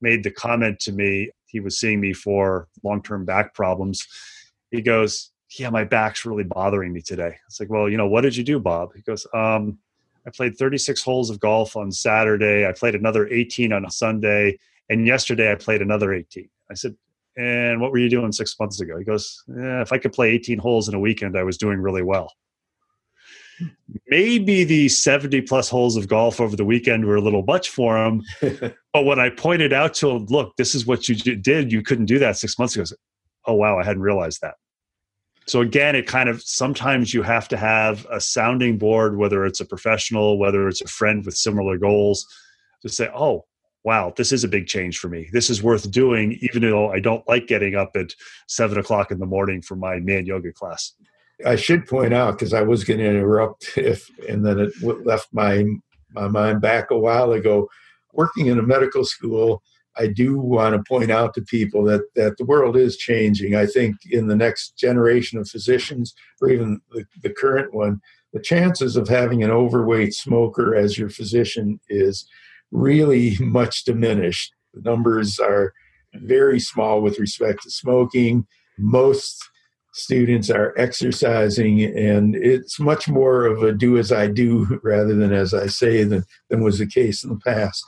made 0.01 0.23
the 0.23 0.31
comment 0.31 0.79
to 0.81 0.91
me. 0.91 1.31
He 1.45 1.59
was 1.59 1.79
seeing 1.79 1.99
me 1.99 2.13
for 2.13 2.67
long-term 2.83 3.25
back 3.25 3.53
problems. 3.53 4.07
He 4.71 4.81
goes 4.81 5.31
yeah 5.59 5.69
my 5.69 5.83
back's 5.83 6.25
really 6.25 6.43
bothering 6.43 6.91
me 6.93 7.01
today. 7.01 7.35
It's 7.47 7.59
like 7.59 7.69
well 7.69 7.89
you 7.89 7.97
know 7.97 8.07
what 8.07 8.21
did 8.21 8.35
you 8.35 8.43
do 8.43 8.59
bob? 8.59 8.89
He 8.95 9.01
goes 9.01 9.27
um, 9.33 9.77
i 10.25 10.29
played 10.29 10.57
36 10.57 11.03
holes 11.03 11.29
of 11.29 11.39
golf 11.39 11.75
on 11.75 11.91
saturday. 11.91 12.67
I 12.67 12.71
played 12.71 12.95
another 12.95 13.27
18 13.27 13.73
on 13.73 13.89
sunday. 13.89 14.57
And 14.89 15.07
yesterday 15.07 15.51
i 15.51 15.55
played 15.55 15.81
another 15.81 16.13
18 16.13 16.49
i 16.71 16.73
said 16.73 16.95
and 17.35 17.81
what 17.81 17.91
were 17.91 17.97
you 17.97 18.09
doing 18.09 18.31
six 18.31 18.59
months 18.59 18.79
ago? 18.79 18.97
He 18.97 19.03
goes, 19.03 19.43
eh, 19.49 19.81
if 19.81 19.91
I 19.91 19.97
could 19.97 20.13
play 20.13 20.29
18 20.29 20.59
holes 20.59 20.87
in 20.87 20.93
a 20.93 20.99
weekend, 20.99 21.37
I 21.37 21.43
was 21.43 21.57
doing 21.57 21.79
really 21.79 22.03
well. 22.03 22.31
Maybe 24.07 24.63
the 24.63 24.89
70 24.89 25.41
plus 25.41 25.69
holes 25.69 25.95
of 25.95 26.07
golf 26.07 26.41
over 26.41 26.55
the 26.55 26.65
weekend 26.65 27.05
were 27.05 27.15
a 27.15 27.21
little 27.21 27.43
much 27.43 27.69
for 27.69 28.03
him. 28.03 28.23
but 28.41 29.05
when 29.05 29.19
I 29.19 29.29
pointed 29.29 29.73
out 29.73 29.93
to 29.95 30.09
him, 30.09 30.25
look, 30.27 30.55
this 30.57 30.75
is 30.75 30.85
what 30.85 31.07
you 31.07 31.15
did, 31.15 31.71
you 31.71 31.81
couldn't 31.81 32.05
do 32.05 32.19
that 32.19 32.37
six 32.37 32.57
months 32.57 32.75
ago. 32.75 32.85
oh, 33.45 33.53
wow, 33.53 33.79
I 33.79 33.83
hadn't 33.83 34.01
realized 34.01 34.41
that. 34.41 34.55
So 35.45 35.61
again, 35.61 35.95
it 35.95 36.07
kind 36.07 36.29
of 36.29 36.41
sometimes 36.41 37.13
you 37.13 37.21
have 37.21 37.47
to 37.49 37.57
have 37.57 38.07
a 38.09 38.21
sounding 38.21 38.77
board, 38.77 39.17
whether 39.17 39.45
it's 39.45 39.59
a 39.59 39.65
professional, 39.65 40.37
whether 40.37 40.67
it's 40.67 40.81
a 40.81 40.87
friend 40.87 41.25
with 41.25 41.35
similar 41.35 41.77
goals, 41.77 42.25
to 42.81 42.89
say, 42.89 43.09
oh, 43.13 43.45
wow, 43.83 44.13
this 44.15 44.31
is 44.31 44.43
a 44.43 44.47
big 44.47 44.67
change 44.67 44.97
for 44.97 45.09
me. 45.09 45.29
This 45.33 45.49
is 45.49 45.61
worth 45.61 45.91
doing, 45.91 46.37
even 46.41 46.61
though 46.61 46.91
I 46.91 46.99
don't 46.99 47.27
like 47.27 47.47
getting 47.47 47.75
up 47.75 47.91
at 47.95 48.13
seven 48.47 48.77
o'clock 48.77 49.11
in 49.11 49.19
the 49.19 49.25
morning 49.25 49.61
for 49.61 49.75
my 49.75 49.99
man 49.99 50.25
yoga 50.25 50.53
class. 50.53 50.93
I 51.45 51.55
should 51.55 51.87
point 51.87 52.13
out 52.13 52.37
because 52.37 52.53
I 52.53 52.61
was 52.61 52.83
going 52.83 52.99
to 52.99 53.09
interrupt 53.09 53.77
if, 53.77 54.09
and 54.27 54.45
then 54.45 54.59
it 54.59 54.73
left 54.81 55.29
my 55.31 55.65
my 56.11 56.27
mind 56.27 56.61
back 56.61 56.91
a 56.91 56.97
while 56.97 57.31
ago. 57.31 57.69
Working 58.13 58.47
in 58.47 58.59
a 58.59 58.63
medical 58.63 59.03
school, 59.03 59.63
I 59.97 60.07
do 60.07 60.39
want 60.39 60.75
to 60.75 60.83
point 60.87 61.11
out 61.11 61.33
to 61.33 61.41
people 61.41 61.83
that 61.85 62.01
that 62.15 62.37
the 62.37 62.45
world 62.45 62.77
is 62.77 62.97
changing. 62.97 63.55
I 63.55 63.65
think 63.65 63.95
in 64.09 64.27
the 64.27 64.35
next 64.35 64.77
generation 64.77 65.39
of 65.39 65.49
physicians, 65.49 66.13
or 66.41 66.49
even 66.49 66.81
the, 66.91 67.05
the 67.21 67.29
current 67.29 67.73
one, 67.73 67.99
the 68.31 68.41
chances 68.41 68.95
of 68.95 69.07
having 69.07 69.43
an 69.43 69.51
overweight 69.51 70.13
smoker 70.13 70.75
as 70.75 70.97
your 70.97 71.09
physician 71.09 71.79
is 71.89 72.25
really 72.71 73.37
much 73.39 73.83
diminished. 73.83 74.53
The 74.73 74.81
numbers 74.81 75.39
are 75.39 75.73
very 76.13 76.59
small 76.59 77.01
with 77.01 77.19
respect 77.19 77.63
to 77.63 77.71
smoking. 77.71 78.45
Most 78.77 79.49
students 79.93 80.49
are 80.49 80.73
exercising, 80.77 81.83
and 81.83 82.35
it's 82.35 82.79
much 82.79 83.07
more 83.07 83.45
of 83.45 83.63
a 83.63 83.71
do 83.71 83.97
as 83.97 84.11
I 84.11 84.27
do 84.27 84.79
rather 84.83 85.15
than 85.15 85.31
as 85.31 85.53
I 85.53 85.67
say 85.67 86.03
than, 86.03 86.25
than 86.49 86.63
was 86.63 86.79
the 86.79 86.87
case 86.87 87.23
in 87.23 87.29
the 87.29 87.37
past. 87.37 87.83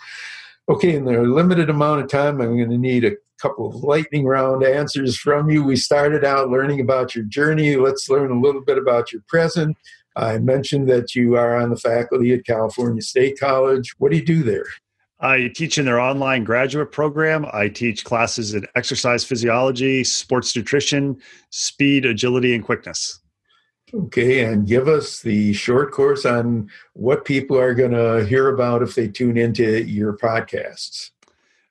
Okay, 0.69 0.95
in 0.95 1.05
the 1.05 1.21
limited 1.21 1.69
amount 1.69 2.01
of 2.01 2.09
time, 2.09 2.41
I'm 2.41 2.57
going 2.57 2.69
to 2.69 2.77
need 2.77 3.05
a 3.05 3.11
couple 3.39 3.67
of 3.67 3.75
lightning 3.75 4.25
round 4.25 4.63
answers 4.63 5.17
from 5.17 5.49
you. 5.49 5.63
We 5.63 5.75
started 5.75 6.23
out 6.23 6.49
learning 6.49 6.79
about 6.79 7.13
your 7.13 7.25
journey. 7.25 7.75
Let's 7.75 8.09
learn 8.09 8.31
a 8.31 8.39
little 8.39 8.61
bit 8.61 8.77
about 8.77 9.11
your 9.11 9.21
present. 9.27 9.77
I 10.15 10.37
mentioned 10.39 10.89
that 10.89 11.13
you 11.13 11.35
are 11.35 11.55
on 11.55 11.69
the 11.69 11.75
faculty 11.75 12.33
at 12.33 12.45
California 12.45 13.01
State 13.01 13.39
College. 13.39 13.93
What 13.97 14.11
do 14.11 14.17
you 14.17 14.25
do 14.25 14.43
there? 14.43 14.65
I 15.19 15.49
teach 15.53 15.77
in 15.77 15.85
their 15.85 15.99
online 15.99 16.43
graduate 16.43 16.91
program. 16.91 17.45
I 17.53 17.69
teach 17.69 18.03
classes 18.03 18.53
in 18.53 18.67
exercise 18.75 19.23
physiology, 19.23 20.03
sports 20.03 20.55
nutrition, 20.55 21.21
speed, 21.49 22.05
agility, 22.05 22.53
and 22.53 22.63
quickness. 22.63 23.19
Okay, 23.93 24.43
and 24.43 24.67
give 24.67 24.87
us 24.87 25.21
the 25.21 25.53
short 25.53 25.91
course 25.91 26.25
on 26.25 26.69
what 26.93 27.23
people 27.23 27.57
are 27.57 27.73
going 27.73 27.91
to 27.91 28.25
hear 28.25 28.53
about 28.53 28.81
if 28.81 28.95
they 28.95 29.07
tune 29.07 29.37
into 29.37 29.83
your 29.83 30.17
podcasts. 30.17 31.11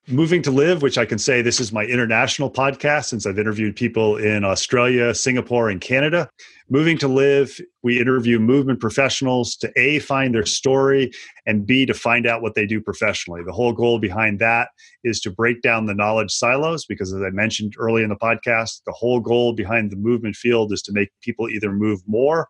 Moving 0.06 0.40
to 0.42 0.50
Live, 0.50 0.80
which 0.82 0.96
I 0.96 1.04
can 1.04 1.18
say 1.18 1.42
this 1.42 1.60
is 1.60 1.72
my 1.72 1.84
international 1.84 2.50
podcast 2.50 3.06
since 3.06 3.26
I've 3.26 3.38
interviewed 3.38 3.74
people 3.74 4.16
in 4.16 4.44
Australia, 4.44 5.14
Singapore, 5.14 5.70
and 5.70 5.80
Canada. 5.80 6.30
Moving 6.70 6.96
to 6.98 7.08
Live, 7.08 7.60
we 7.82 8.00
interview 8.00 8.38
movement 8.38 8.80
professionals 8.80 9.54
to 9.56 9.70
A, 9.76 9.98
find 9.98 10.34
their 10.34 10.46
story, 10.46 11.12
and 11.46 11.66
B, 11.66 11.84
to 11.84 11.92
find 11.92 12.26
out 12.26 12.40
what 12.40 12.54
they 12.54 12.66
do 12.66 12.80
professionally. 12.80 13.42
The 13.44 13.52
whole 13.52 13.72
goal 13.72 13.98
behind 13.98 14.38
that 14.38 14.68
is 15.04 15.20
to 15.20 15.30
break 15.30 15.60
down 15.60 15.84
the 15.84 15.94
knowledge 15.94 16.32
silos 16.32 16.86
because, 16.86 17.12
as 17.12 17.20
I 17.22 17.30
mentioned 17.30 17.74
early 17.78 18.02
in 18.02 18.08
the 18.08 18.16
podcast, 18.16 18.80
the 18.86 18.92
whole 18.92 19.20
goal 19.20 19.52
behind 19.52 19.92
the 19.92 19.96
movement 19.96 20.36
field 20.36 20.72
is 20.72 20.80
to 20.82 20.92
make 20.92 21.10
people 21.20 21.50
either 21.50 21.70
move 21.70 22.00
more 22.06 22.48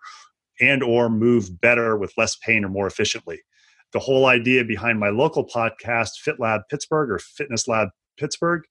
and 0.61 0.83
or 0.83 1.11
move 1.11 1.61
better 1.61 1.97
with 1.97 2.13
less 2.17 2.37
pain 2.37 2.65
or 2.65 2.69
more 2.69 2.87
efficiently 2.87 3.41
the 3.95 4.01
whole 4.01 4.27
idea 4.27 4.65
behind 4.65 4.99
my 4.99 5.09
local 5.09 5.47
podcast, 5.47 6.17
Fit 6.19 6.39
Lab 6.39 6.63
Pittsburgh 6.69 7.11
or 7.11 7.19
Fitness 7.21 7.67
Lab 7.69 7.89
Pittsburgh, 8.19 8.65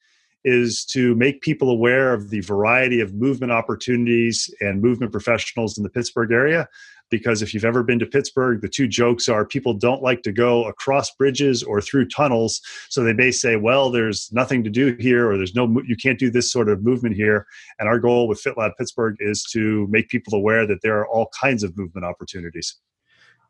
is 0.46 0.84
to 0.86 1.16
make 1.16 1.42
people 1.42 1.70
aware 1.70 2.14
of 2.14 2.30
the 2.30 2.42
variety 2.42 3.00
of 3.00 3.14
movement 3.14 3.52
opportunities 3.52 4.54
and 4.60 4.82
movement 4.82 5.12
professionals 5.12 5.78
in 5.78 5.84
the 5.84 5.90
Pittsburgh 5.90 6.32
area. 6.32 6.68
Because 7.10 7.44
if 7.44 7.54
you've 7.54 7.66
ever 7.66 7.84
been 7.84 8.00
to 8.00 8.08
Pittsburgh, 8.08 8.62
the 8.62 8.68
two 8.68 8.88
jokes 8.88 9.30
are 9.30 9.46
people 9.46 9.74
don't 9.74 10.02
like 10.02 10.24
to 10.24 10.32
go 10.32 10.66
across 10.66 11.12
bridges 11.12 11.62
or 11.62 11.80
through 11.80 12.08
tunnels. 12.08 12.60
So 12.90 13.04
they 13.04 13.14
may 13.14 13.30
say, 13.30 13.56
well, 13.56 13.92
there's 13.92 14.32
nothing 14.32 14.64
to 14.64 14.70
do 14.70 14.96
here, 15.00 15.30
or 15.30 15.38
there's 15.38 15.54
no, 15.54 15.82
you 15.86 15.96
can't 15.96 16.18
do 16.18 16.32
this 16.32 16.52
sort 16.52 16.70
of 16.70 16.84
movement 16.84 17.16
here. 17.16 17.46
And 17.78 17.88
our 17.88 18.00
goal 18.00 18.28
with 18.28 18.42
FitLab 18.42 18.72
Pittsburgh 18.80 19.18
is 19.20 19.44
to 19.52 19.86
make 19.92 20.10
people 20.10 20.34
aware 20.34 20.66
that 20.66 20.82
there 20.82 20.98
are 20.98 21.08
all 21.08 21.30
kinds 21.40 21.62
of 21.62 21.78
movement 21.78 22.06
opportunities. 22.06 22.76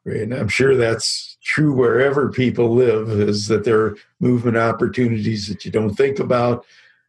And 0.06 0.34
I'm 0.34 0.50
sure 0.50 0.76
that's 0.76 1.38
true 1.44 1.72
wherever 1.72 2.30
people 2.30 2.74
live, 2.74 3.10
is 3.10 3.48
that 3.48 3.64
there 3.64 3.80
are 3.80 3.98
movement 4.20 4.58
opportunities 4.58 5.48
that 5.48 5.64
you 5.64 5.72
don't 5.72 5.96
think 5.96 6.20
about. 6.20 6.66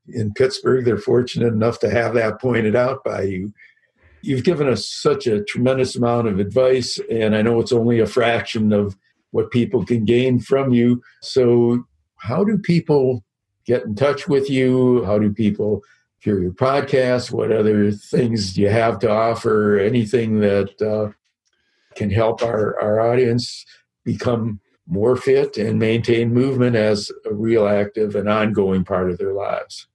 In 0.09 0.35
Pittsburgh, 0.35 0.85
they're 0.85 0.99
fortunate 0.99 1.53
enough 1.53 1.79
to 1.81 1.91
have 1.91 2.15
that 2.15 2.41
pointed 2.41 2.77
out 2.77 3.05
by 3.05 3.23
you. 3.23 3.53
You've 4.23 4.45
given 4.45 4.69
us 4.69 4.89
such 4.89 5.27
a 5.27 5.45
tremendous 5.45 5.97
amount 5.97 6.29
of 6.29 6.39
advice, 6.39 6.99
and 7.11 7.37
I 7.37 7.43
know 7.43 7.61
it's 7.61 7.73
only 7.73 8.01
a 8.01 8.07
fraction 8.07 8.73
of 8.73 8.97
what 9.31 9.51
people 9.51 9.85
can 9.85 10.05
gain 10.05 10.41
from 10.41 10.73
you. 10.73 11.03
So, 11.21 11.85
how 12.17 12.45
do 12.45 12.57
people 12.57 13.25
get 13.67 13.85
in 13.85 13.95
touch 13.95 14.29
with 14.29 14.49
you? 14.49 15.05
How 15.05 15.19
do 15.19 15.33
people 15.33 15.83
hear 16.19 16.41
your 16.41 16.53
podcast? 16.53 17.31
What 17.33 17.53
other 17.53 17.91
things 17.93 18.55
do 18.55 18.63
you 18.63 18.71
have 18.71 18.99
to 19.01 19.11
offer? 19.11 19.79
Anything 19.79 20.41
that 20.41 20.81
uh, 20.81 21.13
can 21.95 22.11
help 22.11 22.43
our, 22.43 22.81
our 22.81 23.01
audience 23.01 23.67
become 24.05 24.61
more 24.87 25.17
fit 25.17 25.57
and 25.57 25.79
maintain 25.79 26.33
movement 26.33 26.77
as 26.77 27.11
a 27.25 27.33
real 27.33 27.67
active 27.67 28.15
and 28.15 28.29
ongoing 28.29 28.85
part 28.85 29.11
of 29.11 29.19
their 29.19 29.33
lives. 29.33 29.87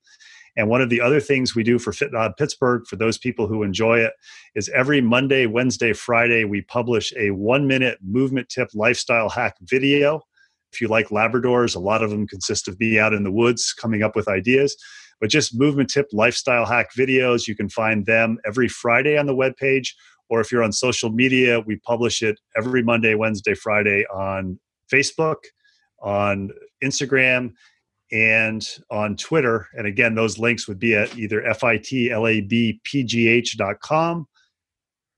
And 0.58 0.68
one 0.68 0.82
of 0.82 0.90
the 0.90 1.00
other 1.00 1.20
things 1.20 1.54
we 1.54 1.62
do 1.62 1.78
for 1.78 1.92
FitLab 1.92 2.36
Pittsburgh, 2.36 2.86
for 2.86 2.96
those 2.96 3.16
people 3.16 3.46
who 3.46 3.62
enjoy 3.62 4.00
it, 4.00 4.12
is 4.54 4.68
every 4.70 5.00
Monday, 5.00 5.46
Wednesday, 5.46 5.94
Friday, 5.94 6.44
we 6.44 6.60
publish 6.60 7.12
a 7.16 7.30
one 7.30 7.66
minute 7.66 7.98
movement 8.02 8.50
tip 8.50 8.68
lifestyle 8.74 9.30
hack 9.30 9.56
video. 9.62 10.20
If 10.72 10.82
you 10.82 10.88
like 10.88 11.08
Labradors, 11.08 11.74
a 11.74 11.78
lot 11.78 12.02
of 12.02 12.10
them 12.10 12.26
consist 12.26 12.68
of 12.68 12.78
me 12.78 12.98
out 12.98 13.14
in 13.14 13.24
the 13.24 13.32
woods 13.32 13.72
coming 13.72 14.02
up 14.02 14.14
with 14.14 14.28
ideas. 14.28 14.76
But 15.20 15.30
just 15.30 15.58
movement 15.58 15.88
tip 15.88 16.08
lifestyle 16.12 16.66
hack 16.66 16.90
videos, 16.94 17.48
you 17.48 17.56
can 17.56 17.70
find 17.70 18.04
them 18.04 18.38
every 18.44 18.68
Friday 18.68 19.16
on 19.16 19.26
the 19.26 19.34
webpage 19.34 19.88
or 20.28 20.40
if 20.40 20.52
you're 20.52 20.62
on 20.62 20.72
social 20.72 21.10
media, 21.10 21.60
we 21.60 21.76
publish 21.76 22.22
it 22.22 22.38
every 22.56 22.82
Monday, 22.82 23.14
Wednesday, 23.14 23.54
Friday 23.54 24.04
on 24.12 24.58
Facebook, 24.92 25.36
on 26.02 26.50
Instagram, 26.84 27.52
and 28.10 28.66
on 28.90 29.16
Twitter. 29.16 29.68
And 29.74 29.86
again, 29.86 30.14
those 30.14 30.38
links 30.38 30.66
would 30.68 30.78
be 30.78 30.94
at 30.94 31.18
either 31.18 31.42
fitlabpgh.com 31.42 34.28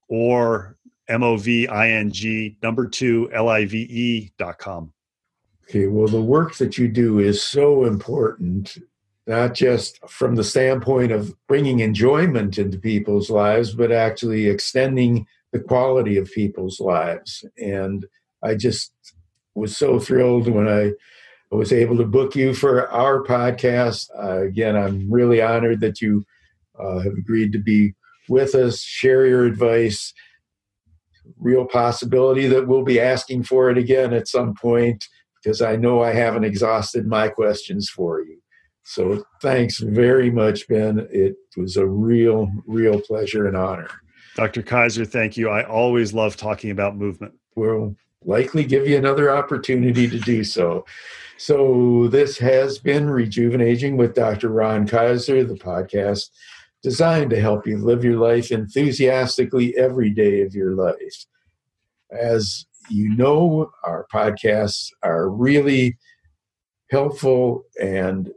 or 0.09 0.77
moving 1.09 2.57
number 2.63 2.89
two 2.89 3.29
live 3.29 3.75
dot 4.39 4.59
com. 4.59 4.93
Okay, 5.69 5.87
well, 5.87 6.09
the 6.09 6.21
work 6.21 6.57
that 6.57 6.77
you 6.79 6.89
do 6.89 7.21
is 7.21 7.41
so 7.43 7.85
important 7.85 8.77
not 9.27 9.55
just 9.55 9.99
from 10.09 10.35
the 10.35 10.43
standpoint 10.43 11.13
of 11.13 11.33
bringing 11.47 11.79
enjoyment 11.79 12.59
into 12.59 12.79
people's 12.79 13.31
lives, 13.31 13.73
but 13.73 13.93
actually 13.93 14.49
extending 14.49 15.25
the 15.53 15.61
quality 15.61 16.17
of 16.17 16.29
people's 16.33 16.81
lives. 16.81 17.45
And 17.57 18.05
I 18.43 18.57
just 18.57 18.93
was 19.55 19.77
so 19.77 20.01
thrilled 20.01 20.49
when 20.49 20.67
I 20.67 20.95
was 21.57 21.73
able 21.73 21.97
to 21.97 22.05
book 22.05 22.37
you 22.37 22.55
for 22.55 22.89
our 22.91 23.23
podcast. 23.25 24.09
Uh, 24.17 24.43
again, 24.43 24.77
I'm 24.77 25.11
really 25.11 25.43
honored 25.43 25.81
that 25.81 26.01
you 26.01 26.25
uh, 26.79 27.01
have 27.01 27.15
agreed 27.15 27.53
to 27.53 27.59
be 27.59 27.95
with 28.29 28.55
us, 28.55 28.81
share 28.81 29.27
your 29.27 29.45
advice. 29.45 30.15
Real 31.39 31.65
possibility 31.65 32.47
that 32.49 32.67
we'll 32.67 32.85
be 32.85 33.01
asking 33.01 33.45
for 33.45 33.71
it 33.71 33.79
again 33.79 34.13
at 34.13 34.29
some 34.29 34.55
point 34.55 35.07
because 35.43 35.63
I 35.63 35.77
know 35.77 36.03
I 36.03 36.13
haven't 36.13 36.45
exhausted 36.45 37.07
my 37.07 37.29
questions 37.29 37.89
for 37.89 38.21
you. 38.21 38.41
So 38.83 39.25
thanks 39.41 39.79
very 39.79 40.31
much, 40.31 40.67
Ben. 40.69 41.07
It 41.11 41.37
was 41.57 41.77
a 41.77 41.87
real, 41.87 42.51
real 42.67 43.01
pleasure 43.01 43.47
and 43.47 43.57
honor. 43.57 43.89
Dr. 44.37 44.63
Kaiser, 44.63 45.05
thank 45.05 45.37
you. 45.37 45.49
I 45.49 45.65
always 45.65 46.13
love 46.13 46.37
talking 46.37 46.71
about 46.71 46.97
movement. 46.97 47.35
We'll 47.57 47.97
likely 48.25 48.65
give 48.65 48.87
you 48.87 48.97
another 48.97 49.35
opportunity 49.35 50.09
to 50.09 50.19
do 50.19 50.45
so. 50.45 50.85
So 51.41 52.07
this 52.09 52.37
has 52.37 52.79
been 52.79 53.09
Rejuvenating 53.09 53.97
with 53.97 54.15
Dr. 54.15 54.51
Ron 54.51 54.87
Kaiser, 54.87 55.43
the 55.43 55.55
podcast 55.55 56.29
designed 56.83 57.31
to 57.31 57.41
help 57.41 57.67
you 57.67 57.79
live 57.79 58.05
your 58.05 58.19
life 58.19 58.53
enthusiastically 58.53 59.75
every 59.75 60.11
day 60.11 60.43
of 60.43 60.55
your 60.55 60.75
life. 60.75 61.25
As 62.13 62.67
you 62.91 63.17
know, 63.17 63.71
our 63.85 64.07
podcasts 64.13 64.91
are 65.03 65.31
really 65.31 65.97
helpful 66.91 67.65
and 67.81 68.31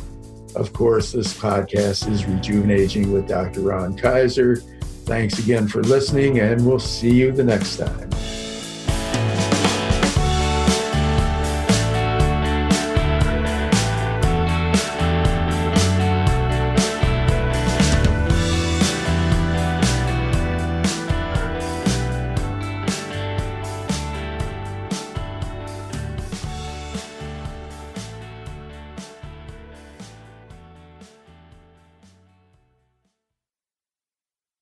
of 0.54 0.72
course, 0.72 1.10
this 1.10 1.36
podcast 1.36 2.08
is 2.08 2.24
Rejuvenating 2.24 3.12
with 3.12 3.26
Dr. 3.26 3.62
Ron 3.62 3.98
Kaiser. 3.98 4.58
Thanks 5.04 5.40
again 5.40 5.66
for 5.66 5.82
listening, 5.82 6.38
and 6.38 6.64
we'll 6.64 6.78
see 6.78 7.12
you 7.12 7.32
the 7.32 7.42
next 7.42 7.78
time. 7.78 8.10